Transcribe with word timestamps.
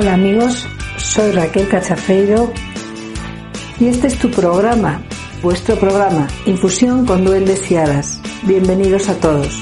Hola 0.00 0.14
amigos, 0.14 0.66
soy 0.96 1.30
Raquel 1.32 1.68
Cachafeiro 1.68 2.50
y 3.78 3.88
este 3.88 4.06
es 4.06 4.18
tu 4.18 4.30
programa, 4.30 5.02
vuestro 5.42 5.76
programa, 5.76 6.26
Infusión 6.46 7.04
con 7.04 7.22
Duendes 7.22 7.70
y 7.70 7.76
Hadas. 7.76 8.18
Bienvenidos 8.44 9.10
a 9.10 9.20
todos. 9.20 9.60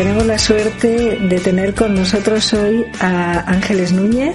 Tenemos 0.00 0.24
la 0.24 0.38
suerte 0.38 1.18
de 1.18 1.40
tener 1.40 1.74
con 1.74 1.94
nosotros 1.94 2.54
hoy 2.54 2.86
a 3.00 3.40
Ángeles 3.40 3.92
Núñez 3.92 4.34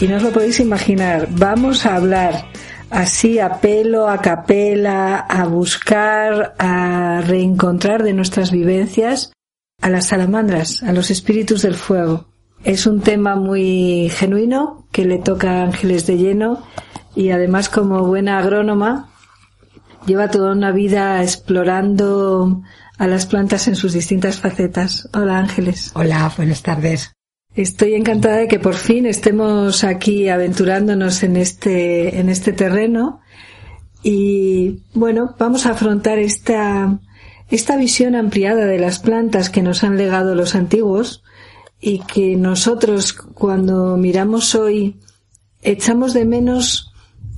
y 0.00 0.08
no 0.08 0.16
os 0.16 0.24
lo 0.24 0.32
podéis 0.32 0.58
imaginar. 0.58 1.28
Vamos 1.30 1.86
a 1.86 1.94
hablar 1.94 2.46
así 2.90 3.38
a 3.38 3.60
pelo, 3.60 4.08
a 4.08 4.20
capela, 4.20 5.16
a 5.16 5.44
buscar, 5.44 6.56
a 6.58 7.22
reencontrar 7.24 8.02
de 8.02 8.14
nuestras 8.14 8.50
vivencias 8.50 9.32
a 9.80 9.90
las 9.90 10.08
salamandras, 10.08 10.82
a 10.82 10.92
los 10.92 11.12
espíritus 11.12 11.62
del 11.62 11.76
fuego. 11.76 12.26
Es 12.64 12.84
un 12.88 13.00
tema 13.00 13.36
muy 13.36 14.08
genuino 14.08 14.88
que 14.90 15.04
le 15.04 15.18
toca 15.18 15.60
a 15.60 15.62
Ángeles 15.62 16.04
de 16.08 16.16
lleno 16.16 16.66
y 17.14 17.30
además 17.30 17.68
como 17.68 18.04
buena 18.06 18.38
agrónoma 18.38 19.08
lleva 20.04 20.30
toda 20.30 20.50
una 20.50 20.72
vida 20.72 21.22
explorando 21.22 22.60
a 23.00 23.06
las 23.06 23.24
plantas 23.24 23.66
en 23.66 23.76
sus 23.76 23.94
distintas 23.94 24.40
facetas. 24.40 25.08
Hola 25.14 25.38
Ángeles. 25.38 25.90
Hola, 25.94 26.30
buenas 26.36 26.62
tardes. 26.62 27.12
Estoy 27.54 27.94
encantada 27.94 28.36
de 28.36 28.46
que 28.46 28.58
por 28.60 28.74
fin 28.74 29.06
estemos 29.06 29.84
aquí 29.84 30.28
aventurándonos 30.28 31.22
en 31.22 31.36
este, 31.36 32.20
en 32.20 32.28
este 32.28 32.52
terreno 32.52 33.22
y 34.02 34.82
bueno, 34.92 35.34
vamos 35.38 35.64
a 35.64 35.70
afrontar 35.70 36.18
esta, 36.18 37.00
esta 37.48 37.76
visión 37.78 38.14
ampliada 38.14 38.66
de 38.66 38.78
las 38.78 38.98
plantas 38.98 39.48
que 39.48 39.62
nos 39.62 39.82
han 39.82 39.96
legado 39.96 40.34
los 40.34 40.54
antiguos 40.54 41.24
y 41.80 42.00
que 42.00 42.36
nosotros 42.36 43.14
cuando 43.14 43.96
miramos 43.96 44.54
hoy 44.54 45.00
echamos 45.62 46.12
de 46.12 46.26
menos 46.26 46.92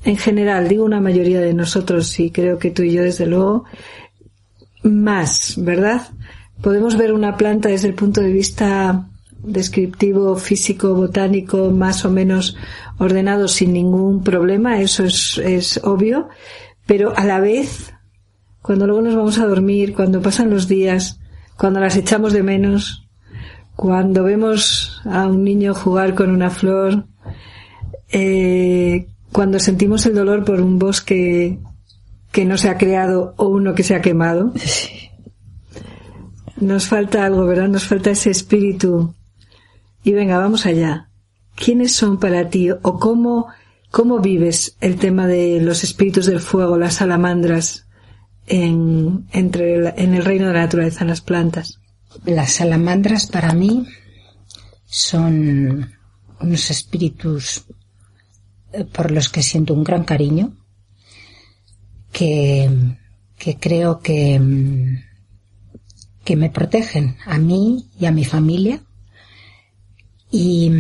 en 0.05 0.17
general, 0.17 0.67
digo 0.67 0.85
una 0.85 1.01
mayoría 1.01 1.41
de 1.41 1.55
nosotros 1.55 2.19
y 2.19 2.33
creo 2.33 2.59
que 2.59 2.73
tú 2.73 2.83
y 2.83 2.91
yo 2.91 3.03
desde 3.03 3.27
luego, 3.27 3.65
más, 4.83 5.55
¿verdad? 5.59 6.09
Podemos 6.61 6.97
ver 6.97 7.13
una 7.13 7.37
planta 7.37 7.69
desde 7.69 7.89
el 7.89 7.95
punto 7.95 8.21
de 8.21 8.33
vista 8.33 9.09
descriptivo, 9.43 10.37
físico, 10.37 10.95
botánico, 10.95 11.71
más 11.71 12.05
o 12.05 12.11
menos 12.11 12.57
ordenado 12.99 13.49
sin 13.49 13.73
ningún 13.73 14.23
problema, 14.23 14.81
eso 14.81 15.05
es, 15.05 15.39
es 15.39 15.81
obvio, 15.83 16.29
pero 16.87 17.17
a 17.17 17.25
la 17.25 17.41
vez, 17.41 17.93
cuando 18.61 18.87
luego 18.87 19.03
nos 19.03 19.17
vamos 19.17 19.39
a 19.39 19.47
dormir, 19.47 19.95
cuando 19.95 20.23
pasan 20.23 20.51
los 20.51 20.69
días, 20.69 21.19
cuando 21.57 21.81
las 21.81 21.97
echamos 21.97 22.33
de 22.33 22.43
menos, 22.43 23.09
cuando 23.75 24.23
vemos 24.23 25.01
a 25.05 25.27
un 25.27 25.43
niño 25.43 25.75
jugar 25.75 26.15
con 26.15 26.31
una 26.31 26.51
flor, 26.51 27.07
eh, 28.11 29.09
cuando 29.33 29.59
sentimos 29.59 30.07
el 30.07 30.15
dolor 30.15 30.45
por 30.45 30.61
un 30.61 30.79
bosque 30.79 31.59
que 32.33 32.47
no 32.47 32.57
se 32.57 32.71
ha 32.71 32.79
creado 32.79 33.35
o 33.37 33.47
uno 33.47 33.75
que 33.75 33.83
se 33.83 33.95
ha 33.95 34.01
quemado. 34.01 34.53
Nos 36.57 36.89
falta 36.89 37.25
algo, 37.25 37.45
¿verdad? 37.45 37.69
Nos 37.69 37.85
falta 37.85 38.11
ese 38.11 38.31
espíritu. 38.31 39.15
Y 40.03 40.13
venga, 40.13 40.39
vamos 40.39 40.65
allá. 40.65 41.11
¿Quiénes 41.55 41.95
son 41.95 42.19
para 42.19 42.49
ti 42.49 42.71
o 42.71 42.99
cómo, 42.99 43.49
cómo 43.91 44.21
vives 44.21 44.77
el 44.81 44.97
tema 44.97 45.27
de 45.27 45.61
los 45.61 45.85
espíritus 45.85 46.27
del 46.27 46.41
fuego, 46.41 46.79
las 46.79 46.95
salamandras 46.95 47.87
en, 48.47 49.27
entre 49.33 49.89
en 50.03 50.15
el 50.15 50.25
reino 50.25 50.47
de 50.47 50.55
la 50.55 50.63
naturaleza, 50.63 51.03
en 51.03 51.09
las 51.09 51.21
plantas? 51.21 51.81
Las 52.25 52.53
salamandras 52.53 53.27
para 53.27 53.53
mí 53.53 53.87
son 54.87 55.93
unos 56.41 56.71
espíritus 56.71 57.65
eh, 58.73 58.85
por 58.85 59.11
los 59.11 59.29
que 59.29 59.43
siento 59.43 59.75
un 59.75 59.85
gran 59.85 60.05
cariño 60.05 60.57
que, 62.13 62.71
que 63.39 63.59
creo 63.59 64.01
que, 64.01 64.41
que 66.25 66.37
me 66.37 66.51
protegen 66.51 67.17
a 67.27 67.39
mí 67.39 67.89
y 67.99 68.07
a 68.07 68.13
mi 68.13 68.25
familia 68.25 68.83
y, 70.31 70.71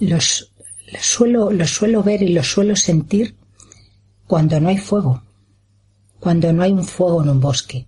los, 0.00 0.52
los, 0.92 1.02
suelo, 1.02 1.50
los 1.50 1.70
suelo 1.70 2.02
ver 2.02 2.22
y 2.22 2.28
los 2.28 2.46
suelo 2.46 2.76
sentir 2.76 3.36
cuando 4.26 4.60
no 4.60 4.68
hay 4.68 4.78
fuego, 4.78 5.22
cuando 6.20 6.52
no 6.52 6.62
hay 6.62 6.72
un 6.72 6.84
fuego 6.84 7.22
en 7.22 7.30
un 7.30 7.40
bosque. 7.40 7.86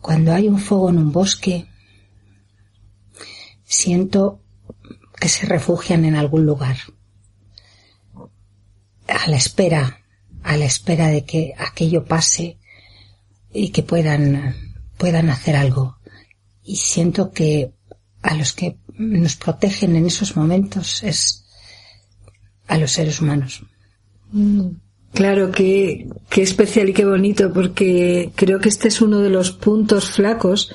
Cuando 0.00 0.32
hay 0.32 0.48
un 0.48 0.58
fuego 0.58 0.90
en 0.90 0.98
un 0.98 1.12
bosque, 1.12 1.66
siento 3.64 4.40
que 5.18 5.28
se 5.28 5.46
refugian 5.46 6.04
en 6.04 6.14
algún 6.14 6.44
lugar, 6.44 6.76
a 9.08 9.28
la 9.28 9.36
espera 9.36 10.03
a 10.44 10.56
la 10.56 10.66
espera 10.66 11.08
de 11.08 11.24
que 11.24 11.54
aquello 11.58 12.04
pase 12.04 12.58
y 13.52 13.70
que 13.70 13.82
puedan, 13.82 14.54
puedan 14.98 15.30
hacer 15.30 15.56
algo. 15.56 15.96
Y 16.62 16.76
siento 16.76 17.32
que 17.32 17.72
a 18.22 18.34
los 18.34 18.52
que 18.52 18.76
nos 18.96 19.36
protegen 19.36 19.96
en 19.96 20.06
esos 20.06 20.36
momentos 20.36 21.02
es 21.02 21.44
a 22.68 22.78
los 22.78 22.92
seres 22.92 23.20
humanos. 23.20 23.62
Mm, 24.32 24.68
claro, 25.12 25.50
que, 25.50 26.08
qué 26.28 26.42
especial 26.42 26.90
y 26.90 26.92
qué 26.92 27.04
bonito, 27.06 27.52
porque 27.52 28.30
creo 28.34 28.60
que 28.60 28.68
este 28.68 28.88
es 28.88 29.00
uno 29.00 29.20
de 29.20 29.30
los 29.30 29.50
puntos 29.50 30.10
flacos 30.10 30.74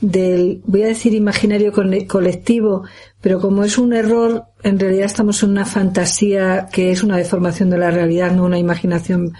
del, 0.00 0.62
voy 0.64 0.82
a 0.82 0.88
decir 0.88 1.14
imaginario 1.14 1.72
colectivo, 1.72 2.84
pero 3.20 3.40
como 3.40 3.64
es 3.64 3.78
un 3.78 3.92
error, 3.92 4.44
en 4.62 4.78
realidad 4.78 5.06
estamos 5.06 5.42
en 5.42 5.50
una 5.50 5.64
fantasía 5.64 6.68
que 6.72 6.90
es 6.90 7.02
una 7.02 7.16
deformación 7.16 7.70
de 7.70 7.78
la 7.78 7.90
realidad, 7.90 8.32
no 8.32 8.44
una 8.44 8.58
imaginación 8.58 9.34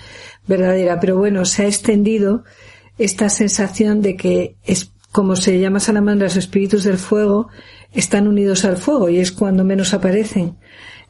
verdadera. 0.46 0.98
Pero 1.00 1.16
bueno, 1.16 1.44
se 1.44 1.64
ha 1.64 1.66
extendido 1.66 2.44
esta 2.98 3.28
sensación 3.28 4.02
de 4.02 4.16
que 4.16 4.56
es, 4.64 4.92
como 5.12 5.36
se 5.36 5.60
llama 5.60 5.80
salamandra, 5.80 6.26
los 6.26 6.36
espíritus 6.36 6.84
del 6.84 6.98
fuego, 6.98 7.48
están 7.92 8.26
unidos 8.26 8.64
al 8.64 8.76
fuego 8.76 9.08
y 9.08 9.18
es 9.18 9.32
cuando 9.32 9.64
menos 9.64 9.94
aparecen. 9.94 10.56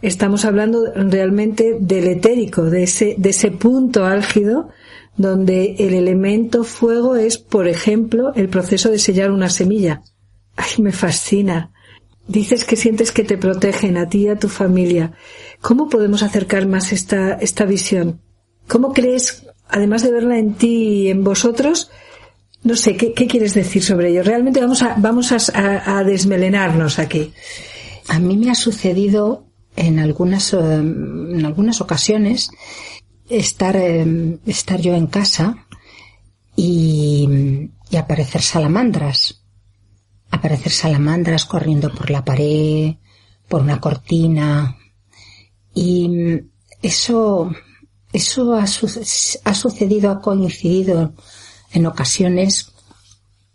Estamos 0.00 0.44
hablando 0.44 0.92
realmente 0.94 1.76
del 1.80 2.06
etérico, 2.06 2.64
de 2.64 2.84
ese, 2.84 3.16
de 3.18 3.30
ese 3.30 3.50
punto 3.50 4.04
álgido 4.04 4.68
donde 5.18 5.74
el 5.80 5.92
elemento 5.94 6.64
fuego 6.64 7.16
es, 7.16 7.36
por 7.38 7.66
ejemplo, 7.68 8.32
el 8.34 8.48
proceso 8.48 8.88
de 8.88 9.00
sellar 9.00 9.32
una 9.32 9.50
semilla. 9.50 10.02
Ay, 10.56 10.82
me 10.82 10.92
fascina. 10.92 11.72
Dices 12.28 12.64
que 12.64 12.76
sientes 12.76 13.10
que 13.10 13.24
te 13.24 13.36
protegen 13.36 13.96
a 13.96 14.08
ti 14.08 14.26
y 14.26 14.28
a 14.28 14.38
tu 14.38 14.48
familia. 14.48 15.12
¿Cómo 15.60 15.88
podemos 15.88 16.22
acercar 16.22 16.66
más 16.66 16.92
esta, 16.92 17.32
esta 17.34 17.64
visión? 17.64 18.20
¿Cómo 18.68 18.92
crees, 18.92 19.46
además 19.68 20.02
de 20.02 20.12
verla 20.12 20.38
en 20.38 20.54
ti 20.54 20.82
y 20.82 21.08
en 21.08 21.24
vosotros, 21.24 21.90
no 22.62 22.76
sé, 22.76 22.96
¿qué, 22.96 23.12
quieres 23.12 23.54
decir 23.54 23.82
sobre 23.82 24.10
ello? 24.10 24.22
Realmente 24.22 24.60
vamos 24.60 24.82
a, 24.82 24.94
vamos 24.98 25.32
a, 25.32 26.04
desmelenarnos 26.04 26.98
aquí. 26.98 27.32
A 28.08 28.20
mí 28.20 28.36
me 28.36 28.50
ha 28.50 28.54
sucedido 28.54 29.46
en 29.74 29.98
algunas, 29.98 30.52
eh, 30.52 30.58
en 30.58 31.44
algunas 31.44 31.80
ocasiones 31.80 32.50
estar, 33.28 33.76
eh, 33.76 34.38
estar 34.46 34.80
yo 34.80 34.94
en 34.94 35.06
casa 35.06 35.66
y, 36.56 37.70
aparecer 37.96 38.42
salamandras. 38.42 39.42
Aparecer 40.30 40.72
salamandras 40.72 41.46
corriendo 41.46 41.92
por 41.92 42.10
la 42.10 42.24
pared, 42.24 42.96
por 43.48 43.62
una 43.62 43.80
cortina. 43.80 44.76
Y 45.74 46.40
eso, 46.82 47.50
eso 48.12 48.54
ha, 48.54 48.66
sucedido, 48.66 50.10
ha 50.10 50.20
coincidido 50.20 51.14
en 51.72 51.86
ocasiones 51.86 52.72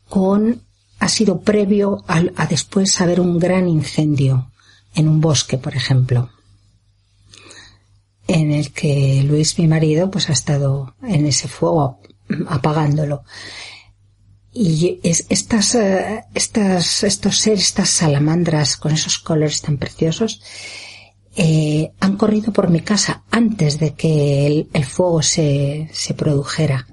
con, 0.10 0.64
ha 1.00 1.08
sido 1.10 1.42
previo 1.42 2.04
a 2.08 2.46
después 2.48 3.00
haber 3.02 3.20
un 3.20 3.40
gran 3.40 3.68
incendio 3.68 4.52
en 4.96 5.08
un 5.08 5.22
bosque, 5.22 5.58
por 5.58 5.76
ejemplo, 5.76 6.30
en 8.34 8.52
el 8.52 8.72
que 8.72 9.24
Luis, 9.24 9.60
mi 9.60 9.68
marido, 9.68 10.10
pues 10.10 10.28
ha 10.28 10.34
estado 10.34 10.96
en 11.04 11.28
ese 11.28 11.48
fuego 11.48 12.00
apagándolo. 12.48 13.24
Y 14.52 15.00
es, 15.04 15.28
estas, 15.30 15.76
eh, 15.76 16.24
estas, 16.34 17.04
estos 17.04 17.38
seres, 17.38 17.62
estas 17.62 17.92
salamandras 17.92 18.76
con 18.78 18.92
esos 18.92 19.20
colores 19.20 19.62
tan 19.62 19.78
preciosos, 19.78 20.42
eh, 21.36 21.92
han 22.00 22.18
corrido 22.18 22.52
por 22.52 22.72
mi 22.72 22.82
casa 22.82 23.24
antes 23.30 23.78
de 23.78 23.94
que 23.94 24.68
el, 24.74 24.86
fuego 24.86 25.22
se, 25.22 25.90
se 25.94 26.16
produjera. 26.16 26.88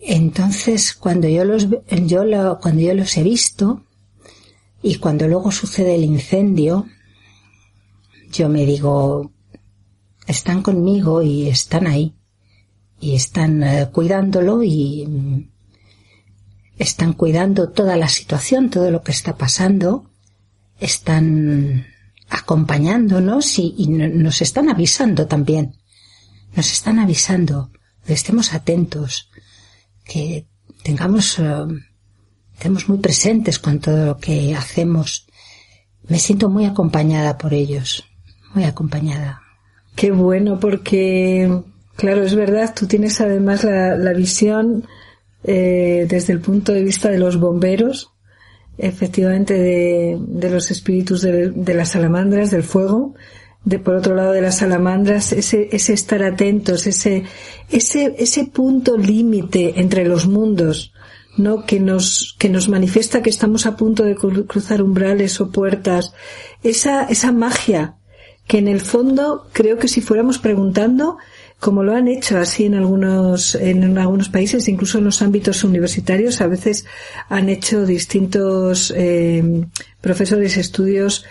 Entonces, 0.00 0.94
cuando 0.94 1.28
yo 1.28 1.44
los, 1.44 1.68
yo 2.06 2.24
cuando 2.62 2.80
yo 2.80 2.94
los 2.94 3.14
he 3.18 3.22
visto 3.22 3.84
y 4.82 4.94
cuando 4.96 5.28
luego 5.28 5.52
sucede 5.52 5.96
el 5.96 6.04
incendio, 6.04 6.86
yo 8.30 8.48
me 8.48 8.64
digo, 8.64 9.32
están 10.28 10.62
conmigo 10.62 11.22
y 11.22 11.48
están 11.48 11.86
ahí 11.86 12.14
y 13.00 13.14
están 13.14 13.62
eh, 13.62 13.88
cuidándolo 13.90 14.62
y 14.62 15.06
mm, 15.06 15.50
están 16.76 17.14
cuidando 17.14 17.70
toda 17.70 17.96
la 17.96 18.08
situación, 18.08 18.70
todo 18.70 18.90
lo 18.90 19.02
que 19.02 19.10
está 19.10 19.36
pasando, 19.36 20.10
están 20.78 21.86
acompañándonos 22.28 23.58
y, 23.58 23.88
nos 23.88 24.42
están 24.42 24.68
avisando 24.68 25.26
también, 25.26 25.76
nos 26.54 26.70
están 26.70 26.98
avisando, 26.98 27.70
estemos 28.06 28.52
atentos, 28.52 29.30
que 30.04 30.46
tengamos, 30.82 31.38
eh, 31.38 31.66
estemos 32.52 32.88
muy 32.88 32.98
presentes 32.98 33.58
con 33.58 33.80
todo 33.80 34.06
lo 34.06 34.18
que 34.18 34.54
hacemos. 34.54 35.26
Me 36.06 36.18
siento 36.18 36.50
muy 36.50 36.66
acompañada 36.66 37.38
por 37.38 37.54
ellos, 37.54 38.04
muy 38.54 38.64
acompañada. 38.64 39.47
Qué 39.98 40.12
bueno, 40.12 40.60
porque, 40.60 41.50
claro, 41.96 42.22
es 42.22 42.36
verdad, 42.36 42.72
tú 42.72 42.86
tienes 42.86 43.20
además 43.20 43.64
la, 43.64 44.12
visión 44.12 44.86
eh, 45.42 46.06
desde 46.08 46.34
el 46.34 46.40
punto 46.40 46.72
de 46.72 46.84
vista 46.84 47.08
de 47.10 47.18
los 47.18 47.40
bomberos, 47.40 48.12
efectivamente 48.76 49.54
de, 49.54 50.16
de 50.20 50.50
los 50.50 50.70
espíritus 50.70 51.22
de, 51.22 51.50
de, 51.50 51.74
las 51.74 51.90
salamandras, 51.90 52.52
del 52.52 52.62
fuego, 52.62 53.16
de, 53.64 53.80
por 53.80 53.96
otro 53.96 54.14
lado 54.14 54.30
de 54.30 54.40
las 54.40 54.58
salamandras, 54.58 55.32
ese, 55.32 55.68
ese 55.72 55.94
estar 55.94 56.22
atentos, 56.22 56.86
ese, 56.86 57.24
ese, 57.68 58.14
ese 58.20 58.44
punto 58.44 58.96
límite 58.96 59.80
entre 59.80 60.06
los 60.06 60.28
mundos, 60.28 60.92
¿no? 61.36 61.66
Que 61.66 61.80
nos, 61.80 62.36
que 62.38 62.48
nos 62.48 62.68
manifiesta 62.68 63.20
que 63.20 63.30
estamos 63.30 63.66
a 63.66 63.76
punto 63.76 64.04
de 64.04 64.14
cruzar 64.14 64.80
umbrales 64.80 65.40
o 65.40 65.50
puertas, 65.50 66.12
esa, 66.62 67.02
esa 67.02 67.32
magia, 67.32 67.97
que 68.48 68.58
en 68.58 68.66
el 68.66 68.80
fondo 68.80 69.46
creo 69.52 69.78
que 69.78 69.86
si 69.86 70.00
fuéramos 70.00 70.38
preguntando, 70.38 71.18
como 71.60 71.82
lo 71.82 71.94
han 71.94 72.08
hecho 72.08 72.38
así 72.38 72.64
en 72.64 72.74
algunos, 72.74 73.54
en 73.54 73.98
algunos 73.98 74.30
países, 74.30 74.68
incluso 74.68 74.98
en 74.98 75.04
los 75.04 75.20
ámbitos 75.20 75.62
universitarios, 75.64 76.40
a 76.40 76.46
veces 76.46 76.86
han 77.28 77.50
hecho 77.50 77.84
distintos 77.84 78.92
eh, 78.96 79.64
profesores 80.00 80.56
estudios 80.56 81.26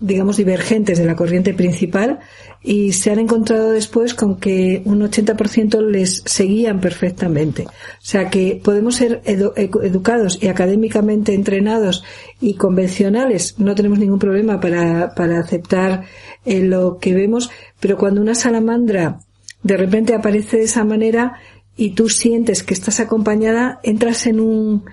digamos, 0.00 0.36
divergentes 0.36 0.98
de 0.98 1.06
la 1.06 1.16
corriente 1.16 1.54
principal 1.54 2.20
y 2.62 2.92
se 2.92 3.10
han 3.10 3.18
encontrado 3.18 3.70
después 3.70 4.14
con 4.14 4.36
que 4.36 4.82
un 4.84 5.00
80% 5.00 5.80
les 5.80 6.22
seguían 6.24 6.80
perfectamente. 6.80 7.64
O 7.64 7.70
sea 8.00 8.30
que 8.30 8.60
podemos 8.62 8.96
ser 8.96 9.22
educados 9.24 10.38
y 10.40 10.48
académicamente 10.48 11.34
entrenados 11.34 12.04
y 12.40 12.54
convencionales, 12.54 13.58
no 13.58 13.74
tenemos 13.74 13.98
ningún 13.98 14.18
problema 14.18 14.60
para, 14.60 15.14
para 15.14 15.40
aceptar 15.40 16.04
eh, 16.44 16.60
lo 16.60 16.98
que 16.98 17.14
vemos, 17.14 17.50
pero 17.80 17.96
cuando 17.96 18.20
una 18.20 18.34
salamandra 18.34 19.20
de 19.62 19.76
repente 19.76 20.14
aparece 20.14 20.58
de 20.58 20.64
esa 20.64 20.84
manera 20.84 21.34
y 21.76 21.90
tú 21.90 22.08
sientes 22.08 22.62
que 22.62 22.74
estás 22.74 23.00
acompañada, 23.00 23.80
entras 23.82 24.26
en 24.26 24.40
un, 24.40 24.84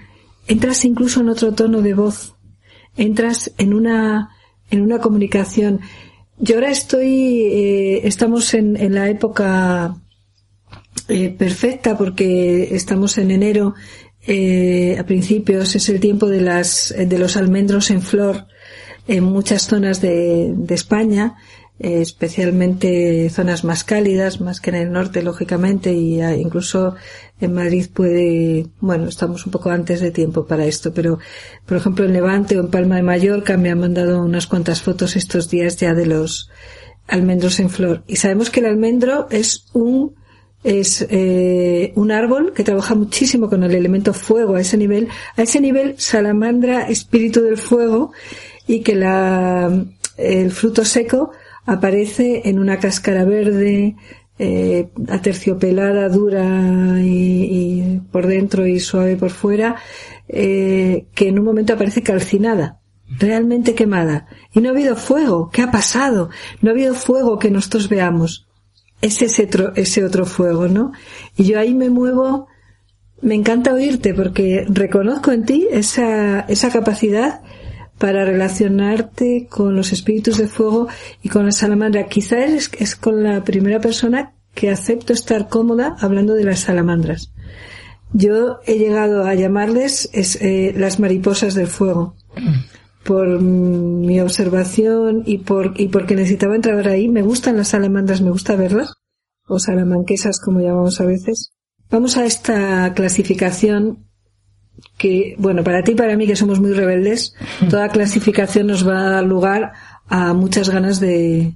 entras 0.48 0.86
incluso 0.86 1.22
en 1.22 1.30
otro 1.30 1.54
tono 1.54 1.82
de 1.82 1.94
voz, 1.94 2.36
entras 2.96 3.52
en 3.58 3.74
una, 3.74 4.35
en 4.76 4.82
una 4.82 5.00
comunicación. 5.00 5.82
Yo 6.38 6.56
ahora 6.56 6.70
estoy, 6.70 7.42
eh, 7.46 8.02
estamos 8.08 8.54
en, 8.54 8.78
en, 8.78 8.94
la 8.94 9.10
época 9.10 9.96
eh, 11.08 11.30
perfecta 11.30 11.98
porque 11.98 12.76
estamos 12.76 13.18
en 13.18 13.32
enero, 13.32 13.74
eh, 14.28 14.98
a 15.00 15.06
principios 15.06 15.76
es 15.76 15.88
el 15.90 16.00
tiempo 16.00 16.28
de 16.28 16.42
las, 16.42 16.94
de 16.98 17.20
los 17.20 17.38
almendros 17.38 17.92
en 17.92 18.02
flor 18.02 18.48
en 19.08 19.24
muchas 19.24 19.68
zonas 19.68 20.02
de, 20.02 20.52
de 20.56 20.76
España 20.76 21.36
eh, 21.78 22.02
especialmente 22.02 23.30
zonas 23.30 23.64
más 23.64 23.84
cálidas, 23.84 24.40
más 24.40 24.62
que 24.62 24.70
en 24.70 24.78
el 24.78 24.92
norte, 24.92 25.22
lógicamente, 25.22 25.94
y 25.94 26.22
incluso 26.22 26.96
en 27.42 27.54
Madrid 27.54 27.88
puede, 27.94 28.68
bueno, 28.80 29.10
estamos 29.10 29.46
un 29.46 29.52
poco 29.52 29.70
antes 29.70 30.00
de 30.00 30.12
tiempo 30.12 30.46
para 30.46 30.66
esto, 30.66 30.94
pero 30.94 31.20
por 31.66 31.78
ejemplo 31.78 32.06
en 32.06 32.14
Levante 32.14 32.58
o 32.58 32.62
en 32.62 32.70
Palma 32.70 32.96
de 32.96 33.04
Mallorca 33.04 33.58
me 33.58 33.70
han 33.70 33.80
mandado 33.80 34.24
unas 34.24 34.48
cuantas 34.48 34.82
fotos 34.82 35.18
estos 35.18 35.50
días 35.50 35.76
ya 35.78 35.94
de 35.94 36.06
los 36.06 36.50
almendros 37.08 37.60
en 37.60 37.70
flor. 37.70 38.04
Y 38.08 38.16
sabemos 38.16 38.50
que 38.50 38.62
el 38.62 38.68
almendro 38.68 39.28
es 39.30 39.66
un 39.74 40.16
es 40.64 41.06
eh, 41.12 41.92
un 41.96 42.12
árbol 42.12 42.52
que 42.54 42.64
trabaja 42.64 42.96
muchísimo 42.96 43.50
con 43.50 43.64
el 43.64 43.76
elemento 43.76 44.14
fuego 44.14 44.56
a 44.56 44.62
ese 44.62 44.78
nivel, 44.78 45.10
a 45.38 45.44
ese 45.44 45.62
nivel 45.62 45.94
salamandra, 46.00 46.88
espíritu 46.88 47.42
del 47.42 47.58
fuego, 47.58 48.14
y 48.66 48.80
que 48.80 48.96
la, 48.96 49.86
el 50.18 50.52
fruto 50.52 50.84
seco 50.84 51.32
aparece 51.66 52.44
en 52.46 52.60
una 52.60 52.80
cáscara 52.80 53.26
verde, 53.26 53.96
eh, 54.38 54.90
aterciopelada, 55.08 56.10
dura 56.10 57.00
y, 57.02 58.02
por 58.12 58.28
dentro 58.28 58.68
y 58.68 58.80
suave 58.80 59.16
por 59.16 59.32
fuera, 59.32 59.78
eh, 60.28 61.08
que 61.14 61.30
en 61.30 61.40
un 61.40 61.46
momento 61.46 61.74
aparece 61.74 62.04
calcinada, 62.04 62.82
realmente 63.18 63.76
quemada. 63.76 64.28
Y 64.54 64.60
no 64.60 64.70
ha 64.70 64.72
habido 64.74 64.96
fuego. 64.96 65.50
¿Qué 65.52 65.62
ha 65.62 65.72
pasado? 65.72 66.30
No 66.62 66.70
ha 66.70 66.74
habido 66.74 66.94
fuego 66.94 67.40
que 67.40 67.52
nosotros 67.52 67.90
veamos. 67.90 68.48
Es 69.02 69.22
ese 69.22 69.44
otro, 69.44 69.74
ese 69.76 70.04
otro 70.04 70.26
fuego, 70.26 70.68
¿no? 70.68 70.92
Y 71.38 71.46
yo 71.46 71.60
ahí 71.60 71.74
me 71.74 71.90
muevo, 71.90 72.48
me 73.22 73.36
encanta 73.36 73.74
oírte 73.74 74.14
porque 74.14 74.66
reconozco 74.68 75.32
en 75.32 75.46
ti 75.46 75.68
esa, 75.72 76.42
esa 76.42 76.70
capacidad 76.70 77.42
para 77.98 78.26
relacionarte 78.26 79.48
con 79.50 79.76
los 79.76 79.92
espíritus 79.94 80.38
de 80.38 80.48
fuego 80.48 80.88
y 81.24 81.30
con 81.30 81.46
la 81.46 81.52
salamandra. 81.52 82.08
Quizá 82.08 82.44
es, 82.46 82.70
es 82.78 82.96
con 82.96 83.24
la 83.24 83.44
primera 83.44 83.80
persona 83.80 84.34
que 84.54 84.70
acepto 84.70 85.14
estar 85.14 85.48
cómoda 85.50 85.96
hablando 86.00 86.34
de 86.34 86.46
las 86.46 86.62
salamandras. 86.62 87.32
Yo 88.14 88.60
he 88.66 88.78
llegado 88.78 89.26
a 89.26 89.34
llamarles 89.34 90.10
eh, 90.14 90.74
las 90.78 91.00
mariposas 91.00 91.54
del 91.54 91.68
fuego 91.68 92.16
por 93.04 93.40
mi 93.42 94.20
observación 94.22 95.24
y 95.26 95.40
por 95.40 95.74
y 95.80 95.90
porque 95.90 96.16
necesitaba 96.16 96.56
entrar 96.56 96.88
ahí. 96.88 97.10
Me 97.10 97.22
gustan 97.22 97.58
las 97.58 97.70
salamandras, 97.70 98.22
me 98.22 98.32
gusta 98.32 98.56
verlas 98.56 98.94
o 99.48 99.60
salamanquesas 99.60 100.40
como 100.40 100.62
llamamos 100.62 101.02
a 101.02 101.06
veces. 101.06 101.52
Vamos 101.90 102.18
a 102.18 102.26
esta 102.26 102.94
clasificación 102.94 104.06
que, 104.98 105.36
bueno, 105.38 105.64
para 105.64 105.84
ti 105.84 105.92
y 105.92 105.96
para 105.96 106.16
mí 106.16 106.28
que 106.28 106.36
somos 106.36 106.60
muy 106.60 106.74
rebeldes, 106.74 107.36
toda 107.70 107.90
clasificación 107.90 108.68
nos 108.68 108.88
va 108.88 109.08
a 109.08 109.10
dar 109.10 109.24
lugar 109.24 109.74
a 110.08 110.34
muchas 110.34 110.70
ganas 110.70 111.00
de, 111.00 111.54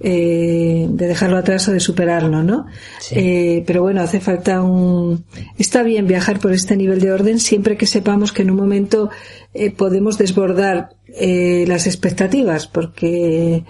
eh, 0.00 0.86
de 0.90 1.06
dejarlo 1.06 1.36
atrás 1.36 1.68
o 1.68 1.72
de 1.72 1.80
superarlo, 1.80 2.42
¿no? 2.42 2.66
Eh, 3.12 3.62
pero 3.66 3.82
bueno, 3.82 4.00
hace 4.00 4.20
falta 4.20 4.62
un... 4.62 5.24
Está 5.58 5.82
bien 5.82 6.06
viajar 6.06 6.40
por 6.40 6.52
este 6.52 6.76
nivel 6.76 7.00
de 7.00 7.12
orden 7.12 7.38
siempre 7.38 7.76
que 7.76 7.86
sepamos 7.86 8.32
que 8.32 8.42
en 8.42 8.50
un 8.50 8.56
momento 8.56 9.10
eh, 9.54 9.70
podemos 9.70 10.18
desbordar 10.18 10.90
eh, 11.08 11.64
las 11.68 11.86
expectativas, 11.86 12.66
porque 12.66 13.64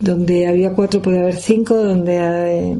donde 0.00 0.46
había 0.46 0.72
cuatro 0.72 1.02
puede 1.02 1.20
haber 1.20 1.36
cinco, 1.36 1.76
donde 1.76 2.78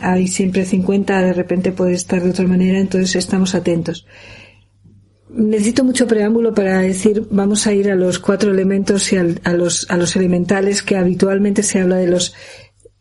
hay 0.00 0.28
siempre 0.28 0.64
50, 0.64 1.22
de 1.22 1.32
repente 1.32 1.72
puede 1.72 1.94
estar 1.94 2.22
de 2.22 2.30
otra 2.30 2.46
manera, 2.46 2.78
entonces 2.78 3.16
estamos 3.16 3.54
atentos. 3.54 4.06
Necesito 5.32 5.84
mucho 5.84 6.06
preámbulo 6.06 6.54
para 6.54 6.80
decir, 6.80 7.26
vamos 7.30 7.66
a 7.66 7.72
ir 7.72 7.90
a 7.90 7.94
los 7.94 8.18
cuatro 8.18 8.50
elementos 8.50 9.12
y 9.12 9.16
a, 9.16 9.52
los, 9.52 9.88
a 9.90 9.96
los 9.96 10.16
elementales, 10.16 10.82
que 10.82 10.96
habitualmente 10.96 11.62
se 11.62 11.80
habla 11.80 11.96
de 11.96 12.08
los 12.08 12.34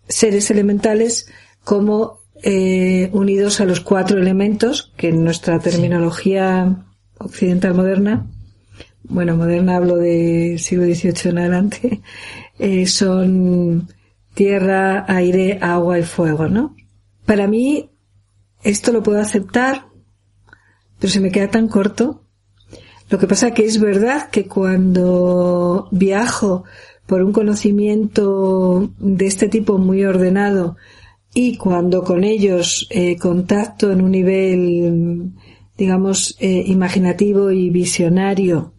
seres 0.08 0.52
elementales 0.52 1.28
como 1.64 2.20
eh, 2.44 3.10
unidos 3.14 3.60
a 3.62 3.66
los 3.66 3.82
cuatro 3.82 4.20
elementos, 4.20 4.94
que 4.96 5.10
en 5.10 5.24
nuestra 5.24 5.60
terminología 5.60 6.86
occidental 7.18 7.74
moderna, 7.74 8.28
bueno, 9.04 9.36
moderna 9.36 9.76
hablo 9.76 9.98
de 9.98 10.58
siglo 10.60 10.86
XVIII 10.86 11.32
en 11.32 11.38
adelante, 11.40 12.02
eh, 12.60 12.86
son 12.86 13.88
tierra, 14.34 15.06
aire, 15.08 15.60
agua 15.62 16.00
y 16.00 16.04
fuego, 16.04 16.48
¿no? 16.48 16.76
Para 17.26 17.48
mí, 17.48 17.90
esto 18.64 18.92
lo 18.92 19.04
puedo 19.04 19.20
aceptar, 19.20 19.89
pero 21.00 21.12
se 21.12 21.20
me 21.20 21.32
queda 21.32 21.50
tan 21.50 21.68
corto. 21.68 22.24
Lo 23.10 23.18
que 23.18 23.28
pasa 23.28 23.52
que 23.52 23.66
es 23.66 23.80
verdad 23.80 24.30
que 24.30 24.46
cuando 24.46 25.88
viajo 25.92 26.66
por 27.08 27.24
un 27.24 27.34
conocimiento 27.34 28.92
de 29.00 29.26
este 29.26 29.50
tipo 29.50 29.80
muy 29.80 30.06
ordenado 30.06 30.78
y 31.34 31.58
cuando 31.58 32.04
con 32.04 32.24
ellos 32.24 32.88
eh, 32.92 33.18
contacto 33.18 33.92
en 33.92 34.02
un 34.02 34.12
nivel, 34.12 35.32
digamos, 35.76 36.36
eh, 36.40 36.64
imaginativo 36.68 37.50
y 37.50 37.72
visionario, 37.72 38.74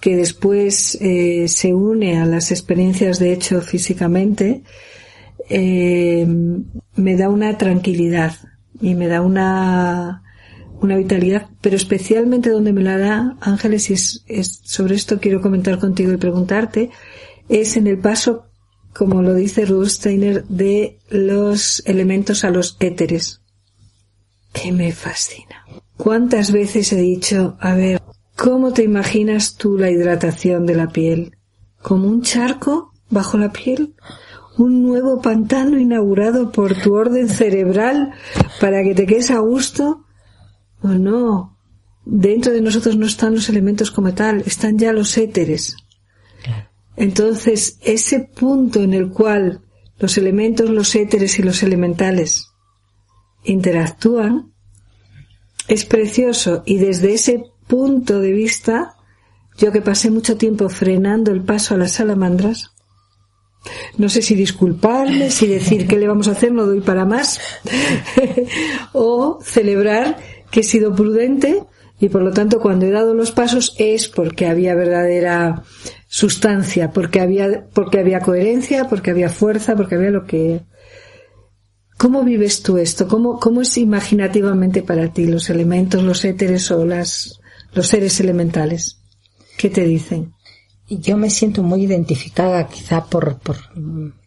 que 0.00 0.14
después 0.14 0.96
eh, 1.00 1.48
se 1.48 1.74
une 1.74 2.18
a 2.18 2.26
las 2.26 2.52
experiencias 2.52 3.18
de 3.18 3.32
hecho 3.32 3.60
físicamente, 3.60 4.62
me 5.48 7.16
da 7.16 7.28
una 7.28 7.56
tranquilidad 7.56 8.34
y 8.80 8.94
me 8.94 9.06
da 9.06 9.22
una, 9.22 10.22
una 10.80 10.96
vitalidad, 10.96 11.48
pero 11.60 11.76
especialmente 11.76 12.50
donde 12.50 12.72
me 12.72 12.82
la 12.82 12.98
da, 12.98 13.36
Ángeles, 13.40 13.90
y 13.90 13.94
es, 13.94 14.24
es, 14.26 14.60
sobre 14.64 14.94
esto 14.94 15.20
quiero 15.20 15.40
comentar 15.40 15.78
contigo 15.78 16.12
y 16.12 16.16
preguntarte, 16.16 16.90
es 17.48 17.76
en 17.76 17.86
el 17.86 17.98
paso, 17.98 18.46
como 18.94 19.22
lo 19.22 19.34
dice 19.34 19.64
Rudolf 19.64 19.90
Steiner, 19.90 20.44
de 20.44 20.98
los 21.10 21.82
elementos 21.86 22.44
a 22.44 22.50
los 22.50 22.76
éteres, 22.80 23.40
que 24.52 24.72
me 24.72 24.92
fascina. 24.92 25.64
¿Cuántas 25.96 26.52
veces 26.52 26.92
he 26.92 27.00
dicho, 27.00 27.56
a 27.60 27.74
ver, 27.74 28.02
¿cómo 28.36 28.72
te 28.72 28.82
imaginas 28.82 29.56
tú 29.56 29.78
la 29.78 29.90
hidratación 29.90 30.66
de 30.66 30.74
la 30.74 30.88
piel? 30.88 31.36
¿Como 31.82 32.08
un 32.08 32.22
charco 32.22 32.92
bajo 33.10 33.38
la 33.38 33.52
piel? 33.52 33.94
un 34.58 34.82
nuevo 34.82 35.20
pantano 35.20 35.78
inaugurado 35.78 36.50
por 36.50 36.74
tu 36.80 36.94
orden 36.94 37.28
cerebral 37.28 38.12
para 38.60 38.82
que 38.82 38.94
te 38.94 39.06
quedes 39.06 39.30
a 39.30 39.38
gusto? 39.38 40.05
¿O 40.82 40.88
no? 40.88 41.56
Dentro 42.04 42.52
de 42.52 42.60
nosotros 42.60 42.96
no 42.96 43.06
están 43.06 43.34
los 43.34 43.48
elementos 43.48 43.90
como 43.90 44.14
tal, 44.14 44.42
están 44.46 44.78
ya 44.78 44.92
los 44.92 45.16
éteres. 45.18 45.76
Entonces, 46.96 47.78
ese 47.82 48.20
punto 48.20 48.82
en 48.82 48.94
el 48.94 49.10
cual 49.10 49.62
los 49.98 50.16
elementos, 50.16 50.70
los 50.70 50.94
éteres 50.94 51.38
y 51.38 51.42
los 51.42 51.62
elementales 51.62 52.48
interactúan 53.44 54.52
es 55.68 55.84
precioso 55.84 56.62
y 56.64 56.78
desde 56.78 57.14
ese 57.14 57.44
punto 57.66 58.20
de 58.20 58.32
vista, 58.32 58.94
yo 59.58 59.72
que 59.72 59.82
pasé 59.82 60.10
mucho 60.10 60.36
tiempo 60.36 60.68
frenando 60.68 61.32
el 61.32 61.42
paso 61.42 61.74
a 61.74 61.78
las 61.78 61.92
salamandras, 61.92 62.72
no 63.98 64.08
sé 64.08 64.22
si 64.22 64.34
disculparme, 64.34 65.30
si 65.30 65.46
decir 65.48 65.88
qué 65.88 65.98
le 65.98 66.06
vamos 66.06 66.28
a 66.28 66.32
hacer, 66.32 66.52
no 66.52 66.66
doy 66.66 66.80
para 66.80 67.04
más, 67.04 67.40
o 68.92 69.40
celebrar 69.42 70.18
que 70.50 70.60
he 70.60 70.64
sido 70.64 70.94
prudente 70.94 71.64
y 71.98 72.08
por 72.08 72.22
lo 72.22 72.32
tanto 72.32 72.60
cuando 72.60 72.86
he 72.86 72.90
dado 72.90 73.14
los 73.14 73.32
pasos 73.32 73.74
es 73.78 74.08
porque 74.08 74.46
había 74.46 74.74
verdadera 74.74 75.62
sustancia, 76.06 76.90
porque 76.90 77.20
había, 77.20 77.66
porque 77.72 78.00
había 78.00 78.20
coherencia, 78.20 78.88
porque 78.88 79.10
había 79.10 79.28
fuerza, 79.28 79.76
porque 79.76 79.94
había 79.94 80.10
lo 80.10 80.26
que... 80.26 80.62
¿Cómo 81.96 82.22
vives 82.22 82.62
tú 82.62 82.76
esto? 82.76 83.08
¿Cómo, 83.08 83.40
cómo 83.40 83.62
es 83.62 83.78
imaginativamente 83.78 84.82
para 84.82 85.12
ti 85.14 85.26
los 85.26 85.48
elementos, 85.48 86.02
los 86.02 86.26
éteres 86.26 86.70
o 86.70 86.84
las, 86.84 87.40
los 87.72 87.86
seres 87.86 88.20
elementales? 88.20 89.00
¿Qué 89.56 89.70
te 89.70 89.84
dicen? 89.84 90.32
yo 90.88 91.16
me 91.16 91.30
siento 91.30 91.64
muy 91.64 91.82
identificada 91.82 92.68
quizá 92.68 93.06
por, 93.06 93.38
por, 93.38 93.56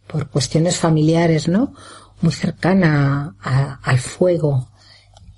por 0.07 0.29
cuestiones 0.29 0.75
familiares, 0.75 1.47
¿no? 1.47 1.73
Muy 2.21 2.33
cercana 2.33 3.35
al 3.81 3.99
fuego 3.99 4.68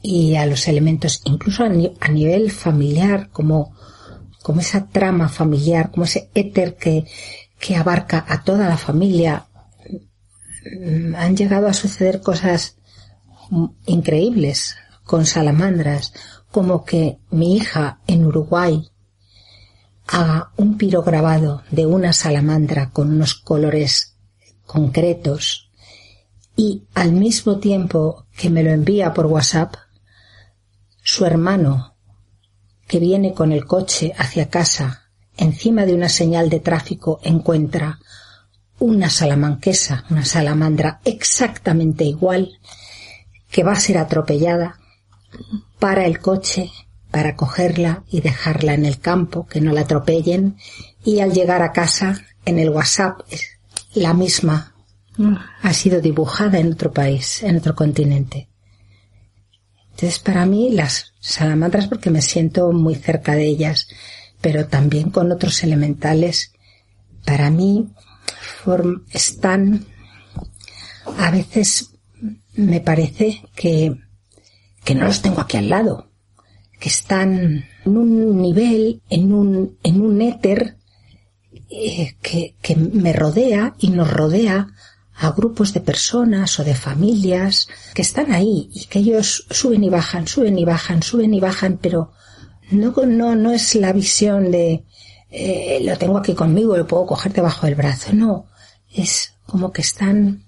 y 0.02 0.36
a 0.36 0.46
los 0.46 0.68
elementos, 0.68 1.22
incluso 1.26 1.64
a, 1.64 1.70
nivel 1.70 2.52
familiar, 2.52 3.30
como, 3.30 3.76
como 4.42 4.62
esa 4.62 4.88
trama 4.88 5.30
familiar, 5.30 5.92
como 5.92 6.06
ese 6.06 6.30
éter 6.34 6.76
que, 6.76 7.06
que 7.60 7.76
abarca 7.76 8.26
a 8.28 8.44
toda 8.44 8.68
la 8.68 8.78
familia. 8.78 9.46
Han 11.18 11.36
llegado 11.36 11.68
a 11.68 11.74
suceder 11.74 12.22
cosas 12.22 12.78
increíbles 13.86 14.76
con 15.04 15.26
salamandras, 15.26 16.14
como 16.52 16.84
que 16.84 17.20
mi 17.30 17.56
hija 17.58 18.00
en 18.08 18.26
Uruguay 18.26 18.90
haga 20.08 20.52
un 20.58 20.78
pirograbado 20.78 21.64
de 21.72 21.86
una 21.86 22.14
salamandra 22.14 22.90
con 22.90 23.12
unos 23.12 23.36
colores 23.36 24.18
concretos 24.66 25.72
y 26.56 26.84
al 26.94 27.14
mismo 27.14 27.60
tiempo 27.60 28.26
que 28.38 28.50
me 28.50 28.64
lo 28.64 28.72
envía 28.72 29.14
por 29.14 29.26
WhatsApp, 29.28 29.76
su 31.02 31.26
hermano, 31.26 31.96
que 32.88 33.00
viene 33.00 33.34
con 33.34 33.52
el 33.52 33.66
coche 33.66 34.14
hacia 34.18 34.50
casa, 34.50 35.10
encima 35.38 35.86
de 35.86 35.94
una 35.94 36.10
señal 36.10 36.50
de 36.50 36.60
tráfico 36.60 37.20
encuentra 37.24 38.00
una 38.80 39.10
salamanquesa, 39.10 40.06
una 40.10 40.26
salamandra 40.26 41.00
exactamente 41.06 42.04
igual, 42.04 42.60
que 43.50 43.64
va 43.64 43.74
a 43.74 43.80
ser 43.80 43.98
atropellada, 43.98 44.80
para 45.80 46.06
el 46.06 46.20
coche 46.20 46.72
para 47.12 47.36
cogerla 47.36 48.04
y 48.10 48.22
dejarla 48.22 48.74
en 48.74 48.86
el 48.86 49.00
campo, 49.00 49.46
que 49.46 49.62
no 49.62 49.74
la 49.74 49.82
atropellen, 49.82 50.58
y 51.04 51.20
al 51.20 51.34
llegar 51.34 51.62
a 51.62 51.74
casa, 51.74 52.22
en 52.46 52.58
el 52.58 52.70
WhatsApp, 52.70 53.20
la 53.94 54.14
misma 54.14 54.74
ha 55.62 55.74
sido 55.74 56.02
dibujada 56.02 56.58
en 56.58 56.72
otro 56.72 56.92
país, 56.92 57.44
en 57.44 57.58
otro 57.58 57.76
continente. 57.76 58.48
Entonces, 60.02 60.20
para 60.20 60.48
mí, 60.48 60.72
las 60.72 61.14
salamandras, 61.20 61.88
porque 61.88 62.10
me 62.10 62.24
siento 62.24 62.72
muy 62.72 62.96
cerca 62.96 63.36
de 63.36 63.46
ellas, 63.46 63.88
pero 64.42 64.66
también 64.66 65.12
con 65.12 65.32
otros 65.32 65.64
elementales, 65.64 66.54
para 67.24 67.52
mí 67.52 67.88
están, 69.12 69.86
a 71.20 71.30
veces 71.30 71.92
me 72.56 72.80
parece 72.80 73.44
que, 73.56 73.96
que 74.84 74.96
no 74.96 75.06
los 75.06 75.22
tengo 75.22 75.40
aquí 75.40 75.58
al 75.58 75.70
lado, 75.70 76.10
que 76.80 76.90
están 76.90 77.66
en 77.86 77.96
un 77.96 78.42
nivel, 78.42 79.04
en 79.08 79.32
un, 79.32 79.78
en 79.84 80.02
un 80.02 80.20
éter 80.24 80.78
eh, 81.70 82.16
que, 82.24 82.56
que 82.60 82.76
me 82.76 83.14
rodea 83.14 83.76
y 83.78 83.92
nos 83.92 84.12
rodea 84.12 84.68
a 85.22 85.32
grupos 85.32 85.72
de 85.72 85.82
personas 85.82 86.60
o 86.60 86.64
de 86.64 86.74
familias 86.74 87.68
que 87.94 88.02
están 88.02 88.32
ahí 88.32 88.72
y 88.74 88.86
que 88.86 89.00
ellos 89.00 89.46
suben 89.52 89.84
y 89.84 89.90
bajan, 89.90 90.28
suben 90.28 90.58
y 90.58 90.66
bajan, 90.66 91.04
suben 91.04 91.32
y 91.36 91.40
bajan, 91.40 91.78
pero 91.80 92.12
no, 92.72 92.92
no, 93.06 93.36
no 93.36 93.52
es 93.52 93.76
la 93.76 93.94
visión 93.94 94.50
de 94.50 94.84
eh, 95.30 95.80
lo 95.86 95.96
tengo 95.98 96.18
aquí 96.18 96.34
conmigo, 96.34 96.76
lo 96.76 96.88
puedo 96.88 97.06
coger 97.06 97.34
debajo 97.34 97.68
del 97.68 97.76
brazo, 97.76 98.14
no, 98.14 98.48
es 98.92 99.36
como 99.46 99.72
que 99.72 99.82
están 99.82 100.44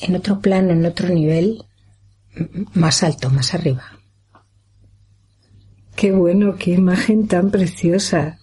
en 0.00 0.16
otro 0.16 0.40
plano, 0.40 0.72
en 0.72 0.84
otro 0.84 1.08
nivel 1.08 1.64
más 2.74 3.04
alto, 3.04 3.30
más 3.30 3.54
arriba. 3.54 3.84
Qué 5.94 6.10
bueno, 6.10 6.56
qué 6.56 6.72
imagen 6.72 7.28
tan 7.28 7.50
preciosa. 7.50 8.40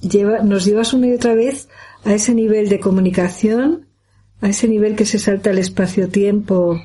Lleva, 0.00 0.38
nos 0.38 0.64
llevas 0.64 0.94
una 0.94 1.08
y 1.08 1.12
otra 1.12 1.34
vez 1.34 1.68
a 2.04 2.14
ese 2.14 2.34
nivel 2.34 2.70
de 2.70 2.80
comunicación, 2.80 3.89
a 4.40 4.48
ese 4.48 4.68
nivel 4.68 4.96
que 4.96 5.06
se 5.06 5.18
salta 5.18 5.50
el 5.50 5.58
espacio-tiempo 5.58 6.80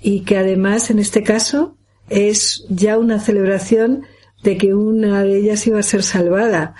y 0.00 0.20
que 0.20 0.38
además 0.38 0.90
en 0.90 0.98
este 0.98 1.22
caso 1.22 1.76
es 2.08 2.64
ya 2.68 2.98
una 2.98 3.20
celebración 3.20 4.06
de 4.42 4.56
que 4.56 4.74
una 4.74 5.24
de 5.24 5.38
ellas 5.38 5.66
iba 5.66 5.80
a 5.80 5.82
ser 5.82 6.02
salvada. 6.02 6.74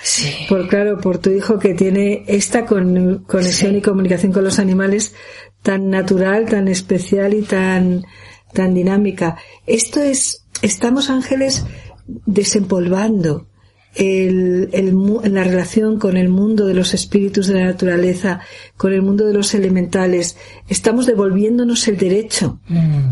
Por 0.49 0.69
claro, 0.69 0.99
por 0.99 1.19
tu 1.19 1.31
hijo 1.31 1.59
que 1.59 1.75
tiene 1.75 2.25
esta 2.29 2.65
conexión 2.65 3.77
y 3.77 3.83
comunicación 3.83 4.33
con 4.33 4.45
los 4.45 4.59
animales 4.59 5.15
tan 5.63 5.91
natural, 5.91 6.47
tan 6.47 6.69
especial 6.69 7.35
y 7.35 7.43
tan, 7.43 8.05
tan 8.53 8.73
dinámica. 8.73 9.37
Esto 9.67 10.01
es, 10.01 10.45
estamos 10.63 11.11
ángeles 11.11 11.65
desempolvando 12.07 13.49
el, 13.97 14.69
el, 14.73 14.95
la 15.33 15.45
relación 15.45 15.99
con 15.99 16.17
el 16.17 16.29
mundo 16.29 16.67
de 16.67 16.75
los 16.75 16.95
espíritus 16.95 17.47
de 17.47 17.55
la 17.55 17.65
naturaleza, 17.65 18.41
con 18.77 18.93
el 18.93 19.03
mundo 19.03 19.27
de 19.27 19.33
los 19.33 19.55
elementales, 19.55 20.37
estamos 20.69 21.07
devolviéndonos 21.07 21.89
el 21.89 21.97
derecho 21.97 22.61
mm, 22.69 23.11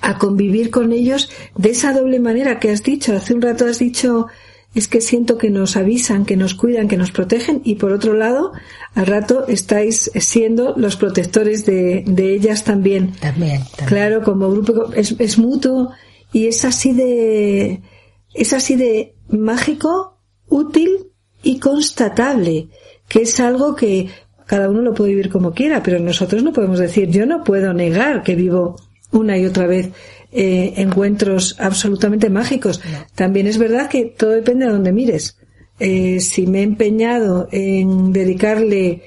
a 0.00 0.18
convivir 0.18 0.70
con 0.70 0.92
ellos 0.92 1.30
de 1.56 1.70
esa 1.70 1.92
doble 1.92 2.20
manera 2.20 2.60
que 2.60 2.70
has 2.70 2.82
dicho. 2.82 3.14
Hace 3.14 3.34
un 3.34 3.42
rato 3.42 3.66
has 3.66 3.80
dicho, 3.80 4.28
es 4.74 4.86
que 4.86 5.00
siento 5.00 5.36
que 5.36 5.50
nos 5.50 5.76
avisan, 5.76 6.24
que 6.24 6.36
nos 6.36 6.54
cuidan, 6.54 6.86
que 6.86 6.96
nos 6.96 7.10
protegen 7.10 7.60
y 7.64 7.74
por 7.74 7.92
otro 7.92 8.14
lado, 8.14 8.52
al 8.94 9.06
rato 9.06 9.46
estáis 9.48 10.10
siendo 10.14 10.74
los 10.76 10.96
protectores 10.96 11.66
de, 11.66 12.04
de 12.06 12.34
ellas 12.34 12.62
también. 12.62 13.12
También, 13.20 13.62
Claro, 13.86 14.22
como 14.22 14.50
grupo 14.50 14.92
es, 14.94 15.16
es 15.18 15.38
mutuo 15.38 15.90
y 16.32 16.46
es 16.46 16.64
así 16.64 16.92
de, 16.92 17.80
es 18.34 18.52
así 18.52 18.76
de 18.76 19.14
mágico, 19.28 20.18
útil 20.48 21.12
y 21.42 21.58
constatable, 21.58 22.68
que 23.08 23.22
es 23.22 23.40
algo 23.40 23.74
que 23.74 24.08
cada 24.46 24.68
uno 24.68 24.82
lo 24.82 24.94
puede 24.94 25.10
vivir 25.10 25.30
como 25.30 25.52
quiera, 25.52 25.82
pero 25.82 25.98
nosotros 26.00 26.42
no 26.42 26.52
podemos 26.52 26.78
decir, 26.78 27.08
yo 27.08 27.26
no 27.26 27.44
puedo 27.44 27.72
negar 27.72 28.22
que 28.22 28.34
vivo 28.34 28.76
una 29.10 29.38
y 29.38 29.46
otra 29.46 29.66
vez 29.66 29.90
eh, 30.32 30.74
encuentros 30.76 31.56
absolutamente 31.58 32.28
mágicos. 32.28 32.80
También 33.14 33.46
es 33.46 33.58
verdad 33.58 33.88
que 33.88 34.06
todo 34.06 34.30
depende 34.30 34.66
de 34.66 34.72
donde 34.72 34.92
mires. 34.92 35.38
Eh, 35.78 36.20
si 36.20 36.46
me 36.46 36.60
he 36.60 36.62
empeñado 36.62 37.48
en 37.52 38.12
dedicarle 38.12 39.02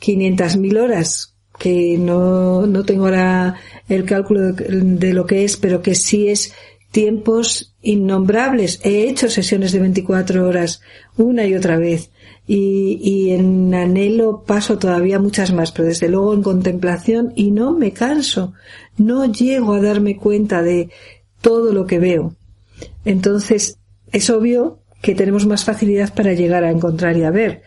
500.000 0.00 0.80
horas, 0.80 1.36
que 1.58 1.98
no, 1.98 2.66
no 2.66 2.84
tengo 2.84 3.04
ahora 3.04 3.54
el 3.88 4.04
cálculo 4.04 4.52
de, 4.52 4.80
de 4.80 5.12
lo 5.12 5.26
que 5.26 5.44
es, 5.44 5.58
pero 5.58 5.82
que 5.82 5.94
sí 5.94 6.28
es 6.28 6.54
tiempos 6.90 7.74
innombrables. 7.82 8.80
He 8.84 9.08
hecho 9.08 9.28
sesiones 9.28 9.72
de 9.72 9.80
24 9.80 10.46
horas 10.46 10.80
una 11.16 11.46
y 11.46 11.54
otra 11.54 11.76
vez 11.76 12.10
y, 12.46 12.98
y, 13.02 13.30
en 13.30 13.72
anhelo 13.74 14.42
paso 14.44 14.78
todavía 14.78 15.20
muchas 15.20 15.52
más, 15.52 15.70
pero 15.70 15.86
desde 15.86 16.08
luego 16.08 16.34
en 16.34 16.42
contemplación 16.42 17.32
y 17.36 17.52
no 17.52 17.72
me 17.72 17.92
canso. 17.92 18.54
No 18.96 19.24
llego 19.30 19.74
a 19.74 19.80
darme 19.80 20.16
cuenta 20.16 20.62
de 20.62 20.90
todo 21.40 21.72
lo 21.72 21.86
que 21.86 22.00
veo. 22.00 22.34
Entonces, 23.04 23.78
es 24.10 24.30
obvio 24.30 24.80
que 25.00 25.14
tenemos 25.14 25.46
más 25.46 25.64
facilidad 25.64 26.12
para 26.12 26.32
llegar 26.32 26.64
a 26.64 26.70
encontrar 26.70 27.16
y 27.16 27.22
a 27.22 27.30
ver. 27.30 27.62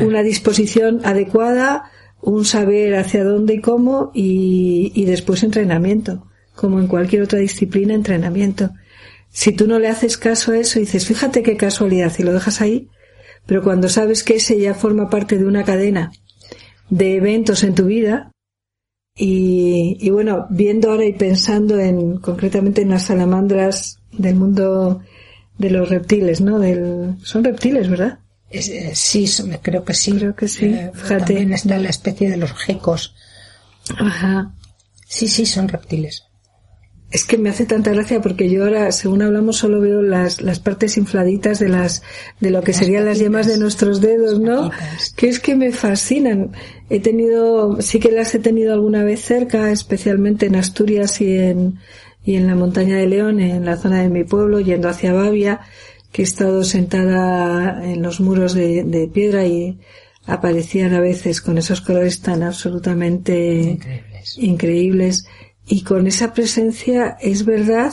Una 0.00 0.22
disposición 0.22 1.00
adecuada, 1.04 1.84
un 2.20 2.44
saber 2.44 2.96
hacia 2.96 3.22
dónde 3.22 3.54
y 3.54 3.60
cómo 3.60 4.10
y, 4.12 4.90
y 4.94 5.04
después 5.04 5.44
entrenamiento 5.44 6.26
como 6.56 6.80
en 6.80 6.88
cualquier 6.88 7.22
otra 7.22 7.38
disciplina, 7.38 7.94
entrenamiento. 7.94 8.70
Si 9.30 9.52
tú 9.52 9.66
no 9.68 9.78
le 9.78 9.88
haces 9.88 10.16
caso 10.16 10.52
a 10.52 10.58
eso, 10.58 10.80
dices, 10.80 11.06
fíjate 11.06 11.42
qué 11.42 11.56
casualidad, 11.56 12.12
y 12.18 12.22
lo 12.22 12.32
dejas 12.32 12.60
ahí, 12.60 12.88
pero 13.46 13.62
cuando 13.62 13.88
sabes 13.88 14.24
que 14.24 14.36
ese 14.36 14.58
ya 14.58 14.74
forma 14.74 15.08
parte 15.08 15.38
de 15.38 15.44
una 15.44 15.64
cadena 15.64 16.10
de 16.90 17.16
eventos 17.16 17.62
en 17.62 17.74
tu 17.74 17.84
vida, 17.84 18.32
y, 19.14 19.96
y 20.00 20.10
bueno, 20.10 20.46
viendo 20.50 20.90
ahora 20.90 21.04
y 21.04 21.12
pensando 21.12 21.78
en, 21.78 22.18
concretamente 22.18 22.82
en 22.82 22.90
las 22.90 23.06
salamandras 23.06 23.98
del 24.12 24.34
mundo 24.34 25.00
de 25.56 25.70
los 25.70 25.88
reptiles, 25.88 26.40
¿no? 26.40 26.58
Del, 26.58 27.14
son 27.22 27.44
reptiles, 27.44 27.88
¿verdad? 27.88 28.18
Eh, 28.50 28.92
sí, 28.94 29.26
creo 29.62 29.84
que 29.84 29.94
sí. 29.94 30.12
Creo 30.12 30.34
que 30.34 30.48
sí. 30.48 30.66
Eh, 30.66 30.90
Fíjate. 30.94 31.34
También 31.34 31.52
está 31.52 31.78
la 31.78 31.88
especie 31.88 32.30
de 32.30 32.36
los 32.36 32.52
gecos. 32.52 33.14
Ajá. 33.98 34.52
Sí, 35.06 35.28
sí, 35.28 35.46
son 35.46 35.68
reptiles. 35.68 36.24
Es 37.16 37.24
que 37.24 37.38
me 37.38 37.48
hace 37.48 37.64
tanta 37.64 37.92
gracia 37.92 38.20
porque 38.20 38.50
yo 38.50 38.64
ahora, 38.64 38.92
según 38.92 39.22
hablamos, 39.22 39.56
solo 39.56 39.80
veo 39.80 40.02
las, 40.02 40.42
las 40.42 40.60
partes 40.60 40.98
infladitas 40.98 41.58
de 41.58 41.70
las, 41.70 42.02
de 42.40 42.50
lo 42.50 42.60
que 42.60 42.72
las 42.72 42.78
serían 42.78 43.04
patitas, 43.04 43.16
las 43.16 43.24
yemas 43.24 43.46
de 43.46 43.56
nuestros 43.56 44.02
dedos, 44.02 44.38
¿no? 44.38 44.68
Patitas. 44.68 45.14
Que 45.16 45.30
es 45.30 45.40
que 45.40 45.56
me 45.56 45.72
fascinan. 45.72 46.52
He 46.90 47.00
tenido, 47.00 47.80
sí 47.80 48.00
que 48.00 48.12
las 48.12 48.34
he 48.34 48.38
tenido 48.38 48.74
alguna 48.74 49.02
vez 49.02 49.22
cerca, 49.22 49.72
especialmente 49.72 50.44
en 50.44 50.56
Asturias 50.56 51.18
y 51.22 51.38
en, 51.38 51.78
y 52.22 52.34
en 52.34 52.48
la 52.48 52.54
montaña 52.54 52.98
de 52.98 53.06
León, 53.06 53.40
en 53.40 53.64
la 53.64 53.78
zona 53.78 54.02
de 54.02 54.10
mi 54.10 54.24
pueblo, 54.24 54.60
yendo 54.60 54.90
hacia 54.90 55.14
Bavia, 55.14 55.62
que 56.12 56.20
he 56.20 56.24
estado 56.26 56.64
sentada 56.64 57.82
en 57.82 58.02
los 58.02 58.20
muros 58.20 58.52
de, 58.52 58.84
de 58.84 59.08
piedra 59.08 59.46
y 59.46 59.78
aparecían 60.26 60.92
a 60.92 61.00
veces 61.00 61.40
con 61.40 61.56
esos 61.56 61.80
colores 61.80 62.20
tan 62.20 62.42
absolutamente 62.42 63.78
increíbles. 63.78 64.36
increíbles 64.36 65.26
y 65.66 65.82
con 65.82 66.06
esa 66.06 66.32
presencia 66.32 67.16
es 67.20 67.44
verdad 67.44 67.92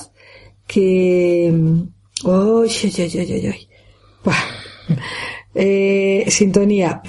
que 0.68 1.54
oh. 2.24 2.66
Eh, 5.56 6.26
sintonía 6.30 7.04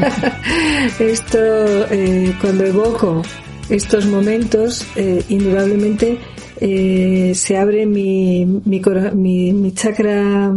Esto, 0.98 1.38
eh, 1.90 2.34
cuando 2.40 2.64
evoco 2.64 3.22
estos 3.68 4.06
momentos, 4.06 4.86
eh, 4.96 5.22
indudablemente 5.28 6.18
eh, 6.60 7.32
se 7.34 7.56
abre 7.56 7.86
mi, 7.86 8.44
mi, 8.46 9.52
mi, 9.52 9.72
chakra 9.72 10.52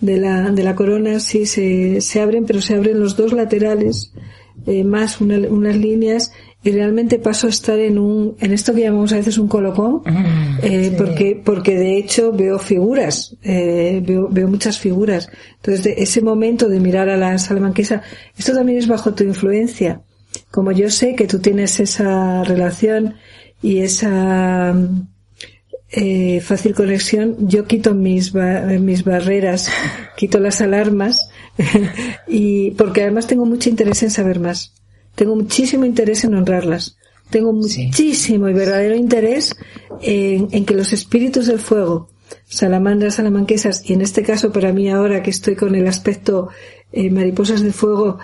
de 0.00 0.16
la, 0.16 0.50
de 0.50 0.62
la 0.62 0.74
corona, 0.74 1.20
sí, 1.20 1.46
se, 1.46 2.00
se 2.00 2.20
abren, 2.20 2.44
pero 2.44 2.60
se 2.60 2.74
abren 2.74 3.00
los 3.00 3.16
dos 3.16 3.32
laterales, 3.32 4.12
eh, 4.66 4.84
más 4.84 5.20
una, 5.20 5.36
unas 5.48 5.76
líneas 5.76 6.32
y 6.64 6.70
realmente 6.70 7.18
paso 7.18 7.46
a 7.48 7.50
estar 7.50 7.78
en 7.78 7.98
un 7.98 8.36
en 8.40 8.52
esto 8.52 8.72
que 8.72 8.82
llamamos 8.82 9.12
a 9.12 9.16
veces 9.16 9.38
un 9.38 9.48
colocón 9.48 10.02
Mm, 10.04 10.58
eh, 10.62 10.88
sí. 10.90 10.94
porque 10.96 11.40
porque 11.44 11.76
de 11.76 11.98
hecho 11.98 12.32
veo 12.32 12.58
figuras 12.58 13.36
eh, 13.42 14.02
veo, 14.04 14.28
veo 14.30 14.48
muchas 14.48 14.78
figuras. 14.78 15.28
Entonces 15.56 15.84
de 15.84 15.94
ese 15.98 16.20
momento 16.20 16.68
de 16.68 16.80
mirar 16.80 17.08
a 17.08 17.16
la 17.16 17.38
salamanquesa 17.38 18.02
esto 18.36 18.54
también 18.54 18.78
es 18.78 18.86
bajo 18.88 19.14
tu 19.14 19.24
influencia. 19.24 20.02
Como 20.50 20.72
yo 20.72 20.88
sé 20.90 21.14
que 21.14 21.26
tú 21.26 21.40
tienes 21.40 21.80
esa 21.80 22.42
relación 22.44 23.16
y 23.60 23.78
esa 23.80 24.74
eh, 25.90 26.40
fácil 26.40 26.74
conexión 26.74 27.36
yo 27.48 27.66
quito 27.66 27.94
mis 27.94 28.32
ba 28.32 28.62
mis 28.80 29.04
barreras 29.04 29.68
quito 30.16 30.38
las 30.40 30.60
alarmas 30.60 31.28
y 32.28 32.70
porque 32.72 33.02
además 33.02 33.26
tengo 33.26 33.44
mucho 33.44 33.68
interés 33.68 34.02
en 34.02 34.10
saber 34.10 34.40
más 34.40 34.72
tengo 35.14 35.36
muchísimo 35.36 35.84
interés 35.84 36.24
en 36.24 36.34
honrarlas. 36.34 36.96
Tengo 37.30 37.52
muchísimo 37.52 38.46
sí. 38.46 38.50
y 38.50 38.54
verdadero 38.54 38.94
interés 38.94 39.56
en, 40.02 40.48
en, 40.52 40.66
que 40.66 40.74
los 40.74 40.92
espíritus 40.92 41.46
del 41.46 41.58
fuego, 41.58 42.08
salamandras, 42.44 43.14
salamanquesas, 43.14 43.88
y 43.88 43.94
en 43.94 44.02
este 44.02 44.22
caso 44.22 44.52
para 44.52 44.72
mí 44.72 44.90
ahora 44.90 45.22
que 45.22 45.30
estoy 45.30 45.56
con 45.56 45.74
el 45.74 45.86
aspecto 45.86 46.48
eh, 46.92 47.10
mariposas 47.10 47.62
de 47.62 47.72
fuego, 47.72 48.18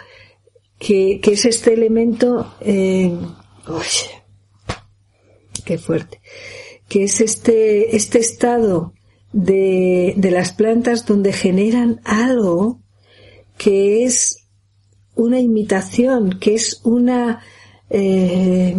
que, 0.78 1.20
que 1.22 1.32
es 1.32 1.46
este 1.46 1.72
elemento, 1.72 2.54
eh, 2.60 3.16
uy, 3.66 4.74
qué 5.64 5.78
fuerte, 5.78 6.20
que 6.88 7.04
es 7.04 7.20
este, 7.22 7.96
este 7.96 8.18
estado 8.18 8.92
de, 9.32 10.14
de 10.16 10.30
las 10.30 10.52
plantas 10.52 11.06
donde 11.06 11.32
generan 11.32 12.00
algo 12.04 12.80
que 13.56 14.04
es 14.04 14.47
una 15.18 15.40
imitación, 15.40 16.38
que 16.38 16.54
es 16.54 16.80
una, 16.84 17.40
eh, 17.90 18.76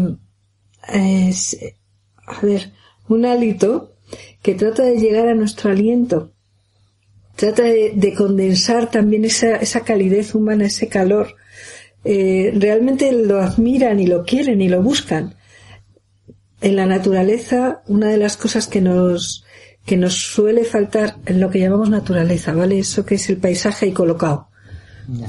es, 0.87 1.59
a 2.25 2.41
ver, 2.41 2.71
un 3.09 3.25
hálito 3.25 3.91
que 4.41 4.55
trata 4.55 4.83
de 4.83 4.97
llegar 4.97 5.27
a 5.27 5.35
nuestro 5.35 5.69
aliento, 5.69 6.31
trata 7.35 7.63
de, 7.63 7.91
de 7.93 8.13
condensar 8.13 8.89
también 8.89 9.25
esa, 9.25 9.57
esa, 9.57 9.81
calidez 9.81 10.33
humana, 10.33 10.65
ese 10.65 10.87
calor. 10.87 11.35
Eh, 12.05 12.53
realmente 12.55 13.11
lo 13.11 13.41
admiran 13.41 13.99
y 13.99 14.07
lo 14.07 14.23
quieren 14.23 14.61
y 14.61 14.69
lo 14.69 14.81
buscan. 14.81 15.35
En 16.61 16.77
la 16.77 16.85
naturaleza, 16.85 17.83
una 17.87 18.07
de 18.07 18.17
las 18.17 18.37
cosas 18.37 18.67
que 18.67 18.79
nos, 18.79 19.43
que 19.85 19.97
nos 19.97 20.15
suele 20.15 20.63
faltar 20.63 21.17
en 21.25 21.41
lo 21.41 21.49
que 21.49 21.59
llamamos 21.59 21.89
naturaleza, 21.89 22.53
¿vale? 22.53 22.79
Eso 22.79 23.05
que 23.05 23.15
es 23.15 23.29
el 23.29 23.37
paisaje 23.37 23.87
y 23.87 23.91
colocado 23.91 24.48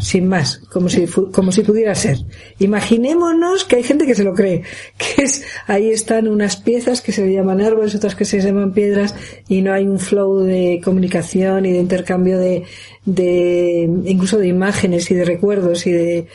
sin 0.01 0.29
más, 0.29 0.59
como 0.71 0.89
si, 0.89 1.07
como 1.07 1.53
si 1.53 1.63
pudiera 1.63 1.95
ser. 1.95 2.19
Imaginémonos 2.59 3.65
que 3.65 3.77
hay 3.77 3.83
gente 3.83 4.07
que 4.07 4.15
se 4.15 4.25
lo 4.25 4.35
cree, 4.35 4.63
que 4.99 5.23
es, 5.23 5.43
ahí 5.67 5.91
están 5.91 6.29
unas 6.29 6.57
piezas 6.57 7.01
que 7.01 7.13
se 7.13 7.33
llaman 7.33 7.61
árboles, 7.61 7.95
otras 7.95 8.15
que 8.15 8.25
se 8.25 8.41
llaman 8.41 8.73
piedras, 8.73 9.15
y 9.49 9.63
no 9.63 9.73
hay 9.73 9.87
un 9.87 9.99
flow 9.99 10.41
de 10.41 10.81
comunicación 10.85 11.67
y 11.67 11.73
de 11.73 11.79
intercambio 11.79 12.39
de, 12.39 12.65
de, 13.05 13.91
incluso 14.05 14.39
de 14.39 14.49
imágenes 14.49 15.11
y 15.11 15.15
de 15.15 15.25
recuerdos 15.25 15.87
y 15.87 15.93
de, 15.93 16.27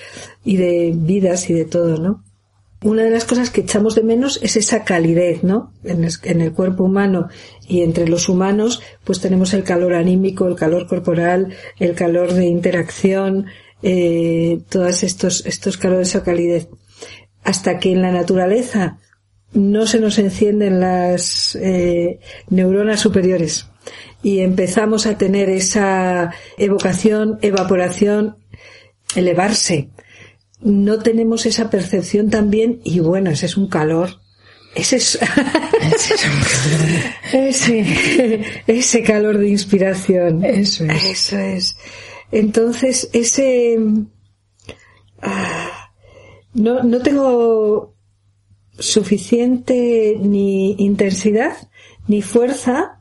y 0.44 0.58
de 0.58 0.92
vidas 0.94 1.50
y 1.50 1.54
de 1.54 1.66
todo, 1.66 1.98
¿no? 1.98 2.25
Una 2.86 3.02
de 3.02 3.10
las 3.10 3.26
cosas 3.26 3.50
que 3.50 3.62
echamos 3.62 3.96
de 3.96 4.04
menos 4.04 4.40
es 4.44 4.58
esa 4.58 4.84
calidez, 4.84 5.44
¿no? 5.44 5.74
En 5.84 6.04
el, 6.04 6.54
cuerpo 6.54 6.84
humano 6.84 7.30
y 7.68 7.82
entre 7.82 8.08
los 8.08 8.30
humanos, 8.30 8.80
pues 9.04 9.20
tenemos 9.20 9.56
el 9.56 9.64
calor 9.64 9.96
anímico, 9.96 10.48
el 10.48 10.56
calor 10.56 10.86
corporal, 10.86 11.52
el 11.80 11.96
calor 11.96 12.32
de 12.34 12.46
interacción, 12.46 13.48
eh, 13.82 14.60
todos 14.70 15.02
estos, 15.02 15.48
estos 15.48 15.78
calores 15.78 16.16
o 16.16 16.24
calidez. 16.24 16.68
Hasta 17.44 17.80
que 17.80 17.92
en 17.92 18.04
la 18.04 18.12
naturaleza 18.12 19.00
no 19.52 19.88
se 19.88 20.00
nos 20.00 20.20
encienden 20.20 20.80
las 20.80 21.56
eh, 21.56 22.20
neuronas 22.52 23.00
superiores 23.00 23.68
y 24.22 24.42
empezamos 24.42 25.08
a 25.08 25.18
tener 25.18 25.50
esa 25.50 26.36
evocación, 26.60 27.40
evaporación, 27.42 28.38
elevarse 29.16 29.90
no 30.62 31.00
tenemos 31.00 31.46
esa 31.46 31.70
percepción 31.70 32.30
también 32.30 32.82
y 32.84 33.00
bueno, 33.00 33.30
ese 33.30 33.46
es 33.46 33.58
un 33.58 33.68
calor. 33.68 34.22
Ese 34.76 34.98
es, 34.98 35.18
ese, 37.34 38.44
ese 38.68 39.04
calor 39.04 39.38
de 39.38 39.50
inspiración. 39.50 40.44
Eso 40.44 40.84
es. 40.86 41.04
Eso 41.06 41.38
es. 41.38 41.78
Entonces, 42.32 43.10
ese, 43.14 43.78
ah, 45.22 45.92
no, 46.54 46.84
no 46.84 47.02
tengo 47.02 47.96
suficiente 48.78 50.18
ni 50.20 50.74
intensidad 50.74 51.56
ni 52.08 52.22
fuerza 52.22 52.95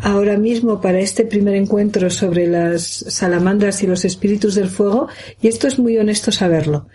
ahora 0.00 0.36
mismo 0.36 0.80
para 0.80 1.00
este 1.00 1.24
primer 1.24 1.54
encuentro 1.54 2.10
sobre 2.10 2.46
las 2.46 2.82
salamandras 2.82 3.82
y 3.82 3.86
los 3.86 4.04
espíritus 4.04 4.54
del 4.54 4.68
fuego 4.68 5.08
y 5.40 5.48
esto 5.48 5.66
es 5.66 5.78
muy 5.78 5.98
honesto 5.98 6.32
saberlo 6.32 6.86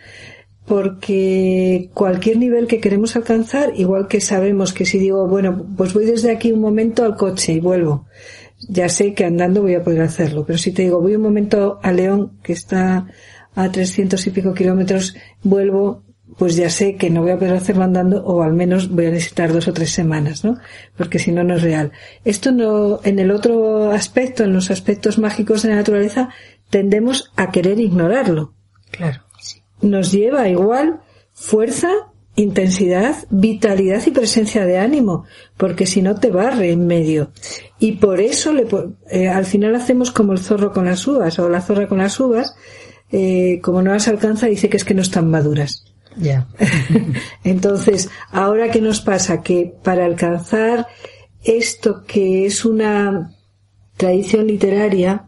porque 0.65 1.91
cualquier 1.93 2.37
nivel 2.37 2.67
que 2.67 2.79
queremos 2.79 3.15
alcanzar, 3.15 3.73
igual 3.75 4.07
que 4.07 4.19
sabemos 4.19 4.73
que 4.73 4.85
si 4.85 4.97
digo, 4.97 5.27
bueno, 5.27 5.65
pues 5.77 5.93
voy 5.93 6.05
desde 6.05 6.31
aquí 6.31 6.51
un 6.51 6.59
momento 6.59 7.03
al 7.03 7.15
coche 7.15 7.53
y 7.53 7.59
vuelvo, 7.59 8.07
ya 8.67 8.89
sé 8.89 9.13
que 9.13 9.25
andando 9.25 9.61
voy 9.61 9.75
a 9.75 9.83
poder 9.83 10.01
hacerlo, 10.01 10.43
pero 10.45 10.57
si 10.57 10.71
te 10.71 10.81
digo, 10.81 11.01
voy 11.01 11.15
un 11.15 11.21
momento 11.21 11.79
a 11.83 11.91
León, 11.91 12.39
que 12.41 12.53
está 12.53 13.07
a 13.53 13.71
300 13.71 14.25
y 14.25 14.29
pico 14.31 14.53
kilómetros, 14.53 15.15
vuelvo, 15.43 16.03
pues 16.37 16.55
ya 16.55 16.69
sé 16.69 16.95
que 16.95 17.09
no 17.09 17.21
voy 17.21 17.31
a 17.31 17.39
poder 17.39 17.55
hacerlo 17.55 17.83
andando 17.83 18.23
o 18.25 18.41
al 18.41 18.53
menos 18.53 18.89
voy 18.89 19.05
a 19.05 19.11
necesitar 19.11 19.53
dos 19.53 19.67
o 19.67 19.73
tres 19.73 19.91
semanas, 19.91 20.43
¿no? 20.43 20.57
Porque 20.97 21.19
si 21.19 21.31
no, 21.31 21.43
no 21.43 21.55
es 21.55 21.61
real. 21.61 21.91
Esto 22.25 22.51
no, 22.51 22.99
en 23.03 23.19
el 23.19 23.31
otro 23.31 23.91
aspecto, 23.91 24.43
en 24.43 24.53
los 24.53 24.71
aspectos 24.71 25.17
mágicos 25.17 25.61
de 25.61 25.69
la 25.69 25.75
naturaleza, 25.75 26.29
tendemos 26.69 27.31
a 27.35 27.51
querer 27.51 27.79
ignorarlo. 27.79 28.53
Claro. 28.91 29.21
Nos 29.81 30.11
lleva 30.11 30.49
igual 30.49 31.01
fuerza, 31.33 31.89
intensidad, 32.35 33.15
vitalidad 33.29 34.01
y 34.05 34.11
presencia 34.11 34.65
de 34.65 34.77
ánimo, 34.77 35.25
porque 35.57 35.85
si 35.85 36.01
no 36.01 36.15
te 36.15 36.31
barre 36.31 36.71
en 36.71 36.87
medio. 36.87 37.31
Y 37.79 37.93
por 37.93 38.19
eso 38.19 38.51
le, 38.51 38.65
eh, 39.09 39.29
al 39.29 39.45
final 39.45 39.75
hacemos 39.75 40.11
como 40.11 40.33
el 40.33 40.39
zorro 40.39 40.73
con 40.73 40.85
las 40.85 41.05
uvas 41.07 41.37
o 41.39 41.47
la 41.49 41.61
zorra 41.61 41.87
con 41.87 41.99
las 41.99 42.19
uvas, 42.19 42.55
eh, 43.11 43.59
como 43.61 43.81
no 43.81 43.93
las 43.93 44.07
alcanza 44.07 44.47
dice 44.47 44.69
que 44.69 44.77
es 44.77 44.83
que 44.83 44.95
no 44.95 45.01
están 45.01 45.29
maduras. 45.29 45.94
Ya. 46.17 46.47
Entonces, 47.43 48.09
ahora 48.31 48.71
qué 48.71 48.81
nos 48.81 49.01
pasa 49.01 49.41
que 49.41 49.73
para 49.83 50.05
alcanzar 50.05 50.87
esto 51.43 52.03
que 52.05 52.45
es 52.45 52.65
una 52.65 53.31
tradición 53.97 54.47
literaria 54.47 55.27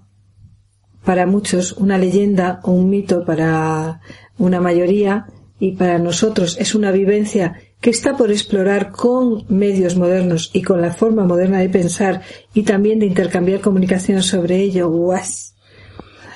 para 1.04 1.26
muchos, 1.26 1.74
una 1.74 1.98
leyenda 1.98 2.60
o 2.64 2.72
un 2.72 2.90
mito 2.90 3.24
para 3.24 4.02
una 4.38 4.60
mayoría 4.60 5.28
y 5.60 5.74
para 5.74 6.00
nosotros 6.00 6.58
es 6.60 6.76
una 6.76 6.92
vivencia 6.92 7.60
que 7.80 7.90
está 7.92 8.18
por 8.18 8.32
explorar 8.32 8.92
con 8.92 9.46
medios 9.50 9.96
modernos 9.96 10.50
y 10.54 10.64
con 10.64 10.82
la 10.82 10.92
forma 10.92 11.26
moderna 11.26 11.60
de 11.60 11.70
pensar 11.70 12.22
y 12.54 12.64
también 12.64 13.00
de 13.00 13.06
intercambiar 13.06 13.62
comunicación 13.62 14.24
sobre 14.24 14.58
ello. 14.58 14.90
¡Guas! 14.90 15.56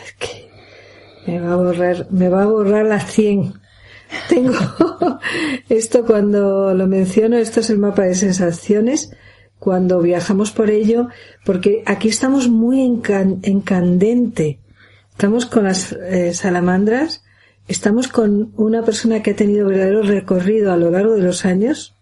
Es 0.06 0.14
que 0.14 0.50
me 1.28 1.40
va 1.40 1.54
a 1.54 1.56
borrar, 1.58 2.08
me 2.12 2.30
va 2.30 2.44
a 2.44 2.48
borrar 2.48 2.86
la 2.86 3.00
100 3.00 3.61
tengo 4.30 4.58
esto 5.70 6.06
cuando 6.06 6.74
lo 6.74 6.88
menciono, 6.88 7.38
esto 7.38 7.60
es 7.60 7.70
el 7.70 7.78
mapa 7.78 8.04
de 8.04 8.16
sensaciones, 8.16 9.12
cuando 9.60 10.02
viajamos 10.02 10.52
por 10.52 10.70
ello, 10.70 11.08
porque 11.46 11.84
aquí 11.86 12.10
estamos 12.10 12.50
muy 12.50 12.82
en, 12.82 13.62
candente. 13.62 14.60
Estamos 15.12 15.46
con 15.46 15.66
las 15.66 15.92
eh, 15.92 16.34
salamandras, 16.34 17.24
estamos 17.68 18.08
con 18.08 18.54
una 18.58 18.84
persona 18.84 19.22
que 19.22 19.32
ha 19.32 19.36
tenido 19.36 19.68
verdadero 19.68 20.02
recorrido 20.02 20.72
a 20.72 20.78
lo 20.78 20.90
largo 20.90 21.14
de 21.14 21.22
los 21.22 21.46
años, 21.46 21.96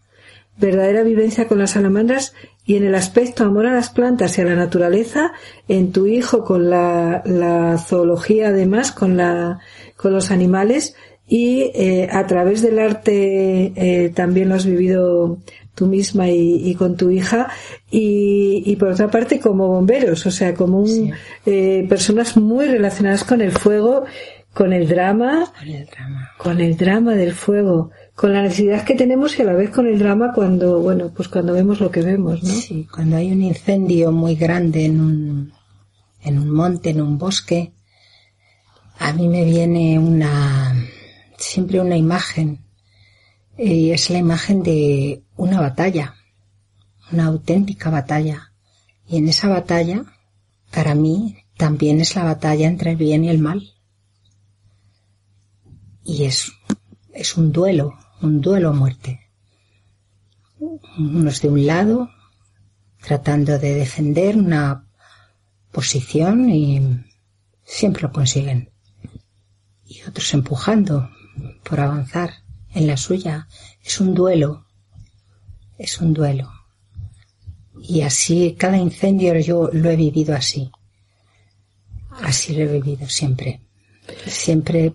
verdadera 0.57 1.03
vivencia 1.03 1.47
con 1.47 1.59
las 1.59 1.71
salamandras 1.71 2.33
y 2.65 2.75
en 2.75 2.85
el 2.85 2.95
aspecto 2.95 3.43
amor 3.43 3.65
a 3.65 3.73
las 3.73 3.89
plantas 3.89 4.37
y 4.37 4.41
a 4.41 4.45
la 4.45 4.55
naturaleza, 4.55 5.33
en 5.67 5.91
tu 5.91 6.07
hijo 6.07 6.43
con 6.43 6.69
la, 6.69 7.23
la 7.25 7.77
zoología 7.77 8.49
además, 8.49 8.91
con 8.91 9.17
la, 9.17 9.59
con 9.97 10.13
los 10.13 10.31
animales, 10.31 10.95
y 11.29 11.71
eh, 11.75 12.09
a 12.11 12.25
través 12.25 12.63
del 12.63 12.79
arte 12.79 13.71
eh, 13.75 14.09
también 14.09 14.49
lo 14.49 14.55
has 14.55 14.65
vivido 14.65 15.37
tú 15.75 15.85
misma 15.85 16.27
y, 16.27 16.73
con 16.73 16.97
tu 16.97 17.11
hija. 17.11 17.49
Y, 17.91 18.63
y, 18.65 18.75
por 18.75 18.89
otra 18.89 19.09
parte 19.09 19.39
como 19.39 19.67
bomberos, 19.67 20.25
o 20.25 20.31
sea, 20.31 20.55
como 20.55 20.79
un, 20.79 21.13
eh, 21.45 21.85
personas 21.87 22.35
muy 22.35 22.65
relacionadas 22.65 23.23
con 23.23 23.41
el 23.41 23.51
fuego, 23.51 24.05
con 24.53 24.73
el 24.73 24.87
drama, 24.87 25.53
con 25.57 25.69
el 25.69 25.85
drama, 25.85 26.31
con 26.37 26.59
el 26.59 26.75
drama 26.75 27.13
del 27.13 27.33
fuego, 27.33 27.91
con 28.15 28.33
la 28.33 28.41
necesidad 28.41 28.83
que 28.83 28.95
tenemos 28.95 29.37
y 29.37 29.43
a 29.43 29.45
la 29.45 29.53
vez 29.53 29.69
con 29.69 29.85
el 29.85 29.99
drama 29.99 30.33
cuando, 30.33 30.81
bueno, 30.81 31.11
pues 31.15 31.29
cuando 31.29 31.53
vemos 31.53 31.79
lo 31.79 31.91
que 31.91 32.01
vemos, 32.01 32.43
¿no? 32.43 32.49
Sí, 32.49 32.87
cuando 32.91 33.17
hay 33.17 33.31
un 33.31 33.43
incendio 33.43 34.11
muy 34.11 34.35
grande 34.35 34.85
en 34.85 34.99
un, 34.99 35.53
en 36.23 36.39
un 36.39 36.49
monte, 36.49 36.89
en 36.89 37.01
un 37.01 37.19
bosque, 37.19 37.71
a 38.97 39.13
mí 39.13 39.29
me 39.29 39.45
viene 39.45 39.97
una, 39.97 40.75
siempre 41.39 41.79
una 41.79 41.97
imagen 41.97 42.65
y 43.57 43.91
es 43.91 44.09
la 44.09 44.19
imagen 44.19 44.63
de 44.63 45.23
una 45.35 45.59
batalla, 45.59 46.15
una 47.11 47.25
auténtica 47.25 47.89
batalla. 47.89 48.53
Y 49.05 49.17
en 49.17 49.27
esa 49.27 49.49
batalla, 49.49 50.05
para 50.71 50.95
mí, 50.95 51.37
también 51.57 51.99
es 51.99 52.15
la 52.15 52.23
batalla 52.23 52.67
entre 52.67 52.91
el 52.91 52.97
bien 52.97 53.25
y 53.25 53.29
el 53.29 53.39
mal. 53.39 53.73
Y 56.05 56.23
es, 56.23 56.53
es 57.13 57.35
un 57.35 57.51
duelo, 57.51 57.97
un 58.21 58.39
duelo 58.39 58.69
a 58.69 58.73
muerte. 58.73 59.19
Unos 60.97 61.41
de 61.41 61.49
un 61.49 61.65
lado, 61.65 62.09
tratando 63.01 63.59
de 63.59 63.73
defender 63.73 64.37
una 64.37 64.87
posición 65.71 66.49
y 66.49 67.03
siempre 67.63 68.03
lo 68.03 68.11
consiguen. 68.11 68.71
Y 69.85 70.01
otros 70.03 70.33
empujando 70.33 71.09
por 71.63 71.79
avanzar 71.79 72.31
en 72.73 72.87
la 72.87 72.97
suya. 72.97 73.47
Es 73.83 73.99
un 73.99 74.13
duelo, 74.13 74.65
es 75.77 75.99
un 76.01 76.13
duelo. 76.13 76.51
Y 77.81 78.01
así 78.01 78.55
cada 78.57 78.77
incendio 78.77 79.37
yo 79.39 79.69
lo 79.71 79.89
he 79.89 79.95
vivido 79.95 80.35
así. 80.35 80.71
Así 82.21 82.53
lo 82.53 82.63
he 82.63 82.67
vivido 82.79 83.07
siempre. 83.07 83.61
Siempre 84.25 84.93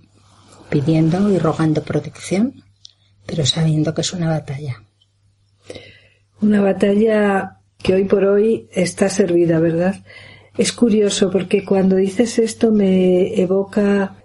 pidiendo 0.68 1.30
y 1.30 1.38
rogando 1.38 1.82
protección, 1.82 2.62
pero 3.26 3.46
sabiendo 3.46 3.94
que 3.94 4.02
es 4.02 4.12
una 4.12 4.28
batalla. 4.28 4.82
Una 6.40 6.60
batalla 6.60 7.60
que 7.78 7.94
hoy 7.94 8.04
por 8.04 8.24
hoy 8.24 8.68
está 8.72 9.08
servida, 9.08 9.60
¿verdad? 9.60 10.04
Es 10.56 10.72
curioso 10.72 11.30
porque 11.30 11.64
cuando 11.64 11.96
dices 11.96 12.38
esto 12.38 12.70
me 12.70 13.40
evoca 13.40 14.23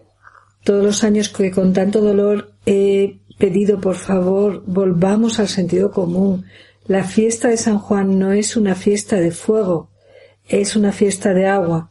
todos 0.69 0.85
los 0.85 1.03
años 1.03 1.29
que 1.29 1.49
con 1.49 1.73
tanto 1.73 1.99
dolor 1.99 2.51
he 2.67 3.21
pedido, 3.39 3.81
por 3.81 3.95
favor, 3.95 4.61
volvamos 4.67 5.39
al 5.39 5.47
sentido 5.47 5.89
común. 5.89 6.45
La 6.85 7.03
fiesta 7.03 7.47
de 7.47 7.57
San 7.57 7.79
Juan 7.79 8.19
no 8.19 8.33
es 8.33 8.55
una 8.55 8.75
fiesta 8.75 9.15
de 9.15 9.31
fuego, 9.31 9.89
es 10.47 10.75
una 10.75 10.91
fiesta 10.91 11.33
de 11.33 11.47
agua. 11.47 11.89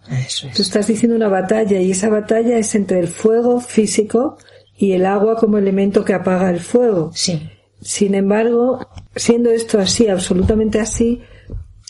Tú 0.54 0.62
estás 0.62 0.86
diciendo 0.86 1.16
una 1.16 1.26
batalla 1.26 1.80
y 1.80 1.90
esa 1.90 2.08
batalla 2.08 2.56
es 2.56 2.76
entre 2.76 3.00
el 3.00 3.08
fuego 3.08 3.60
físico 3.60 4.38
y 4.76 4.92
el 4.92 5.06
agua 5.06 5.34
como 5.38 5.58
elemento 5.58 6.04
que 6.04 6.14
apaga 6.14 6.48
el 6.48 6.60
fuego. 6.60 7.10
Sí. 7.12 7.50
Sin 7.80 8.14
embargo, 8.14 8.86
siendo 9.16 9.50
esto 9.50 9.80
así, 9.80 10.06
absolutamente 10.06 10.78
así, 10.78 11.22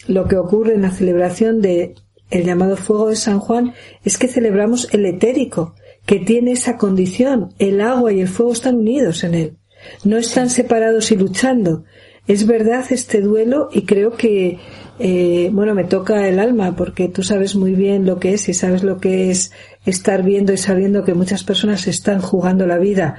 lo 0.07 0.27
que 0.27 0.39
ocurre 0.39 0.73
en 0.73 0.81
la 0.81 0.91
celebración 0.91 1.61
de 1.61 1.97
el 2.31 2.45
llamado 2.45 2.79
fuego 2.79 3.11
de 3.11 3.17
San 3.17 3.41
Juan 3.41 3.75
es 4.05 4.17
que 4.17 4.29
celebramos 4.29 4.89
el 4.93 5.05
etérico, 5.05 5.75
que 6.09 6.19
tiene 6.19 6.53
esa 6.53 6.79
condición. 6.79 7.53
El 7.59 7.83
agua 7.83 8.15
y 8.15 8.23
el 8.23 8.29
fuego 8.29 8.53
están 8.53 8.77
unidos 8.77 9.25
en 9.25 9.35
él. 9.35 9.59
No 10.05 10.17
están 10.17 10.49
separados 10.49 11.13
y 11.13 11.17
luchando. 11.17 11.85
Es 12.27 12.47
verdad 12.47 12.83
este 12.89 13.21
duelo 13.21 13.69
y 13.73 13.83
creo 13.83 14.13
que, 14.17 14.59
eh, 14.99 15.51
bueno, 15.53 15.75
me 15.75 15.85
toca 15.85 16.27
el 16.27 16.39
alma 16.39 16.75
porque 16.75 17.09
tú 17.09 17.23
sabes 17.23 17.57
muy 17.57 17.75
bien 17.75 18.07
lo 18.07 18.19
que 18.19 18.33
es 18.33 18.49
y 18.49 18.55
sabes 18.55 18.85
lo 18.85 18.97
que 18.97 19.31
es 19.31 19.53
estar 19.85 20.23
viendo 20.23 20.55
y 20.55 20.57
sabiendo 20.57 21.05
que 21.05 21.13
muchas 21.13 21.45
personas 21.45 21.87
están 21.87 22.23
jugando 22.23 22.67
la 22.67 22.79
vida 22.79 23.19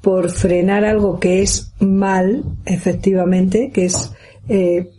por 0.00 0.30
frenar 0.30 0.84
algo 0.84 1.18
que 1.18 1.42
es 1.42 1.72
mal, 1.80 2.44
efectivamente, 2.66 3.72
que 3.74 3.86
es 3.86 4.12
eh, 4.48 4.90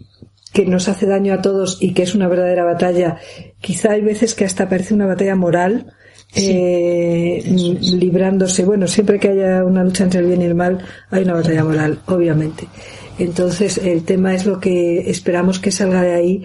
que 0.52 0.66
nos 0.66 0.90
hace 0.90 1.06
daño 1.06 1.34
a 1.34 1.42
todos 1.42 1.78
y 1.82 1.94
que 1.94 2.04
es 2.04 2.16
una 2.16 2.28
verdadera 2.28 2.66
batalla. 2.66 3.16
Quizá 3.62 3.92
hay 3.92 4.02
veces 4.02 4.36
que 4.36 4.44
hasta 4.44 4.68
parece 4.68 4.94
una 4.94 5.06
batalla 5.06 5.38
moral, 5.38 5.94
eh, 6.36 7.44
librándose. 7.82 8.64
Bueno, 8.66 8.88
siempre 8.88 9.20
que 9.20 9.30
haya 9.30 9.64
una 9.64 9.84
lucha 9.84 10.04
entre 10.04 10.20
el 10.22 10.28
bien 10.28 10.42
y 10.42 10.46
el 10.46 10.56
mal, 10.56 10.80
hay 11.10 11.24
una 11.24 11.34
batalla 11.34 11.64
moral, 11.64 12.00
obviamente. 12.06 12.68
Entonces, 13.18 13.78
el 13.78 14.04
tema 14.04 14.34
es 14.34 14.46
lo 14.46 14.60
que 14.60 15.10
esperamos 15.10 15.60
que 15.60 15.72
salga 15.72 16.02
de 16.02 16.14
ahí 16.14 16.44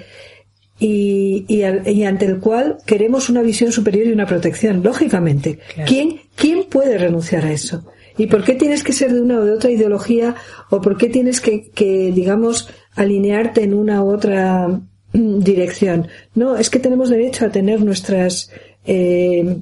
y, 0.81 1.45
y, 1.49 2.03
ante 2.05 2.27
el 2.27 2.41
cual 2.41 2.79
queremos 2.85 3.29
una 3.29 3.43
visión 3.43 3.71
superior 3.71 4.07
y 4.07 4.13
una 4.13 4.27
protección, 4.27 4.83
lógicamente. 4.83 5.61
¿Quién, 5.87 6.21
¿Quién 6.35 6.65
puede 6.65 6.99
renunciar 6.99 7.45
a 7.45 7.53
eso? 7.53 7.85
¿Y 8.19 8.27
por 8.27 8.45
qué 8.45 8.55
tienes 8.55 8.83
que 8.83 8.93
ser 8.93 9.13
de 9.13 9.21
una 9.21 9.39
o 9.39 9.45
de 9.45 9.53
otra 9.53 9.71
ideología? 9.71 10.35
¿O 10.71 10.81
por 10.81 10.97
qué 10.97 11.09
tienes 11.09 11.41
que, 11.41 11.71
que 11.71 12.11
digamos, 12.13 12.69
alinearte 12.97 13.63
en 13.63 13.75
una 13.75 14.03
u 14.03 14.13
otra 14.13 14.69
mm, 15.13 15.39
dirección? 15.41 16.09
No, 16.35 16.57
es 16.57 16.71
que 16.71 16.81
tenemos 16.81 17.09
derecho 17.09 17.47
a 17.47 17.51
tener 17.51 17.81
nuestras 17.81 18.51
eh, 18.85 19.59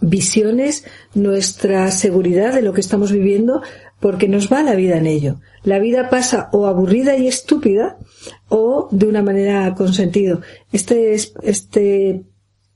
visiones, 0.00 0.84
nuestra 1.14 1.90
seguridad 1.90 2.54
de 2.54 2.62
lo 2.62 2.72
que 2.72 2.80
estamos 2.80 3.12
viviendo, 3.12 3.62
porque 4.00 4.28
nos 4.28 4.52
va 4.52 4.62
la 4.62 4.74
vida 4.74 4.96
en 4.96 5.06
ello. 5.06 5.40
La 5.62 5.78
vida 5.78 6.08
pasa 6.08 6.48
o 6.52 6.66
aburrida 6.66 7.16
y 7.16 7.28
estúpida 7.28 7.98
o 8.48 8.88
de 8.90 9.06
una 9.06 9.22
manera 9.22 9.74
con 9.74 9.92
sentido. 9.92 10.40
Este, 10.72 11.14
este 11.14 12.22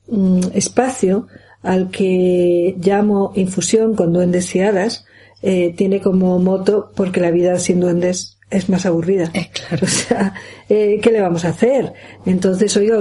mm, 0.08 0.40
espacio 0.54 1.26
al 1.62 1.90
que 1.90 2.76
llamo 2.78 3.32
infusión 3.34 3.94
con 3.94 4.12
duendes 4.12 4.54
y 4.54 4.60
eh, 5.46 5.74
tiene 5.76 6.00
como 6.00 6.38
moto 6.38 6.90
porque 6.96 7.20
la 7.20 7.30
vida 7.30 7.58
sin 7.58 7.78
duendes 7.78 8.38
es 8.48 8.70
más 8.70 8.86
aburrida. 8.86 9.30
Eh, 9.34 9.50
claro. 9.52 9.84
O 9.84 9.86
sea, 9.86 10.32
eh, 10.70 11.00
¿qué 11.02 11.10
le 11.10 11.20
vamos 11.20 11.44
a 11.44 11.50
hacer? 11.50 11.92
Entonces, 12.24 12.74
oiga, 12.78 12.98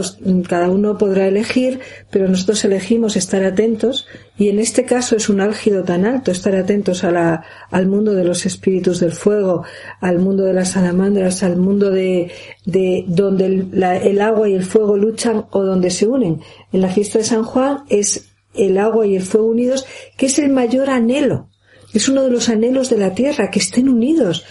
cada 0.49 0.69
uno 0.69 0.97
podrá 0.97 1.25
elegir, 1.27 1.79
pero 2.09 2.27
nosotros 2.27 2.65
elegimos 2.65 3.15
estar 3.15 3.45
atentos 3.45 4.07
y 4.37 4.49
en 4.49 4.59
este 4.59 4.83
caso 4.83 5.15
es 5.15 5.29
un 5.29 5.39
álgido 5.39 5.83
tan 5.85 6.05
alto 6.05 6.31
estar 6.31 6.53
atentos 6.55 7.05
a 7.05 7.11
la, 7.11 7.45
al 7.71 7.87
mundo 7.87 8.13
de 8.13 8.25
los 8.25 8.45
espíritus 8.45 8.99
del 8.99 9.13
fuego, 9.13 9.63
al 10.01 10.19
mundo 10.19 10.43
de 10.43 10.53
las 10.53 10.71
salamandras, 10.71 11.43
al 11.43 11.55
mundo 11.55 11.91
de, 11.91 12.29
de 12.65 13.05
donde 13.07 13.45
el, 13.45 13.83
el 13.83 14.19
agua 14.19 14.49
y 14.49 14.55
el 14.55 14.63
fuego 14.63 14.97
luchan 14.97 15.45
o 15.51 15.63
donde 15.63 15.91
se 15.91 16.07
unen. 16.07 16.41
En 16.73 16.81
la 16.81 16.89
fiesta 16.89 17.19
de 17.19 17.23
San 17.23 17.43
Juan 17.43 17.85
es 17.89 18.29
el 18.53 18.77
agua 18.77 19.07
y 19.07 19.15
el 19.15 19.23
fuego 19.23 19.47
unidos, 19.47 19.85
que 20.17 20.25
es 20.25 20.37
el 20.39 20.49
mayor 20.49 20.89
anhelo. 20.89 21.47
Es 21.93 22.09
uno 22.09 22.23
de 22.23 22.31
los 22.31 22.49
anhelos 22.49 22.89
de 22.89 22.97
la 22.97 23.13
tierra, 23.13 23.51
que 23.51 23.59
estén 23.59 23.87
unidos, 23.87 24.43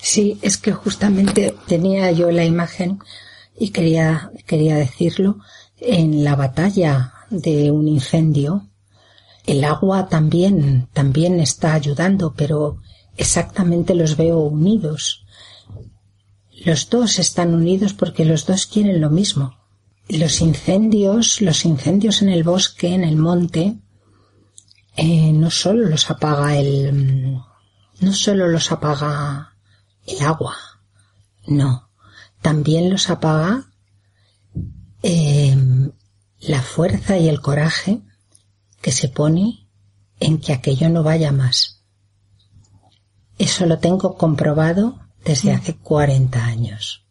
Sí, 0.00 0.38
es 0.42 0.58
que 0.58 0.72
justamente 0.72 1.54
tenía 1.66 2.10
yo 2.12 2.30
la 2.30 2.44
imagen 2.44 2.98
y 3.58 3.70
quería, 3.70 4.30
quería 4.46 4.76
decirlo, 4.76 5.38
en 5.78 6.24
la 6.24 6.36
batalla 6.36 7.12
de 7.30 7.70
un 7.70 7.88
incendio, 7.88 8.68
el 9.46 9.64
agua 9.64 10.08
también, 10.08 10.88
también 10.92 11.40
está 11.40 11.74
ayudando, 11.74 12.34
pero 12.36 12.78
exactamente 13.16 13.94
los 13.94 14.16
veo 14.16 14.38
unidos. 14.38 15.24
Los 16.64 16.88
dos 16.88 17.18
están 17.18 17.54
unidos 17.54 17.92
porque 17.92 18.24
los 18.24 18.46
dos 18.46 18.66
quieren 18.66 19.00
lo 19.00 19.10
mismo. 19.10 19.56
Los 20.08 20.40
incendios, 20.40 21.40
los 21.40 21.64
incendios 21.64 22.22
en 22.22 22.28
el 22.28 22.44
bosque, 22.44 22.88
en 22.94 23.04
el 23.04 23.16
monte, 23.16 23.78
eh, 24.96 25.32
no 25.32 25.50
solo 25.50 25.88
los 25.88 26.10
apaga 26.10 26.56
el, 26.56 27.40
no 28.00 28.12
solo 28.12 28.48
los 28.48 28.70
apaga 28.72 29.54
el 30.06 30.22
agua. 30.22 30.56
No, 31.46 31.90
también 32.40 32.90
los 32.90 33.10
apaga 33.10 33.70
eh, 35.02 35.56
la 36.40 36.62
fuerza 36.62 37.16
y 37.18 37.28
el 37.28 37.40
coraje 37.40 38.02
que 38.80 38.92
se 38.92 39.08
pone 39.08 39.66
en 40.20 40.38
que 40.38 40.52
aquello 40.52 40.88
no 40.88 41.02
vaya 41.02 41.32
más. 41.32 41.82
Eso 43.38 43.66
lo 43.66 43.78
tengo 43.78 44.16
comprobado 44.16 45.00
desde 45.24 45.52
hace 45.52 45.76
40 45.76 46.44
años. 46.44 47.04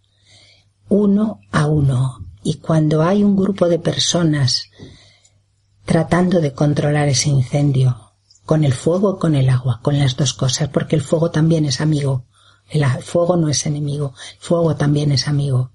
Uno 0.87 1.39
a 1.51 1.67
uno. 1.67 2.25
Y 2.43 2.55
cuando 2.55 3.03
hay 3.03 3.23
un 3.23 3.35
grupo 3.35 3.67
de 3.67 3.79
personas 3.79 4.69
tratando 5.91 6.39
de 6.39 6.53
controlar 6.53 7.07
ese 7.09 7.29
incendio, 7.29 8.13
con 8.45 8.63
el 8.63 8.73
fuego, 8.73 9.19
con 9.19 9.35
el 9.35 9.49
agua, 9.49 9.79
con 9.81 9.99
las 9.99 10.15
dos 10.15 10.33
cosas, 10.33 10.69
porque 10.69 10.95
el 10.95 11.01
fuego 11.01 11.31
también 11.31 11.65
es 11.65 11.81
amigo 11.81 12.25
el 12.71 12.85
fuego 13.03 13.35
no 13.35 13.49
es 13.49 13.65
enemigo, 13.65 14.13
el 14.33 14.39
fuego 14.39 14.75
también 14.75 15.11
es 15.11 15.27
amigo. 15.27 15.71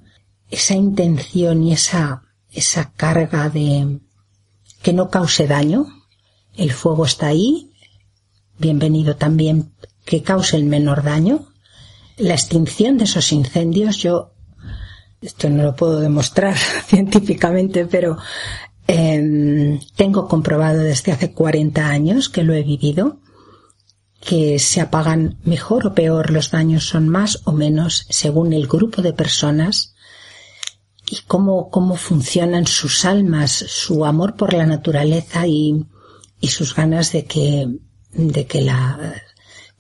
Esa 0.51 0.75
intención 0.75 1.63
y 1.63 1.73
esa, 1.73 2.23
esa 2.51 2.93
carga 2.93 3.51
de 3.51 4.01
que 4.83 4.93
no 4.95 5.11
cause 5.11 5.47
daño, 5.47 5.87
el 6.55 6.73
fuego 6.73 7.05
está 7.05 7.27
ahí, 7.27 7.71
bienvenido 8.59 9.17
también 9.17 9.75
que 10.07 10.23
cause 10.23 10.57
el 10.57 10.65
menor 10.65 11.03
daño. 11.03 11.49
La 12.17 12.33
extinción 12.33 12.97
de 12.97 13.05
esos 13.05 13.31
incendios, 13.33 13.99
yo, 13.99 14.33
esto 15.21 15.51
no 15.51 15.65
lo 15.65 15.77
puedo 15.77 16.01
demostrar 16.01 16.57
científicamente, 16.87 17.85
pero 17.85 18.17
em, 18.87 19.81
tengo 19.97 20.29
comprobado 20.29 20.81
desde 20.81 21.13
hace 21.13 21.33
40 21.33 21.89
años 21.89 22.29
que 22.29 22.43
lo 22.43 22.55
he 22.55 22.63
vivido, 22.63 23.21
que 24.21 24.59
se 24.59 24.81
apagan 24.81 25.39
mejor 25.45 25.87
o 25.87 25.95
peor, 25.95 26.31
los 26.31 26.51
daños 26.51 26.89
son 26.89 27.09
más 27.09 27.43
o 27.45 27.53
menos 27.53 28.07
según 28.11 28.53
el 28.53 28.67
grupo 28.67 29.03
de 29.03 29.13
personas 29.13 29.95
y 31.09 31.19
cómo, 31.27 31.71
cómo 31.71 31.97
funcionan 31.97 32.67
sus 32.67 33.05
almas, 33.05 33.53
su 33.53 34.05
amor 34.05 34.35
por 34.35 34.53
la 34.53 34.67
naturaleza 34.67 35.47
y, 35.47 35.87
y 36.41 36.49
sus 36.49 36.75
ganas 36.75 37.13
de 37.13 37.25
que, 37.25 37.69
de 38.11 38.47
que 38.47 38.63
la, 38.63 39.23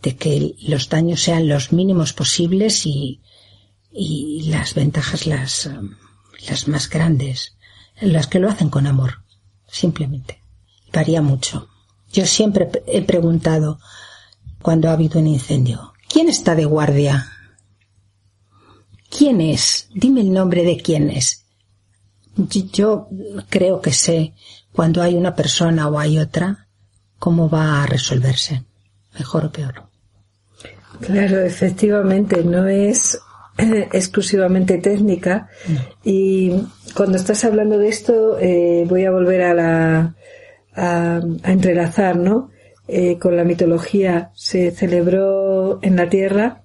de 0.03 0.16
que 0.16 0.55
los 0.61 0.88
daños 0.88 1.23
sean 1.23 1.49
los 1.49 1.73
mínimos 1.73 2.12
posibles 2.12 2.87
y, 2.87 3.23
y 3.90 4.42
las 4.51 4.75
ventajas 4.75 5.27
las, 5.27 5.69
las 6.49 6.69
más 6.69 6.88
grandes, 6.88 7.56
las 8.01 8.27
que 8.27 8.39
lo 8.39 8.49
hacen 8.49 8.71
con 8.71 8.87
amor, 8.87 9.23
simplemente. 9.67 10.43
Varía 10.93 11.23
mucho. 11.23 11.69
Yo 12.13 12.27
siempre 12.27 12.71
he 12.87 13.03
preguntado, 13.03 13.79
cuando 14.63 14.89
ha 14.89 14.93
habido 14.93 15.21
un 15.21 15.27
incendio. 15.27 15.93
¿Quién 16.09 16.29
está 16.29 16.55
de 16.55 16.65
guardia? 16.65 17.31
¿Quién 19.09 19.41
es? 19.41 19.89
Dime 19.95 20.21
el 20.21 20.33
nombre 20.33 20.65
de 20.65 20.77
quién 20.77 21.11
es. 21.11 21.45
Yo 22.37 23.09
creo 23.49 23.81
que 23.81 23.93
sé 23.93 24.35
cuando 24.73 25.03
hay 25.03 25.15
una 25.15 25.35
persona 25.35 25.89
o 25.89 25.99
hay 25.99 26.19
otra 26.19 26.67
cómo 27.19 27.49
va 27.49 27.83
a 27.83 27.87
resolverse, 27.87 28.65
mejor 29.19 29.47
o 29.47 29.53
peor. 29.53 29.89
Claro, 31.01 31.41
efectivamente, 31.43 32.43
no 32.43 32.67
es 32.67 33.19
exclusivamente 33.59 34.79
técnica. 34.79 35.49
Y 36.05 36.53
cuando 36.95 37.16
estás 37.16 37.45
hablando 37.45 37.79
de 37.79 37.88
esto, 37.88 38.38
eh, 38.38 38.85
voy 38.88 39.05
a 39.05 39.11
volver 39.11 39.42
a 39.42 39.55
la 39.55 40.14
a, 40.75 41.21
a 41.42 41.53
entrelazar, 41.53 42.16
¿no? 42.16 42.51
Eh, 42.88 43.19
con 43.19 43.37
la 43.37 43.45
mitología 43.45 44.31
se 44.35 44.71
celebró 44.71 45.81
en 45.83 45.97
la 45.97 46.09
tierra 46.09 46.62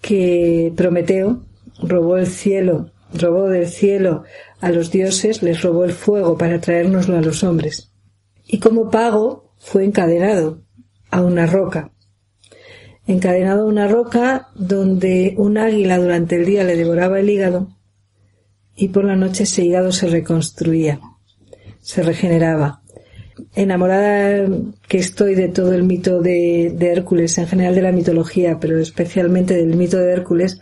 que 0.00 0.72
Prometeo 0.76 1.44
robó 1.80 2.16
el 2.16 2.26
cielo, 2.26 2.90
robó 3.12 3.48
del 3.48 3.68
cielo 3.68 4.24
a 4.60 4.70
los 4.70 4.90
dioses, 4.90 5.42
les 5.42 5.62
robó 5.62 5.84
el 5.84 5.92
fuego 5.92 6.36
para 6.36 6.60
traérnoslo 6.60 7.16
a 7.16 7.20
los 7.20 7.44
hombres. 7.44 7.92
Y 8.46 8.58
como 8.58 8.90
pago 8.90 9.52
fue 9.58 9.84
encadenado 9.84 10.62
a 11.10 11.20
una 11.20 11.46
roca. 11.46 11.92
Encadenado 13.08 13.62
a 13.62 13.66
una 13.66 13.88
roca 13.88 14.48
donde 14.54 15.34
un 15.36 15.58
águila 15.58 15.98
durante 15.98 16.36
el 16.36 16.44
día 16.44 16.62
le 16.62 16.76
devoraba 16.76 17.18
el 17.18 17.28
hígado 17.28 17.68
y 18.76 18.88
por 18.88 19.04
la 19.04 19.16
noche 19.16 19.42
ese 19.42 19.64
hígado 19.64 19.90
se 19.90 20.06
reconstruía, 20.06 21.00
se 21.80 22.02
regeneraba 22.02 22.82
enamorada 23.54 24.46
que 24.88 24.98
estoy 24.98 25.34
de 25.34 25.48
todo 25.48 25.72
el 25.72 25.84
mito 25.84 26.20
de, 26.20 26.76
Hércules, 26.80 27.38
en 27.38 27.46
general 27.46 27.74
de 27.74 27.82
la 27.82 27.92
mitología, 27.92 28.58
pero 28.60 28.78
especialmente 28.78 29.54
del 29.54 29.76
mito 29.76 29.98
de 29.98 30.12
Hércules. 30.12 30.60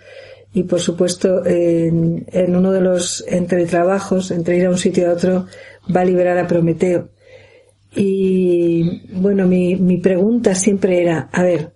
Y 0.52 0.62
por 0.62 0.80
supuesto, 0.80 1.44
en, 1.44 2.24
uno 2.56 2.72
de 2.72 2.80
los 2.80 3.24
entretrabajos, 3.28 4.30
entre 4.30 4.56
ir 4.56 4.66
a 4.66 4.70
un 4.70 4.78
sitio 4.78 5.10
a 5.10 5.12
otro, 5.12 5.46
va 5.94 6.00
a 6.02 6.04
liberar 6.04 6.38
a 6.38 6.46
Prometeo. 6.46 7.10
Y 7.94 9.10
bueno, 9.12 9.46
mi, 9.46 9.76
mi 9.76 9.98
pregunta 9.98 10.54
siempre 10.54 11.02
era, 11.02 11.28
a 11.32 11.42
ver, 11.42 11.75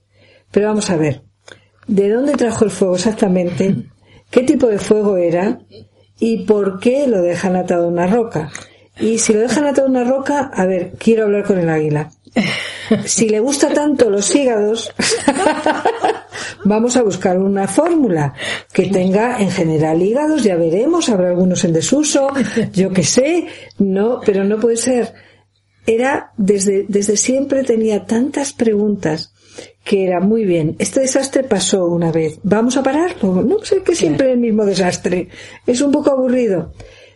pero 0.51 0.69
vamos 0.69 0.91
a 0.91 0.97
ver, 0.97 1.23
¿de 1.87 2.09
dónde 2.09 2.33
trajo 2.33 2.65
el 2.65 2.71
fuego 2.71 2.97
exactamente? 2.97 3.77
¿Qué 4.31 4.43
tipo 4.43 4.67
de 4.67 4.79
fuego 4.79 5.17
era? 5.17 5.61
¿Y 6.19 6.45
por 6.45 6.79
qué 6.81 7.07
lo 7.07 7.23
dejan 7.23 7.57
atado 7.57 7.85
a 7.85 7.89
una 7.89 8.07
roca? 8.07 8.51
Y 8.99 9.19
si 9.19 9.33
lo 9.33 9.41
dejan 9.41 9.65
atado 9.65 9.87
a 9.87 9.91
una 9.91 10.05
roca, 10.05 10.51
a 10.53 10.67
ver, 10.67 10.93
quiero 10.99 11.25
hablar 11.25 11.45
con 11.45 11.59
el 11.59 11.69
águila. 11.69 12.11
si 13.07 13.29
le 13.29 13.41
gusta 13.41 13.73
tanto 13.73 14.11
los 14.11 14.35
hígados, 14.35 14.93
vamos 16.65 16.97
a 16.97 17.03
buscar 17.03 17.39
una 17.39 17.67
fórmula 17.67 18.35
que 18.73 18.87
tenga 18.87 19.41
en 19.41 19.51
general 19.51 20.03
hígados, 20.03 20.43
ya 20.43 20.57
veremos, 20.57 21.09
habrá 21.09 21.31
algunos 21.31 21.65
en 21.65 21.73
desuso, 21.73 22.29
yo 22.73 22.91
qué 22.91 23.03
sé, 23.03 23.47
no, 23.79 24.21
pero 24.25 24.45
no 24.45 24.61
puede 24.61 24.77
ser. 24.77 25.15
Era 25.87 26.33
desde, 26.37 26.85
desde 26.89 27.17
siempre 27.17 27.65
tenía 27.65 28.05
tantas 28.05 28.53
preguntas 28.53 29.33
que 29.85 30.05
era 30.05 30.21
muy 30.21 30.45
bien. 30.45 30.77
Este 30.79 31.01
desastre 31.01 31.43
pasó 31.45 31.87
una 31.87 32.13
vez. 32.13 32.39
¿Vamos 32.43 32.77
a 32.77 32.83
pararlo? 32.83 33.43
No 33.43 33.65
sé 33.65 33.83
que 33.83 33.95
siempre 33.95 34.33
el 34.33 34.39
mismo 34.39 34.65
desastre. 34.65 35.29
Es 35.67 35.81
un 35.81 35.91
poco 35.91 36.11
aburrido. 36.11 36.73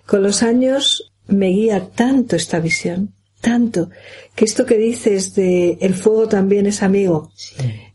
Con 0.07 0.23
los 0.23 0.43
años 0.43 1.13
me 1.27 1.49
guía 1.49 1.89
tanto 1.95 2.37
esta 2.37 2.61
visión, 2.61 3.15
tanto, 3.41 3.91
que 4.35 4.45
esto 4.45 4.67
que 4.67 4.77
dices 4.77 5.35
de 5.35 5.79
el 5.81 5.95
fuego 5.95 6.29
también 6.29 6.67
es 6.67 6.83
amigo. 6.83 7.31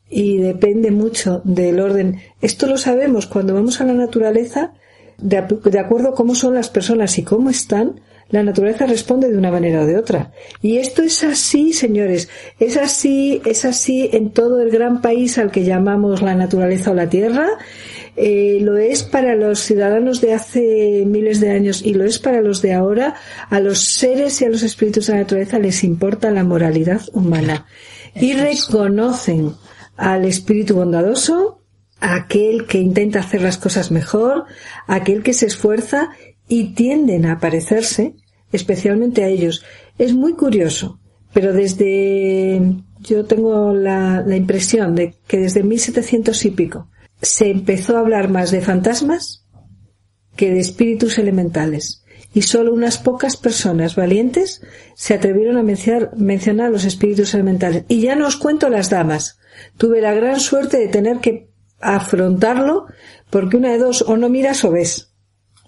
Y 0.09 0.37
depende 0.37 0.91
mucho 0.91 1.41
del 1.43 1.79
orden. 1.79 2.19
Esto 2.41 2.65
lo 2.67 2.77
sabemos 2.77 3.27
cuando 3.27 3.53
vamos 3.53 3.79
a 3.81 3.85
la 3.85 3.93
naturaleza, 3.93 4.73
de, 5.17 5.43
de 5.65 5.79
acuerdo 5.79 6.09
a 6.09 6.15
cómo 6.15 6.33
son 6.33 6.55
las 6.55 6.69
personas 6.69 7.17
y 7.17 7.23
cómo 7.23 7.49
están, 7.49 8.01
la 8.29 8.43
naturaleza 8.43 8.85
responde 8.85 9.27
de 9.27 9.37
una 9.37 9.51
manera 9.51 9.81
o 9.81 9.85
de 9.85 9.97
otra. 9.97 10.31
Y 10.61 10.77
esto 10.77 11.01
es 11.01 11.23
así, 11.23 11.73
señores, 11.73 12.29
es 12.59 12.77
así, 12.77 13.41
es 13.45 13.65
así 13.65 14.09
en 14.13 14.29
todo 14.29 14.61
el 14.61 14.69
gran 14.69 15.01
país 15.01 15.37
al 15.37 15.51
que 15.51 15.63
llamamos 15.63 16.21
la 16.21 16.35
naturaleza 16.35 16.91
o 16.91 16.93
la 16.93 17.09
tierra. 17.09 17.47
Eh, 18.15 18.59
lo 18.61 18.77
es 18.77 19.03
para 19.03 19.35
los 19.35 19.59
ciudadanos 19.61 20.21
de 20.21 20.33
hace 20.33 21.03
miles 21.07 21.39
de 21.39 21.51
años 21.51 21.81
y 21.83 21.93
lo 21.93 22.03
es 22.05 22.19
para 22.19 22.41
los 22.41 22.61
de 22.61 22.73
ahora. 22.73 23.15
A 23.49 23.59
los 23.59 23.79
seres 23.95 24.41
y 24.41 24.45
a 24.45 24.49
los 24.49 24.61
espíritus 24.61 25.07
de 25.07 25.13
la 25.13 25.19
naturaleza 25.19 25.57
les 25.57 25.83
importa 25.83 26.29
la 26.29 26.43
moralidad 26.43 27.01
humana 27.13 27.65
y 28.13 28.33
reconocen 28.33 29.53
al 29.97 30.25
espíritu 30.25 30.75
bondadoso, 30.75 31.63
aquel 31.99 32.65
que 32.65 32.79
intenta 32.79 33.19
hacer 33.19 33.41
las 33.41 33.57
cosas 33.57 33.91
mejor, 33.91 34.45
aquel 34.87 35.23
que 35.23 35.33
se 35.33 35.45
esfuerza 35.45 36.11
y 36.49 36.73
tienden 36.73 37.25
a 37.25 37.39
parecerse 37.39 38.15
especialmente 38.51 39.23
a 39.23 39.27
ellos. 39.27 39.63
Es 39.97 40.13
muy 40.13 40.33
curioso, 40.33 40.99
pero 41.31 41.53
desde 41.53 42.61
yo 42.99 43.25
tengo 43.25 43.73
la, 43.73 44.21
la 44.25 44.35
impresión 44.35 44.95
de 44.95 45.15
que 45.27 45.37
desde 45.37 45.63
1700 45.63 46.45
y 46.45 46.51
pico 46.51 46.87
se 47.21 47.49
empezó 47.49 47.95
a 47.95 48.01
hablar 48.01 48.29
más 48.29 48.51
de 48.51 48.61
fantasmas 48.61 49.45
que 50.35 50.51
de 50.51 50.59
espíritus 50.59 51.17
elementales 51.17 52.03
y 52.33 52.43
solo 52.43 52.73
unas 52.73 52.97
pocas 52.97 53.37
personas 53.37 53.95
valientes 53.95 54.61
se 54.95 55.13
atrevieron 55.13 55.57
a 55.57 55.63
mencionar, 55.63 56.11
mencionar, 56.15 56.71
los 56.71 56.85
espíritus 56.85 57.33
elementales. 57.33 57.85
Y 57.87 58.01
ya 58.01 58.15
no 58.15 58.27
os 58.27 58.37
cuento 58.37 58.69
las 58.69 58.89
damas. 58.89 59.39
Tuve 59.77 60.01
la 60.01 60.13
gran 60.13 60.39
suerte 60.39 60.77
de 60.77 60.87
tener 60.87 61.19
que 61.19 61.49
afrontarlo 61.81 62.85
porque 63.29 63.57
una 63.57 63.71
de 63.71 63.79
dos 63.79 64.03
o 64.03 64.17
no 64.17 64.29
miras 64.29 64.63
o 64.63 64.71
ves. 64.71 65.08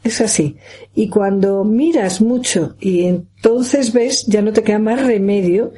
Es 0.04 0.22
así. 0.22 0.58
Y 0.96 1.10
cuando 1.10 1.64
miras 1.64 2.22
mucho 2.22 2.76
y 2.80 3.06
entonces 3.06 3.94
ves, 3.94 4.26
ya 4.26 4.42
no 4.42 4.52
te 4.52 4.64
queda 4.64 4.80
más 4.80 5.06
remedio 5.06 5.74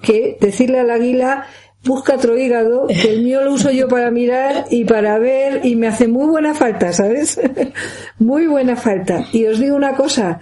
que 0.00 0.36
decirle 0.40 0.78
al 0.78 0.90
águila, 0.90 1.46
busca 1.84 2.14
otro 2.14 2.36
hígado, 2.38 2.86
que 2.86 3.14
el 3.14 3.22
mío 3.22 3.42
lo 3.42 3.52
uso 3.52 3.70
yo 3.70 3.88
para 3.88 4.10
mirar 4.10 4.66
y 4.70 4.84
para 4.84 5.18
ver 5.18 5.64
y 5.64 5.76
me 5.76 5.88
hace 5.88 6.08
muy 6.08 6.26
buena 6.26 6.54
falta, 6.54 6.92
¿sabes? 6.92 7.40
muy 8.18 8.46
buena 8.46 8.76
falta. 8.76 9.26
Y 9.32 9.46
os 9.46 9.58
digo 9.58 9.76
una 9.76 9.94
cosa, 9.94 10.40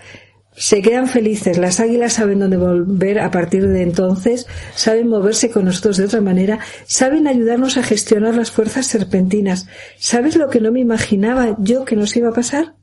se 0.55 0.83
quedan 0.83 1.09
felices. 1.09 1.59
Las 1.59 1.81
águilas 1.81 2.15
saben 2.15 2.39
dónde 2.39 2.57
volver 2.57 3.19
a 3.21 3.31
partir 3.31 3.67
de 3.67 3.83
entonces, 3.83 4.47
saben 4.75 5.09
moverse 5.09 5.51
con 5.51 5.65
nosotros 5.65 5.97
de 5.97 6.05
otra 6.05 6.21
manera, 6.21 6.59
saben 6.87 7.27
ayudarnos 7.27 7.77
a 7.77 7.83
gestionar 7.83 8.35
las 8.35 8.51
fuerzas 8.51 8.87
serpentinas. 8.87 9.67
¿Sabes 9.97 10.37
lo 10.37 10.49
que 10.49 10.61
no 10.61 10.71
me 10.71 10.81
imaginaba 10.81 11.57
yo 11.59 11.85
que 11.85 11.97
nos 11.97 12.17
iba 12.17 12.29
a 12.29 12.35
pasar? 12.35 12.75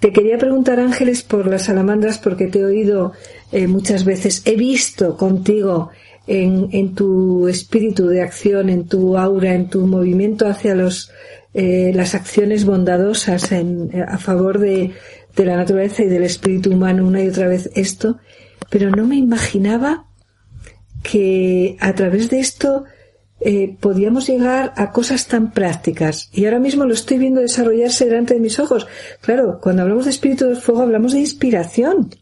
Te 0.00 0.12
quería 0.12 0.38
preguntar, 0.38 0.78
Ángeles, 0.78 1.22
por 1.22 1.46
las 1.48 1.64
salamandras, 1.64 2.18
porque 2.18 2.46
te 2.46 2.60
he 2.60 2.64
oído 2.64 3.12
eh, 3.50 3.66
muchas 3.66 4.04
veces. 4.04 4.42
He 4.44 4.54
visto 4.54 5.16
contigo 5.16 5.90
en, 6.28 6.68
en, 6.72 6.94
tu 6.94 7.48
espíritu 7.48 8.06
de 8.06 8.22
acción, 8.22 8.68
en 8.68 8.86
tu 8.86 9.18
aura, 9.18 9.54
en 9.54 9.68
tu 9.68 9.86
movimiento 9.86 10.46
hacia 10.46 10.76
los, 10.76 11.10
eh, 11.52 11.90
las 11.94 12.14
acciones 12.14 12.64
bondadosas 12.64 13.50
en, 13.50 13.90
a 14.06 14.18
favor 14.18 14.60
de, 14.60 14.92
de 15.34 15.44
la 15.44 15.56
naturaleza 15.56 16.04
y 16.04 16.08
del 16.08 16.24
espíritu 16.24 16.70
humano 16.72 17.06
una 17.06 17.22
y 17.22 17.28
otra 17.28 17.48
vez 17.48 17.70
esto, 17.74 18.18
pero 18.70 18.90
no 18.90 19.04
me 19.04 19.16
imaginaba 19.16 20.06
que 21.02 21.76
a 21.80 21.94
través 21.94 22.28
de 22.28 22.40
esto 22.40 22.84
eh, 23.40 23.76
podíamos 23.78 24.26
llegar 24.26 24.72
a 24.76 24.90
cosas 24.90 25.26
tan 25.26 25.52
prácticas. 25.52 26.28
Y 26.32 26.44
ahora 26.44 26.58
mismo 26.58 26.84
lo 26.84 26.94
estoy 26.94 27.18
viendo 27.18 27.40
desarrollarse 27.40 28.06
delante 28.06 28.34
de 28.34 28.40
mis 28.40 28.58
ojos. 28.58 28.86
Claro, 29.20 29.58
cuando 29.60 29.82
hablamos 29.82 30.04
de 30.04 30.10
espíritu 30.10 30.46
del 30.46 30.56
fuego 30.56 30.82
hablamos 30.82 31.12
de 31.12 31.20
inspiración. 31.20 32.14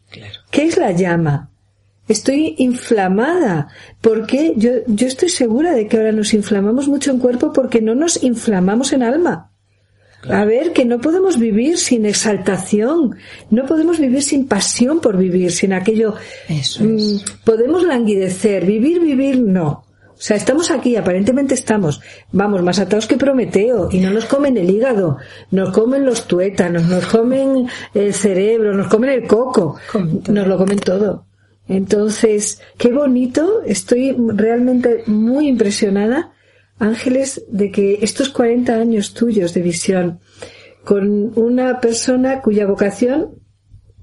¿Qué 0.51 0.63
es 0.63 0.77
la 0.77 0.91
llama? 0.91 1.49
Estoy 2.07 2.55
inflamada. 2.59 3.69
porque 4.01 4.53
Yo, 4.57 4.71
yo 4.87 5.07
estoy 5.07 5.29
segura 5.29 5.73
de 5.73 5.87
que 5.87 5.97
ahora 5.97 6.11
nos 6.11 6.33
inflamamos 6.33 6.87
mucho 6.87 7.11
en 7.11 7.19
cuerpo 7.19 7.51
porque 7.51 7.81
no 7.81 7.95
nos 7.95 8.23
inflamamos 8.23 8.93
en 8.93 9.03
alma. 9.03 9.51
A 10.29 10.45
ver, 10.45 10.73
que 10.73 10.83
no 10.83 10.99
podemos 10.99 11.39
vivir 11.39 11.77
sin 11.77 12.05
exaltación, 12.05 13.15
no 13.49 13.65
podemos 13.65 13.99
vivir 13.99 14.23
sin 14.23 14.47
pasión 14.47 14.99
por 14.99 15.17
vivir, 15.17 15.51
sin 15.51 15.73
aquello. 15.73 16.15
Eso 16.49 16.83
mm, 16.83 17.43
podemos 17.45 17.83
languidecer, 17.83 18.65
vivir, 18.65 18.99
vivir, 18.99 19.39
no. 19.39 19.86
O 20.17 20.19
sea, 20.19 20.35
estamos 20.35 20.71
aquí, 20.71 20.95
aparentemente 20.95 21.53
estamos, 21.53 22.01
vamos, 22.31 22.63
más 22.63 22.79
atados 22.79 23.05
que 23.05 23.17
Prometeo, 23.17 23.89
y 23.91 23.99
no 23.99 24.09
nos 24.09 24.25
comen 24.25 24.57
el 24.57 24.67
hígado, 24.67 25.17
nos 25.51 25.69
comen 25.69 26.05
los 26.05 26.27
tuétanos, 26.27 26.87
nos 26.87 27.05
comen 27.05 27.67
el 27.93 28.15
cerebro, 28.15 28.73
nos 28.73 28.87
comen 28.87 29.11
el 29.11 29.27
coco, 29.27 29.77
nos 30.27 30.47
lo 30.47 30.57
comen 30.57 30.79
todo. 30.79 31.27
Entonces, 31.67 32.59
qué 32.79 32.91
bonito, 32.91 33.61
estoy 33.63 34.15
realmente 34.17 35.03
muy 35.05 35.49
impresionada, 35.49 36.31
Ángeles, 36.79 37.45
de 37.49 37.71
que 37.71 37.99
estos 38.01 38.29
40 38.29 38.73
años 38.73 39.13
tuyos 39.13 39.53
de 39.53 39.61
visión, 39.61 40.19
con 40.83 41.37
una 41.37 41.79
persona 41.79 42.41
cuya 42.41 42.65
vocación 42.65 43.35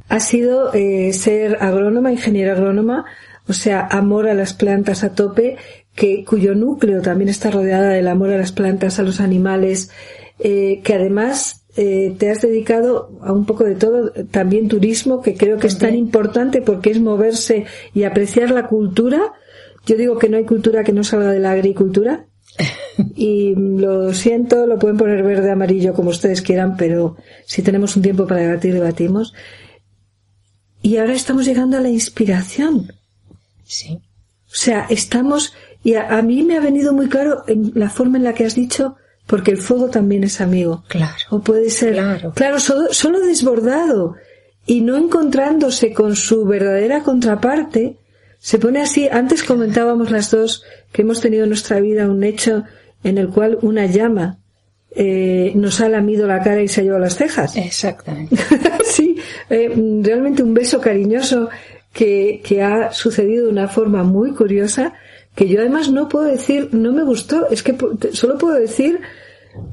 ha 0.09 0.20
sido 0.20 0.72
eh, 0.74 1.12
ser 1.12 1.59
agrónoma, 1.61 2.12
ingeniera 2.12 2.53
agrónoma, 2.53 3.05
o 3.48 3.53
sea, 3.53 3.87
amor 3.90 4.29
a 4.29 4.35
las 4.35 4.55
plantas 4.55 5.05
a 5.05 5.14
tope, 5.14 5.57
que, 5.94 6.24
cuyo 6.24 6.54
núcleo 6.54 7.02
también 7.02 7.28
está 7.28 7.50
rodeada 7.50 7.90
del 7.90 8.09
amor 8.09 8.30
a 8.30 8.38
las 8.38 8.52
plantas, 8.52 8.98
a 8.98 9.02
los 9.02 9.20
animales, 9.20 9.90
eh, 10.38 10.80
que 10.83 10.94
además 10.94 11.64
eh, 11.76 12.14
te 12.18 12.30
has 12.30 12.40
dedicado 12.40 13.11
a 13.22 13.33
un 13.33 13.46
poco 13.46 13.64
de 13.64 13.74
todo, 13.74 14.12
también 14.30 14.68
turismo, 14.68 15.20
que 15.20 15.35
creo 15.35 15.59
que 15.59 15.66
es 15.66 15.78
tan 15.78 15.94
importante 15.94 16.62
porque 16.62 16.90
es 16.90 17.00
moverse 17.00 17.66
y 17.92 18.04
apreciar 18.04 18.50
la 18.50 18.66
cultura. 18.66 19.33
Yo 19.87 19.96
digo 19.96 20.18
que 20.18 20.28
no 20.28 20.37
hay 20.37 20.44
cultura 20.44 20.85
que 20.85 20.92
no 20.92 21.04
salga 21.04 21.30
de 21.30 21.40
la 21.40 21.52
agricultura. 21.52 22.26
Y 23.16 23.57
lo 23.57 24.14
siento, 24.14 24.66
lo 24.66 24.78
pueden 24.78 24.96
poner 24.96 25.24
verde, 25.24 25.50
amarillo, 25.50 25.94
como 25.94 26.11
ustedes 26.11 26.42
quieran, 26.42 26.76
pero 26.76 27.16
si 27.44 27.61
tenemos 27.61 27.96
un 27.96 28.02
tiempo 28.02 28.24
para 28.24 28.42
debatir, 28.42 28.72
debatimos. 28.72 29.35
Y 30.80 30.98
ahora 30.98 31.14
estamos 31.14 31.44
llegando 31.44 31.76
a 31.76 31.80
la 31.80 31.88
inspiración. 31.88 32.92
Sí. 33.64 34.00
O 34.46 34.54
sea, 34.54 34.87
estamos 34.90 35.54
y 35.84 35.94
a, 35.96 36.22
mí 36.22 36.42
me 36.42 36.56
ha 36.56 36.60
venido 36.60 36.94
muy 36.94 37.10
claro 37.10 37.44
en 37.46 37.72
la 37.74 37.90
forma 37.90 38.16
en 38.16 38.24
la 38.24 38.32
que 38.32 38.46
has 38.46 38.54
dicho, 38.54 38.96
porque 39.26 39.50
el 39.50 39.58
fuego 39.58 39.90
también 39.90 40.24
es 40.24 40.40
amigo. 40.40 40.82
Claro. 40.88 41.14
O 41.28 41.40
puede 41.40 41.68
ser, 41.68 41.92
claro, 41.92 42.32
claro 42.32 42.58
solo, 42.58 42.92
solo 42.92 43.20
desbordado 43.20 44.16
y 44.66 44.80
no 44.80 44.96
encontrándose 44.96 45.92
con 45.92 46.16
su 46.16 46.46
verdadera 46.46 47.02
contraparte, 47.02 47.98
se 48.38 48.58
pone 48.58 48.80
así. 48.80 49.08
Antes 49.08 49.44
comentábamos 49.44 50.10
las 50.10 50.30
dos 50.30 50.64
que 50.90 51.02
hemos 51.02 51.20
tenido 51.20 51.44
en 51.44 51.50
nuestra 51.50 51.80
vida 51.80 52.08
un 52.08 52.24
hecho 52.24 52.64
en 53.02 53.18
el 53.18 53.28
cual 53.28 53.58
una 53.60 53.84
llama 53.84 54.38
eh, 54.90 55.52
nos 55.54 55.82
ha 55.82 55.88
lamido 55.90 56.26
la 56.26 56.40
cara 56.40 56.62
y 56.62 56.68
se 56.68 56.80
ha 56.80 56.84
llevado 56.84 57.02
las 57.02 57.16
cejas. 57.16 57.56
Exactamente. 57.58 58.36
sí, 58.84 59.18
eh, 59.50 59.70
realmente 60.02 60.42
un 60.42 60.54
beso 60.54 60.80
cariñoso 60.80 61.50
que, 61.92 62.40
que 62.42 62.62
ha 62.62 62.90
sucedido 62.90 63.44
de 63.44 63.52
una 63.52 63.68
forma 63.68 64.02
muy 64.02 64.32
curiosa 64.32 64.94
que 65.34 65.48
yo 65.48 65.60
además 65.60 65.90
no 65.90 66.08
puedo 66.08 66.26
decir 66.26 66.68
no 66.72 66.92
me 66.92 67.02
gustó, 67.02 67.48
es 67.50 67.62
que 67.62 67.76
solo 68.12 68.38
puedo 68.38 68.54
decir 68.54 69.00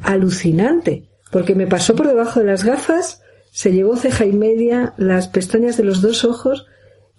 alucinante, 0.02 1.10
porque 1.32 1.56
me 1.56 1.68
pasó 1.68 1.96
por 1.96 2.08
debajo 2.08 2.40
de 2.40 2.48
las 2.48 2.64
gafas, 2.64 3.22
se 3.52 3.72
llevó 3.72 3.96
ceja 3.96 4.26
y 4.26 4.34
media, 4.34 4.94
las 4.98 5.28
pestañas 5.28 5.78
de 5.78 5.84
los 5.84 6.02
dos 6.02 6.24
ojos, 6.26 6.66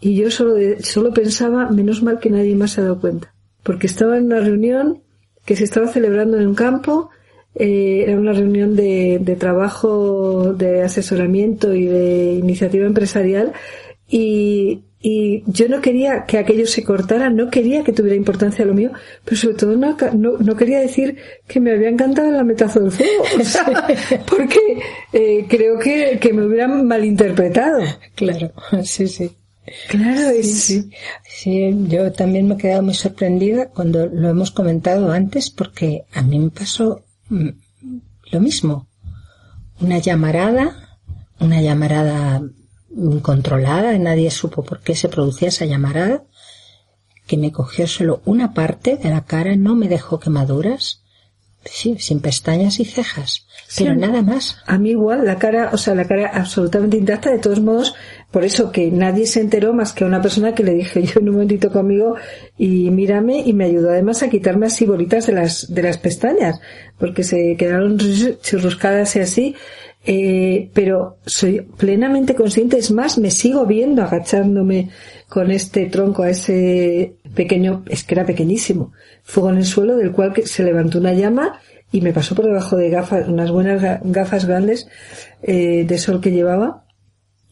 y 0.01 0.17
yo 0.17 0.31
solo, 0.31 0.57
solo 0.81 1.13
pensaba, 1.13 1.71
menos 1.71 2.03
mal 2.03 2.19
que 2.19 2.31
nadie 2.31 2.57
más 2.57 2.73
se 2.73 2.81
ha 2.81 2.85
dado 2.85 3.01
cuenta, 3.01 3.35
porque 3.63 3.87
estaba 3.87 4.19
en 4.19 4.27
una 4.27 4.41
reunión 4.41 5.03
que 5.45 5.57
se 5.57 5.65
estaba 5.65 5.89
celebrando 5.89 6.39
en 6.39 6.49
un 6.49 6.55
campo, 6.55 7.11
eh, 7.55 8.05
era 8.07 8.19
una 8.19 8.33
reunión 8.33 8.75
de, 8.75 9.19
de 9.21 9.37
trabajo, 9.37 10.55
de 10.55 10.83
asesoramiento 10.83 11.75
y 11.75 11.87
de 11.87 12.35
iniciativa 12.35 12.87
empresarial, 12.87 13.53
y, 14.09 14.85
y 15.05 15.43
yo 15.49 15.69
no 15.69 15.81
quería 15.81 16.25
que 16.27 16.39
aquello 16.39 16.65
se 16.65 16.85
cortara, 16.85 17.29
no 17.29 17.51
quería 17.51 17.83
que 17.83 17.93
tuviera 17.93 18.15
importancia 18.17 18.65
lo 18.65 18.73
mío, 18.73 18.93
pero 19.25 19.37
sobre 19.37 19.57
todo 19.57 19.77
no, 19.77 19.97
no, 20.39 20.57
quería 20.57 20.79
decir 20.79 21.17
que 21.49 21.59
me 21.59 21.73
había 21.73 21.89
encantado 21.89 22.29
el 22.29 22.37
lametazo 22.37 22.79
del 22.79 22.93
fuego, 22.93 23.25
porque 24.31 24.61
eh, 25.13 25.45
creo 25.49 25.77
que, 25.81 26.21
que 26.21 26.33
me 26.33 26.47
hubieran 26.47 26.87
malinterpretado. 26.87 27.83
Claro, 28.15 28.53
sí, 28.85 29.09
sí. 29.09 29.33
Claro, 29.89 30.33
sí, 30.43 30.91
sí. 31.25 31.87
yo 31.89 32.13
también 32.13 32.47
me 32.47 32.55
he 32.55 32.59
quedado 32.59 32.83
muy 32.83 32.95
sorprendida 32.95 33.69
cuando 33.69 34.07
lo 34.07 34.29
hemos 34.29 34.51
comentado 34.51 35.11
antes 35.13 35.51
porque 35.51 36.05
a 36.13 36.23
mí 36.23 36.39
me 36.39 36.51
pasó 36.51 37.05
mm, 37.29 37.49
lo 38.33 38.41
mismo. 38.41 38.89
Una 39.81 39.99
llamarada, 39.99 40.99
una 41.41 41.61
llamarada 41.61 42.43
incontrolada, 42.97 43.97
nadie 43.99 44.31
supo 44.31 44.63
por 44.63 44.81
qué 44.81 44.95
se 44.95 45.09
producía 45.09 45.49
esa 45.49 45.65
llamarada, 45.65 46.25
que 47.27 47.37
me 47.37 47.53
cogió 47.53 47.87
solo 47.87 48.21
una 48.25 48.53
parte 48.55 48.97
de 48.97 49.11
la 49.11 49.25
cara, 49.25 49.57
no 49.57 49.75
me 49.75 49.89
dejó 49.89 50.19
quemaduras, 50.19 51.03
Sí, 51.65 51.97
sin 52.01 52.21
pestañas 52.21 52.81
y 52.81 52.85
cejas, 52.85 53.47
pero 53.79 53.95
nada 53.95 54.21
más. 54.21 54.57
A 54.67 54.79
mí 54.79 54.91
igual, 54.91 55.25
la 55.25 55.39
cara, 55.39 55.71
o 55.73 55.79
sea, 55.79 55.95
la 55.95 56.05
cara 56.05 56.29
absolutamente 56.35 56.97
intacta, 56.97 57.31
de 57.31 57.39
todos 57.39 57.61
modos, 57.61 57.95
por 58.33 58.45
eso 58.45 58.73
que 58.73 58.91
nadie 58.91 59.27
se 59.29 59.41
enteró 59.41 59.73
más 59.73 59.93
que 59.93 60.05
una 60.05 60.21
persona 60.21 60.57
que 60.57 60.65
le 60.65 60.75
dije 60.75 61.03
yo 61.07 61.21
en 61.21 61.29
un 61.29 61.35
momentito 61.37 61.71
conmigo 61.71 62.17
y 62.59 62.91
mírame 62.91 63.43
y 63.47 63.53
me 63.53 63.67
ayudó 63.67 63.91
además 63.91 64.25
a 64.25 64.29
quitarme 64.29 64.67
así 64.67 64.87
bolitas 64.87 65.27
de 65.29 65.35
las, 65.35 65.73
de 65.73 65.83
las 65.83 65.99
pestañas, 65.99 66.61
porque 66.99 67.23
se 67.23 67.55
quedaron 67.57 67.97
churruscadas 68.43 69.15
y 69.15 69.21
así, 69.21 69.55
eh, 70.05 70.71
pero 70.75 71.19
soy 71.25 71.61
plenamente 71.61 72.35
consciente, 72.35 72.79
es 72.79 72.91
más, 72.91 73.19
me 73.19 73.31
sigo 73.31 73.67
viendo 73.67 74.03
agachándome 74.03 74.91
con 75.29 75.51
este 75.51 75.87
tronco 75.87 76.25
a 76.25 76.31
ese 76.31 77.15
pequeño, 77.35 77.85
es 77.89 78.03
que 78.03 78.15
era 78.15 78.27
pequeñísimo, 78.27 78.93
fuego 79.23 79.51
en 79.51 79.59
el 79.59 79.65
suelo 79.65 79.97
del 79.97 80.13
cual 80.13 80.35
se 80.45 80.65
levantó 80.65 80.99
una 80.99 81.13
llama 81.13 81.61
y 81.93 82.01
me 82.01 82.13
pasó 82.13 82.35
por 82.35 82.47
debajo 82.47 82.77
de 82.77 82.91
gafas, 82.91 83.29
unas 83.29 83.51
buenas 83.51 84.01
gafas 84.03 84.47
grandes 84.47 84.89
eh, 85.43 85.85
de 85.87 85.99
sol 85.99 86.21
que 86.21 86.33
llevaba. 86.33 86.85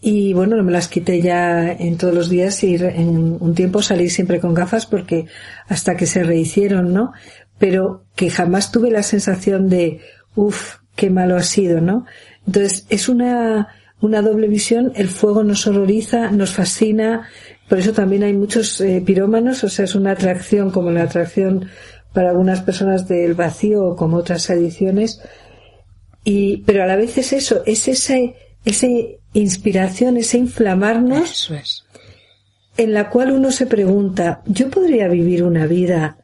Y 0.03 0.33
bueno, 0.33 0.61
me 0.63 0.73
las 0.73 0.89
quité 0.89 1.21
ya 1.21 1.71
en 1.71 1.99
todos 1.99 2.15
los 2.15 2.31
días 2.31 2.65
y 2.65 2.77
en 2.77 3.37
un 3.39 3.55
tiempo 3.55 3.83
salí 3.83 4.09
siempre 4.09 4.41
con 4.41 4.55
gafas 4.55 4.87
porque 4.87 5.27
hasta 5.69 5.95
que 5.95 6.07
se 6.07 6.25
rehicieron, 6.25 6.95
¿no? 6.95 7.13
Pero 7.59 8.07
que 8.17 8.31
jamás 8.31 8.73
tuve 8.73 8.91
la 8.91 9.03
sensación 9.03 9.69
de, 9.69 10.01
uff, 10.35 10.77
qué 10.97 11.11
malo 11.11 11.37
ha 11.37 11.43
sido, 11.43 11.83
¿no? 11.83 12.07
Entonces 12.47 12.87
es 12.89 13.09
una, 13.09 13.69
una 14.01 14.23
doble 14.23 14.49
visión, 14.49 14.93
el 14.97 15.09
fuego 15.09 15.45
nos 15.45 15.67
horroriza, 15.67 16.31
nos 16.31 16.53
fascina, 16.53 17.29
por 17.69 17.79
eso 17.79 17.93
también 17.93 18.25
hay 18.25 18.33
muchos 18.33 18.81
eh, 18.81 19.03
pirómanos, 19.05 19.63
o 19.63 19.69
sea, 19.69 19.85
es 19.85 19.95
una 19.95 20.11
atracción 20.11 20.71
como 20.71 20.91
la 20.91 21.05
atracción 21.05 21.69
para 22.13 22.31
algunas 22.31 22.63
personas 22.63 23.07
del 23.07 23.35
vacío 23.35 23.85
o 23.85 23.97
como 23.97 24.17
otras 24.17 24.51
adiciones. 24.51 25.21
Y, 26.25 26.59
pero 26.67 26.83
a 26.83 26.87
la 26.87 26.97
vez 26.97 27.17
es 27.19 27.33
eso, 27.33 27.63
es 27.67 27.87
esa, 27.87 28.17
esa 28.65 28.89
inspiración, 29.33 30.17
ese 30.17 30.39
inflamarnos. 30.39 31.53
En 32.77 32.93
la 32.93 33.11
cual 33.11 33.31
uno 33.31 33.53
se 33.53 33.67
pregunta, 33.67 34.43
¿yo 34.47 34.69
podría 34.69 35.07
vivir 35.07 35.45
una 35.45 35.67
vida 35.67 36.19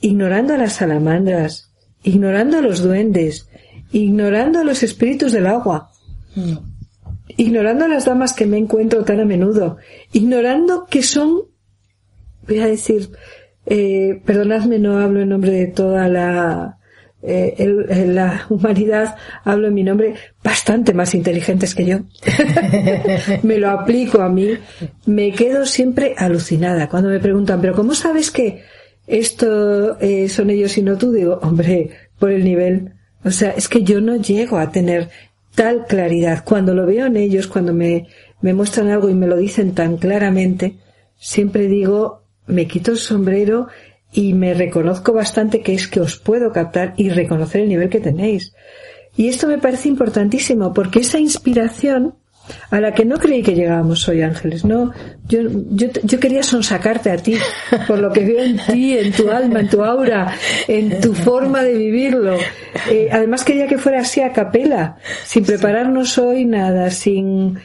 ignorando 0.00 0.54
a 0.54 0.58
las 0.58 0.74
salamandras, 0.74 1.70
ignorando 2.02 2.58
a 2.58 2.62
los 2.62 2.82
duendes, 2.82 3.48
ignorando 3.92 4.60
a 4.60 4.64
los 4.64 4.82
espíritus 4.82 5.32
del 5.32 5.46
agua? 5.46 5.90
ignorando 7.36 7.84
a 7.84 7.88
las 7.88 8.04
damas 8.04 8.32
que 8.32 8.46
me 8.46 8.58
encuentro 8.58 9.04
tan 9.04 9.20
a 9.20 9.24
menudo, 9.24 9.78
ignorando 10.12 10.86
que 10.86 11.02
son, 11.02 11.42
voy 12.46 12.58
a 12.58 12.66
decir, 12.66 13.10
eh, 13.66 14.20
perdonadme, 14.24 14.78
no 14.78 14.98
hablo 14.98 15.20
en 15.20 15.28
nombre 15.28 15.52
de 15.52 15.66
toda 15.68 16.08
la, 16.08 16.78
eh, 17.22 18.06
la 18.06 18.46
humanidad, 18.48 19.16
hablo 19.44 19.68
en 19.68 19.74
mi 19.74 19.84
nombre, 19.84 20.14
bastante 20.42 20.92
más 20.92 21.14
inteligentes 21.14 21.74
que 21.74 21.86
yo. 21.86 21.98
me 23.42 23.58
lo 23.58 23.70
aplico 23.70 24.20
a 24.20 24.28
mí. 24.28 24.50
Me 25.06 25.32
quedo 25.32 25.64
siempre 25.64 26.14
alucinada 26.16 26.88
cuando 26.88 27.08
me 27.08 27.20
preguntan, 27.20 27.60
pero 27.60 27.74
¿cómo 27.74 27.94
sabes 27.94 28.30
que 28.30 28.62
esto 29.06 29.98
eh, 30.00 30.28
son 30.28 30.50
ellos 30.50 30.76
y 30.76 30.82
no 30.82 30.98
tú? 30.98 31.12
Digo, 31.12 31.38
hombre, 31.42 31.90
por 32.18 32.30
el 32.30 32.44
nivel. 32.44 32.94
O 33.24 33.30
sea, 33.30 33.50
es 33.50 33.68
que 33.68 33.82
yo 33.82 34.00
no 34.00 34.16
llego 34.16 34.58
a 34.58 34.70
tener 34.70 35.10
tal 35.54 35.86
claridad. 35.86 36.44
Cuando 36.44 36.74
lo 36.74 36.86
veo 36.86 37.06
en 37.06 37.16
ellos, 37.16 37.46
cuando 37.46 37.72
me, 37.72 38.08
me 38.40 38.54
muestran 38.54 38.88
algo 38.88 39.08
y 39.08 39.14
me 39.14 39.26
lo 39.26 39.36
dicen 39.36 39.74
tan 39.74 39.96
claramente, 39.96 40.76
siempre 41.16 41.68
digo, 41.68 42.22
me 42.46 42.66
quito 42.66 42.90
el 42.90 42.98
sombrero 42.98 43.68
y 44.12 44.34
me 44.34 44.54
reconozco 44.54 45.12
bastante 45.12 45.60
que 45.60 45.74
es 45.74 45.88
que 45.88 46.00
os 46.00 46.18
puedo 46.18 46.52
captar 46.52 46.94
y 46.96 47.10
reconocer 47.10 47.62
el 47.62 47.68
nivel 47.68 47.88
que 47.88 48.00
tenéis. 48.00 48.54
Y 49.16 49.28
esto 49.28 49.46
me 49.46 49.58
parece 49.58 49.88
importantísimo 49.88 50.72
porque 50.72 51.00
esa 51.00 51.18
inspiración 51.18 52.14
a 52.70 52.80
la 52.80 52.92
que 52.92 53.04
no 53.04 53.18
creí 53.18 53.42
que 53.42 53.54
llegábamos 53.54 54.08
hoy, 54.08 54.22
Ángeles. 54.22 54.64
No, 54.64 54.92
yo, 55.28 55.40
yo, 55.70 55.88
yo 56.02 56.20
quería 56.20 56.42
sonsacarte 56.42 57.10
a 57.10 57.16
ti 57.16 57.36
por 57.86 57.98
lo 57.98 58.12
que 58.12 58.24
veo 58.24 58.42
en 58.42 58.58
ti, 58.58 58.98
en 58.98 59.12
tu 59.12 59.30
alma, 59.30 59.60
en 59.60 59.68
tu 59.68 59.82
aura, 59.84 60.34
en 60.68 61.00
tu 61.00 61.14
forma 61.14 61.62
de 61.62 61.74
vivirlo. 61.74 62.36
Eh, 62.90 63.08
además 63.10 63.44
quería 63.44 63.66
que 63.66 63.78
fuera 63.78 64.00
así 64.00 64.20
a 64.20 64.32
capela, 64.32 64.96
sin 65.24 65.44
prepararnos 65.44 66.18
hoy 66.18 66.44
nada, 66.44 66.90
sin, 66.90 67.58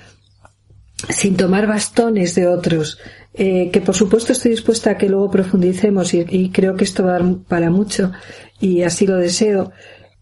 sin 1.10 1.36
tomar 1.36 1.68
bastones 1.68 2.36
de 2.36 2.48
otros. 2.48 3.00
Eh, 3.40 3.70
que 3.72 3.82
por 3.82 3.94
supuesto 3.94 4.34
estoy 4.34 4.50
dispuesta 4.52 4.92
a 4.92 4.98
que 4.98 5.08
luego 5.08 5.30
profundicemos 5.30 6.12
y, 6.16 6.26
y 6.28 6.50
creo 6.50 6.76
que 6.76 6.86
esto 6.86 7.06
va 7.06 7.20
para 7.48 7.70
mucho 7.70 8.12
y 8.60 8.82
así 8.82 9.06
lo 9.06 9.18
deseo 9.18 9.72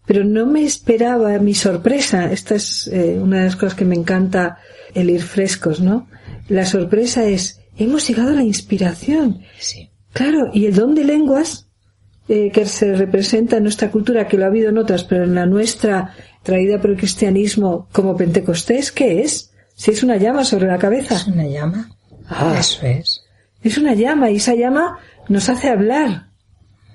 pero 0.06 0.24
no 0.24 0.46
me 0.46 0.64
esperaba 0.64 1.38
mi 1.38 1.54
sorpresa. 1.54 2.32
Esta 2.32 2.54
es 2.54 2.88
eh, 2.92 3.18
una 3.20 3.38
de 3.38 3.44
las 3.46 3.56
cosas 3.56 3.74
que 3.74 3.84
me 3.84 3.96
encanta 3.96 4.58
el 4.94 5.10
ir 5.10 5.22
frescos, 5.22 5.80
¿no? 5.80 6.08
La 6.48 6.64
sorpresa 6.64 7.24
es, 7.24 7.60
hemos 7.76 8.06
llegado 8.08 8.30
a 8.30 8.34
la 8.34 8.44
inspiración. 8.44 9.42
Sí. 9.58 9.90
Claro, 10.12 10.50
y 10.54 10.66
el 10.66 10.74
don 10.74 10.94
de 10.94 11.04
lenguas, 11.04 11.68
eh, 12.28 12.50
que 12.52 12.64
se 12.66 12.94
representa 12.94 13.56
en 13.56 13.64
nuestra 13.64 13.90
cultura, 13.90 14.28
que 14.28 14.38
lo 14.38 14.44
ha 14.44 14.48
habido 14.48 14.70
en 14.70 14.78
otras, 14.78 15.04
pero 15.04 15.24
en 15.24 15.34
la 15.34 15.44
nuestra, 15.44 16.14
traída 16.42 16.80
por 16.80 16.90
el 16.90 16.96
cristianismo 16.96 17.88
como 17.92 18.16
Pentecostés, 18.16 18.92
¿qué 18.92 19.22
es? 19.22 19.52
Si 19.74 19.90
es 19.90 20.02
una 20.02 20.16
llama 20.16 20.44
sobre 20.44 20.68
la 20.68 20.78
cabeza. 20.78 21.16
Es 21.16 21.26
una 21.26 21.46
llama. 21.46 21.90
Ah, 22.28 22.56
eso 22.58 22.86
es. 22.86 23.22
Es 23.62 23.76
una 23.76 23.94
llama, 23.94 24.30
y 24.30 24.36
esa 24.36 24.54
llama 24.54 24.98
nos 25.28 25.48
hace 25.48 25.68
hablar. 25.68 26.28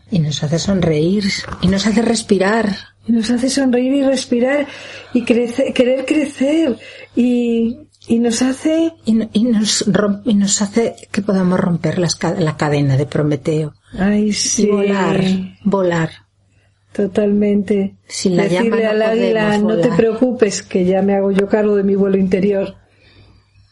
Y 0.10 0.20
nos 0.20 0.42
hace 0.44 0.58
sonreír, 0.58 1.26
y 1.62 1.68
nos 1.68 1.86
hace 1.86 2.02
respirar 2.02 2.91
y 3.08 3.12
nos 3.12 3.30
hace 3.32 3.50
sonreír 3.50 3.94
y 3.94 4.04
respirar 4.04 4.68
y 5.14 5.24
querer 5.24 6.06
crecer 6.06 6.78
y, 7.16 7.80
y 8.08 8.20
nos 8.20 8.42
hace 8.42 8.94
y, 9.06 9.14
nos 9.14 9.86
y 10.26 10.34
nos 10.34 10.62
hace 10.62 10.96
que 11.12 11.22
podamos 11.22 11.60
romper 11.60 12.00
la 12.00 12.58
cadena 12.58 12.98
de 12.98 13.06
Prometeo. 13.06 13.74
Ay, 13.94 14.34
sí. 14.34 14.64
y 14.64 14.68
volar 14.68 15.22
volar. 15.64 16.10
Totalmente. 16.94 17.96
Sin 18.08 18.36
la 18.36 18.44
decirle 18.44 18.86
al 18.86 19.02
águila 19.02 19.58
no 19.58 19.78
te 19.78 19.90
preocupes 19.90 20.62
que 20.62 20.84
ya 20.86 21.02
me 21.02 21.16
hago 21.16 21.32
yo 21.32 21.48
cargo 21.48 21.76
de 21.76 21.84
mi 21.84 21.96
vuelo 21.96 22.18
interior. 22.18 22.76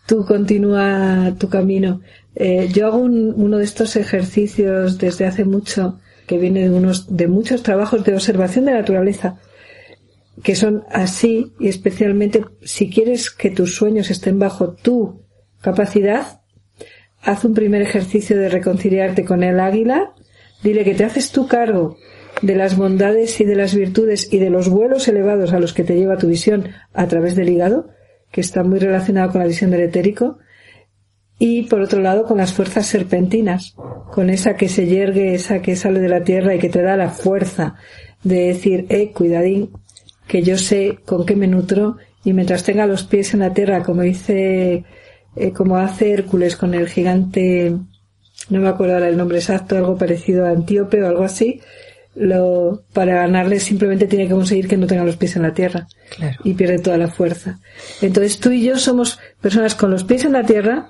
Tú 0.07 0.25
continúa 0.25 1.35
tu 1.37 1.49
camino. 1.49 2.01
Eh, 2.33 2.69
yo 2.73 2.87
hago 2.87 2.97
uno 2.97 3.57
de 3.57 3.63
estos 3.63 3.95
ejercicios 3.95 4.97
desde 4.97 5.25
hace 5.25 5.43
mucho 5.43 5.99
que 6.29 6.37
viene 6.37 6.69
de, 6.69 6.69
unos, 6.69 7.17
de 7.17 7.27
muchos 7.27 7.63
trabajos 7.63 8.03
de 8.03 8.13
observación 8.13 8.65
de 8.65 8.73
naturaleza, 8.73 9.39
que 10.43 10.55
son 10.55 10.83
así, 10.91 11.53
y 11.59 11.69
especialmente 11.69 12.45
si 12.61 12.91
quieres 12.91 13.31
que 13.31 13.49
tus 13.49 13.73
sueños 13.73 14.11
estén 14.11 14.37
bajo 14.37 14.73
tu 14.73 15.23
capacidad, 15.59 16.41
haz 17.23 17.45
un 17.45 17.55
primer 17.55 17.81
ejercicio 17.81 18.37
de 18.37 18.47
reconciliarte 18.47 19.25
con 19.25 19.41
el 19.41 19.59
águila, 19.59 20.13
dile 20.61 20.83
que 20.83 20.93
te 20.93 21.03
haces 21.03 21.31
tu 21.31 21.47
cargo 21.47 21.97
de 22.43 22.55
las 22.55 22.77
bondades 22.77 23.41
y 23.41 23.45
de 23.45 23.55
las 23.55 23.73
virtudes 23.73 24.31
y 24.31 24.37
de 24.37 24.51
los 24.51 24.69
vuelos 24.69 25.07
elevados 25.07 25.51
a 25.51 25.59
los 25.59 25.73
que 25.73 25.83
te 25.83 25.95
lleva 25.95 26.19
tu 26.19 26.27
visión 26.27 26.69
a 26.93 27.07
través 27.07 27.35
del 27.35 27.49
hígado, 27.49 27.89
que 28.31 28.41
está 28.41 28.63
muy 28.63 28.77
relacionado 28.77 29.31
con 29.31 29.41
la 29.41 29.47
visión 29.47 29.71
del 29.71 29.81
etérico, 29.81 30.37
y 31.39 31.63
por 31.63 31.81
otro 31.81 32.01
lado 32.01 32.25
con 32.25 32.37
las 32.37 32.53
fuerzas 32.53 32.85
serpentinas, 32.85 33.75
con 34.11 34.29
esa 34.29 34.55
que 34.55 34.67
se 34.67 34.85
yergue, 34.85 35.33
esa 35.33 35.61
que 35.61 35.77
sale 35.77 36.01
de 36.01 36.09
la 36.09 36.23
tierra 36.23 36.53
y 36.53 36.59
que 36.59 36.69
te 36.69 36.81
da 36.81 36.97
la 36.97 37.09
fuerza 37.09 37.75
de 38.23 38.47
decir, 38.47 38.85
eh, 38.89 39.11
cuidadín, 39.11 39.69
que 40.27 40.43
yo 40.43 40.57
sé 40.57 40.99
con 41.05 41.25
qué 41.25 41.37
me 41.37 41.47
nutro 41.47 41.97
y 42.25 42.33
mientras 42.33 42.63
tenga 42.63 42.85
los 42.85 43.03
pies 43.03 43.33
en 43.33 43.39
la 43.39 43.53
tierra, 43.53 43.83
como 43.83 44.01
dice, 44.01 44.83
eh, 45.37 45.51
como 45.53 45.77
hace 45.77 46.11
Hércules 46.11 46.57
con 46.57 46.73
el 46.73 46.89
gigante, 46.89 47.73
no 48.49 48.59
me 48.59 48.67
acuerdo 48.67 48.95
ahora 48.95 49.07
el 49.07 49.17
nombre 49.17 49.37
exacto, 49.37 49.77
algo 49.77 49.97
parecido 49.97 50.45
a 50.45 50.49
Antíope 50.49 51.01
o 51.01 51.07
algo 51.07 51.23
así, 51.23 51.61
lo, 52.15 52.83
para 52.91 53.15
ganarle 53.15 53.61
simplemente 53.61 54.07
tiene 54.07 54.27
que 54.27 54.33
conseguir 54.33 54.67
que 54.67 54.75
no 54.75 54.87
tenga 54.87 55.05
los 55.05 55.15
pies 55.15 55.37
en 55.37 55.43
la 55.43 55.53
tierra 55.53 55.87
y 56.43 56.53
pierde 56.53 56.79
toda 56.79 56.97
la 56.97 57.07
fuerza. 57.07 57.59
Entonces 58.01 58.39
tú 58.39 58.51
y 58.51 58.63
yo 58.63 58.77
somos 58.77 59.19
personas 59.39 59.75
con 59.75 59.91
los 59.91 60.03
pies 60.03 60.25
en 60.25 60.33
la 60.33 60.43
tierra, 60.43 60.89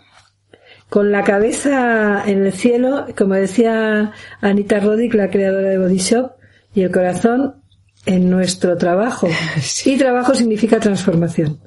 con 0.90 1.12
la 1.12 1.24
cabeza 1.24 2.24
en 2.26 2.46
el 2.46 2.54
cielo, 2.54 3.06
como 3.16 3.36
decía 3.36 4.12
Anita 4.42 4.80
Roddick, 4.80 5.14
la 5.14 5.30
creadora 5.30 5.70
de 5.70 5.78
Body 5.78 5.98
Shop, 5.98 6.32
y 6.74 6.82
el 6.82 6.92
corazón 6.92 7.62
en 8.06 8.30
nuestro 8.30 8.78
trabajo. 8.78 9.28
Y 9.86 9.98
trabajo 9.98 10.34
significa 10.34 10.80
transformación. 10.80 11.60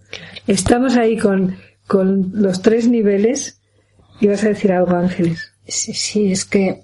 Estamos 0.46 0.96
ahí 0.96 1.18
con, 1.18 1.56
con 1.86 2.32
los 2.34 2.62
tres 2.62 2.88
niveles. 2.88 3.60
Y 4.20 4.26
vas 4.26 4.44
a 4.44 4.48
decir 4.48 4.72
algo, 4.72 4.94
Ángeles. 4.96 5.52
Sí, 5.66 5.94
sí, 5.94 6.32
es 6.32 6.44
que, 6.44 6.82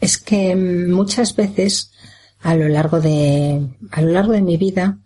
es 0.00 0.18
que 0.18 0.56
muchas 0.56 1.34
veces 1.36 1.92
a 2.40 2.54
lo 2.54 2.68
largo 2.68 3.00
de, 3.00 3.66
a 3.90 4.00
lo 4.00 4.10
largo 4.10 4.32
de 4.32 4.42
mi 4.42 4.56
vida, 4.56 4.98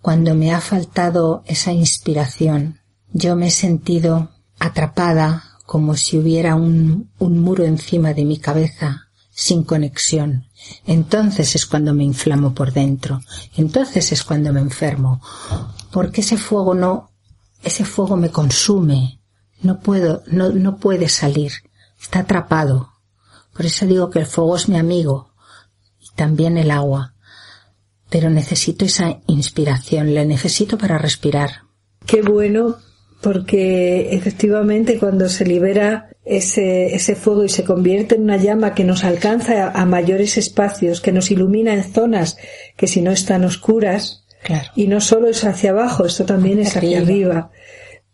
cuando 0.00 0.34
me 0.34 0.52
ha 0.52 0.60
faltado 0.60 1.42
esa 1.46 1.72
inspiración, 1.72 2.80
yo 3.12 3.36
me 3.36 3.48
he 3.48 3.50
sentido 3.50 4.30
atrapada 4.58 5.45
como 5.66 5.96
si 5.96 6.16
hubiera 6.16 6.54
un, 6.54 7.10
un 7.18 7.40
muro 7.40 7.64
encima 7.64 8.14
de 8.14 8.24
mi 8.24 8.38
cabeza 8.38 9.06
sin 9.38 9.64
conexión. 9.64 10.46
Entonces 10.86 11.54
es 11.56 11.66
cuando 11.66 11.92
me 11.92 12.04
inflamo 12.04 12.54
por 12.54 12.72
dentro. 12.72 13.20
Entonces 13.54 14.10
es 14.12 14.24
cuando 14.24 14.50
me 14.50 14.60
enfermo. 14.60 15.20
Porque 15.90 16.22
ese 16.22 16.38
fuego 16.38 16.74
no, 16.74 17.10
ese 17.62 17.84
fuego 17.84 18.16
me 18.16 18.30
consume. 18.30 19.20
No 19.60 19.80
puedo, 19.80 20.22
no, 20.26 20.48
no 20.50 20.78
puede 20.78 21.10
salir. 21.10 21.52
Está 22.00 22.20
atrapado. 22.20 22.92
Por 23.54 23.66
eso 23.66 23.84
digo 23.86 24.08
que 24.08 24.20
el 24.20 24.26
fuego 24.26 24.56
es 24.56 24.70
mi 24.70 24.78
amigo. 24.78 25.34
Y 26.00 26.14
también 26.14 26.56
el 26.56 26.70
agua. 26.70 27.14
Pero 28.08 28.30
necesito 28.30 28.86
esa 28.86 29.18
inspiración. 29.26 30.14
La 30.14 30.24
necesito 30.24 30.78
para 30.78 30.96
respirar. 30.96 31.62
Qué 32.06 32.22
bueno 32.22 32.76
porque 33.26 34.14
efectivamente 34.14 35.00
cuando 35.00 35.28
se 35.28 35.44
libera 35.44 36.10
ese, 36.24 36.94
ese 36.94 37.16
fuego 37.16 37.42
y 37.42 37.48
se 37.48 37.64
convierte 37.64 38.14
en 38.14 38.22
una 38.22 38.36
llama 38.36 38.72
que 38.72 38.84
nos 38.84 39.02
alcanza 39.02 39.72
a, 39.72 39.84
mayores 39.84 40.38
espacios, 40.38 41.00
que 41.00 41.10
nos 41.10 41.32
ilumina 41.32 41.74
en 41.74 41.82
zonas 41.82 42.38
que 42.76 42.86
si 42.86 43.00
no 43.00 43.10
están 43.10 43.44
oscuras, 43.44 44.24
y 44.76 44.86
no 44.86 45.00
solo 45.00 45.26
es 45.26 45.42
hacia 45.42 45.70
abajo, 45.70 46.06
esto 46.06 46.24
también 46.24 46.60
es 46.60 46.76
hacia 46.76 47.00
arriba, 47.00 47.50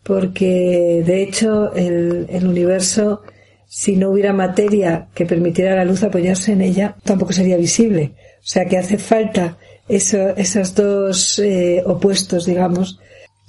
porque 0.02 1.02
de 1.04 1.22
hecho 1.22 1.74
el, 1.74 2.24
el 2.30 2.46
universo, 2.46 3.20
si 3.66 3.96
no 3.96 4.12
hubiera 4.12 4.32
materia 4.32 5.08
que 5.12 5.26
permitiera 5.26 5.74
a 5.74 5.76
la 5.76 5.84
luz 5.84 6.02
apoyarse 6.04 6.52
en 6.52 6.62
ella, 6.62 6.96
tampoco 7.04 7.34
sería 7.34 7.58
visible. 7.58 8.14
O 8.38 8.46
sea 8.46 8.64
que 8.64 8.78
hace 8.78 8.96
falta 8.96 9.58
eso, 9.88 10.34
esos 10.38 10.74
dos 10.74 11.38
eh, 11.38 11.82
opuestos, 11.84 12.46
digamos, 12.46 12.98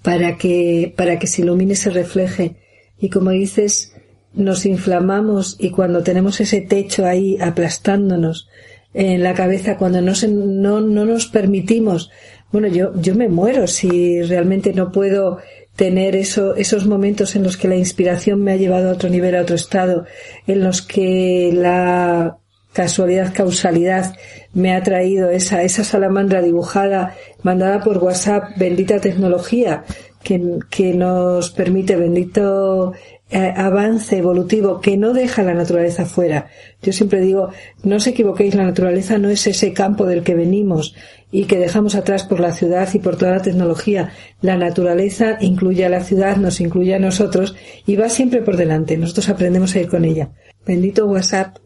para 0.03 0.37
que, 0.37 0.93
para 0.95 1.17
que 1.17 1.25
se 1.25 1.41
ilumine, 1.41 1.75
se 1.75 1.89
refleje. 1.89 2.57
Y 2.99 3.09
como 3.09 3.31
dices, 3.31 3.93
nos 4.33 4.67
inflamamos 4.67 5.55
y 5.59 5.71
cuando 5.71 6.03
tenemos 6.03 6.39
ese 6.39 6.61
techo 6.61 7.05
ahí 7.05 7.37
aplastándonos 7.41 8.47
en 8.93 9.23
la 9.23 9.33
cabeza, 9.33 9.77
cuando 9.77 10.01
no, 10.01 10.13
no, 10.27 10.81
no 10.81 11.05
nos 11.05 11.25
permitimos, 11.27 12.11
bueno, 12.51 12.67
yo, 12.67 12.91
yo 13.01 13.15
me 13.15 13.29
muero 13.29 13.65
si 13.65 14.21
realmente 14.21 14.73
no 14.73 14.91
puedo 14.91 15.39
tener 15.75 16.15
eso, 16.15 16.55
esos 16.55 16.85
momentos 16.85 17.35
en 17.35 17.43
los 17.43 17.57
que 17.57 17.67
la 17.67 17.75
inspiración 17.75 18.43
me 18.43 18.51
ha 18.51 18.57
llevado 18.57 18.89
a 18.89 18.93
otro 18.93 19.09
nivel, 19.09 19.35
a 19.35 19.41
otro 19.41 19.55
estado, 19.55 20.05
en 20.45 20.63
los 20.63 20.83
que 20.83 21.51
la 21.53 22.37
casualidad, 22.73 23.33
causalidad 23.33 24.15
me 24.53 24.75
ha 24.75 24.83
traído 24.83 25.29
esa, 25.29 25.63
esa 25.63 25.83
salamandra 25.83 26.41
dibujada, 26.41 27.15
mandada 27.43 27.81
por 27.83 27.99
WhatsApp, 27.99 28.57
bendita 28.57 28.99
tecnología 28.99 29.83
que, 30.23 30.59
que 30.69 30.93
nos 30.93 31.51
permite, 31.51 31.95
bendito 31.95 32.93
eh, 33.29 33.51
avance 33.55 34.17
evolutivo 34.17 34.79
que 34.79 34.95
no 34.95 35.13
deja 35.13 35.41
la 35.41 35.55
naturaleza 35.55 36.05
fuera. 36.05 36.47
Yo 36.83 36.93
siempre 36.93 37.19
digo, 37.19 37.49
no 37.83 37.95
os 37.95 38.05
equivoquéis, 38.05 38.53
la 38.53 38.63
naturaleza 38.63 39.17
no 39.17 39.29
es 39.29 39.47
ese 39.47 39.73
campo 39.73 40.05
del 40.05 40.23
que 40.23 40.35
venimos 40.35 40.93
y 41.31 41.45
que 41.45 41.57
dejamos 41.57 41.95
atrás 41.95 42.25
por 42.25 42.39
la 42.39 42.53
ciudad 42.53 42.87
y 42.93 42.99
por 42.99 43.17
toda 43.17 43.31
la 43.31 43.41
tecnología. 43.41 44.11
La 44.41 44.55
naturaleza 44.55 45.37
incluye 45.41 45.83
a 45.83 45.89
la 45.89 46.03
ciudad, 46.03 46.37
nos 46.37 46.61
incluye 46.61 46.93
a 46.93 46.99
nosotros 46.99 47.55
y 47.87 47.95
va 47.95 48.07
siempre 48.07 48.43
por 48.43 48.55
delante. 48.55 48.97
Nosotros 48.97 49.29
aprendemos 49.29 49.73
a 49.73 49.79
ir 49.79 49.87
con 49.87 50.05
ella. 50.05 50.29
Bendito 50.63 51.07
WhatsApp 51.07 51.57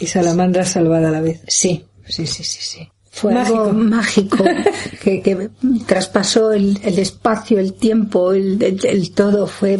y 0.00 0.06
salamandra 0.06 0.64
salvada 0.64 1.08
a 1.08 1.12
la 1.12 1.20
vez. 1.20 1.42
Sí, 1.46 1.84
sí, 2.06 2.26
sí, 2.26 2.42
sí, 2.42 2.58
sí. 2.60 2.88
Fue 3.12 3.34
mágico. 3.34 3.64
algo 3.64 3.72
mágico 3.72 4.44
que, 5.02 5.20
que 5.20 5.50
traspasó 5.86 6.52
el, 6.52 6.78
el, 6.82 6.98
espacio, 6.98 7.58
el 7.58 7.74
tiempo, 7.74 8.32
el, 8.32 8.62
el, 8.62 9.12
todo. 9.12 9.46
Fue 9.46 9.78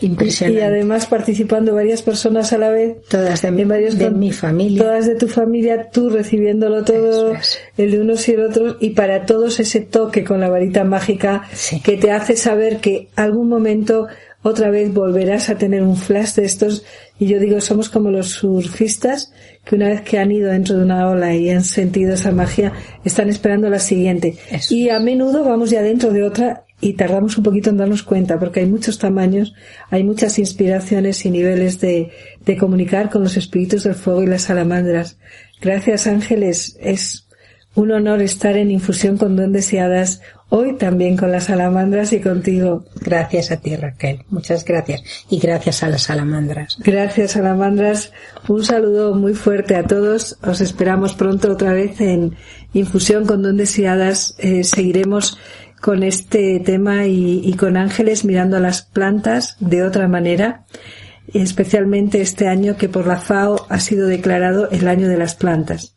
impresionante. 0.00 0.60
Y 0.60 0.64
además 0.64 1.06
participando 1.06 1.74
varias 1.74 2.02
personas 2.02 2.52
a 2.52 2.58
la 2.58 2.70
vez. 2.70 3.04
Todas 3.08 3.42
de, 3.42 3.50
mi, 3.50 3.64
de 3.64 4.10
mi 4.10 4.32
familia. 4.32 4.82
Todas 4.82 5.06
de 5.06 5.16
tu 5.16 5.26
familia, 5.26 5.90
tú 5.90 6.10
recibiéndolo 6.10 6.84
todo, 6.84 7.34
el 7.76 7.90
de 7.90 8.00
unos 8.00 8.28
y 8.28 8.32
el 8.32 8.44
otro, 8.44 8.76
y 8.80 8.90
para 8.90 9.26
todos 9.26 9.58
ese 9.60 9.80
toque 9.80 10.24
con 10.24 10.40
la 10.40 10.48
varita 10.48 10.84
mágica 10.84 11.42
que 11.82 11.96
te 11.96 12.12
hace 12.12 12.36
saber 12.36 12.78
que 12.78 13.08
algún 13.16 13.48
momento 13.48 14.06
otra 14.42 14.70
vez 14.70 14.92
volverás 14.92 15.50
a 15.50 15.58
tener 15.58 15.82
un 15.82 15.96
flash 15.96 16.34
de 16.34 16.44
estos 16.44 16.84
y 17.18 17.26
yo 17.26 17.38
digo, 17.38 17.60
somos 17.60 17.90
como 17.90 18.10
los 18.10 18.30
surfistas 18.30 19.32
que 19.64 19.76
una 19.76 19.88
vez 19.88 20.00
que 20.00 20.18
han 20.18 20.32
ido 20.32 20.50
dentro 20.50 20.76
de 20.76 20.84
una 20.84 21.08
ola 21.08 21.34
y 21.34 21.50
han 21.50 21.64
sentido 21.64 22.14
esa 22.14 22.32
magia, 22.32 22.72
están 23.04 23.28
esperando 23.28 23.68
la 23.68 23.78
siguiente. 23.78 24.36
y 24.70 24.88
a 24.88 24.98
menudo 24.98 25.44
vamos 25.44 25.70
ya 25.70 25.82
dentro 25.82 26.12
de 26.12 26.22
otra 26.22 26.64
y 26.80 26.94
tardamos 26.94 27.36
un 27.36 27.44
poquito 27.44 27.68
en 27.68 27.76
darnos 27.76 28.02
cuenta 28.02 28.38
porque 28.38 28.60
hay 28.60 28.66
muchos 28.66 28.98
tamaños, 28.98 29.54
hay 29.90 30.02
muchas 30.02 30.38
inspiraciones 30.38 31.26
y 31.26 31.30
niveles 31.30 31.78
de, 31.80 32.10
de 32.46 32.56
comunicar 32.56 33.10
con 33.10 33.22
los 33.22 33.36
espíritus 33.36 33.84
del 33.84 33.94
fuego 33.94 34.22
y 34.22 34.26
las 34.26 34.42
salamandras. 34.42 35.18
Gracias 35.60 36.06
Ángeles, 36.06 36.78
es 36.80 37.26
un 37.74 37.92
honor 37.92 38.20
estar 38.22 38.56
en 38.56 38.70
infusión 38.70 39.16
con 39.16 39.36
don 39.36 39.52
deseadas 39.52 40.20
hoy 40.50 40.76
también 40.76 41.16
con 41.16 41.32
las 41.32 41.44
salamandras 41.44 42.12
y 42.12 42.20
contigo. 42.20 42.84
Gracias 43.00 43.50
a 43.50 43.56
ti, 43.56 43.76
Raquel. 43.76 44.24
Muchas 44.28 44.64
gracias. 44.64 45.02
Y 45.30 45.38
gracias 45.38 45.82
a 45.82 45.88
las 45.88 46.02
salamandras. 46.02 46.76
Gracias, 46.80 47.32
salamandras. 47.32 48.12
Un 48.48 48.64
saludo 48.64 49.14
muy 49.14 49.34
fuerte 49.34 49.76
a 49.76 49.84
todos. 49.84 50.36
Os 50.42 50.60
esperamos 50.60 51.14
pronto 51.14 51.52
otra 51.52 51.72
vez 51.72 52.00
en 52.00 52.34
Infusión 52.74 53.24
con 53.24 53.42
Don 53.42 53.56
Deseadas. 53.56 54.34
Eh, 54.38 54.64
seguiremos 54.64 55.38
con 55.80 56.02
este 56.02 56.60
tema 56.60 57.06
y, 57.06 57.40
y 57.44 57.54
con 57.54 57.76
ángeles 57.76 58.24
mirando 58.24 58.56
a 58.56 58.60
las 58.60 58.82
plantas 58.82 59.56
de 59.60 59.82
otra 59.84 60.08
manera 60.08 60.66
especialmente 61.32 62.20
este 62.20 62.48
año 62.48 62.76
que 62.76 62.88
por 62.88 63.06
la 63.06 63.20
FAO 63.20 63.64
ha 63.68 63.78
sido 63.78 64.08
declarado 64.08 64.68
el 64.70 64.88
año 64.88 65.06
de 65.06 65.16
las 65.16 65.36
plantas. 65.36 65.94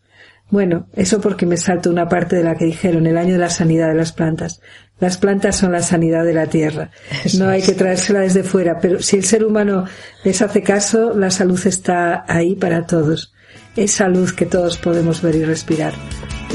Bueno, 0.53 0.85
eso 0.93 1.19
porque 1.19 1.47
me 1.47 1.57
salto 1.57 1.89
una 1.89 2.07
parte 2.07 2.35
de 2.35 2.43
la 2.43 2.53
que 2.53 2.65
dijeron, 2.65 3.07
el 3.07 3.17
año 3.17 3.33
de 3.33 3.39
la 3.39 3.49
sanidad 3.49 3.87
de 3.87 3.95
las 3.95 4.11
plantas. 4.11 4.61
Las 4.99 5.17
plantas 5.17 5.55
son 5.55 5.71
la 5.71 5.81
sanidad 5.81 6.23
de 6.23 6.35
la 6.35 6.45
tierra. 6.45 6.91
no 7.39 7.49
hay 7.49 7.63
que 7.63 7.71
traérsela 7.71 8.19
desde 8.19 8.43
fuera, 8.43 8.77
pero 8.79 9.01
si 9.01 9.15
el 9.15 9.25
ser 9.25 9.43
humano 9.43 9.85
les 10.23 10.43
hace 10.43 10.61
caso, 10.61 11.17
la 11.17 11.31
salud 11.31 11.59
está 11.65 12.23
ahí 12.27 12.53
para 12.53 12.85
todos. 12.85 13.33
Es 13.75 13.93
salud 13.93 14.29
que 14.29 14.45
todos 14.45 14.77
podemos 14.77 15.23
ver 15.23 15.37
y 15.37 15.43
respirar. 15.43 15.95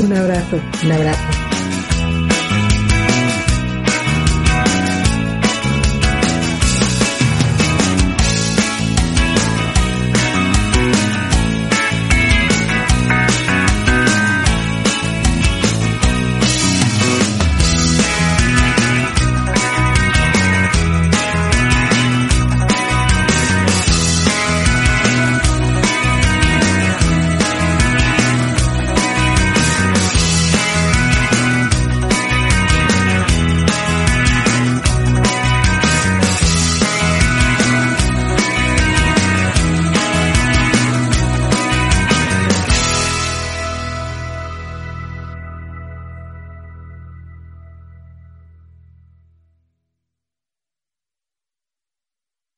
Un 0.01 0.13
abrazo. 0.13 0.61
Un 0.85 0.93
abrazo. 0.93 1.48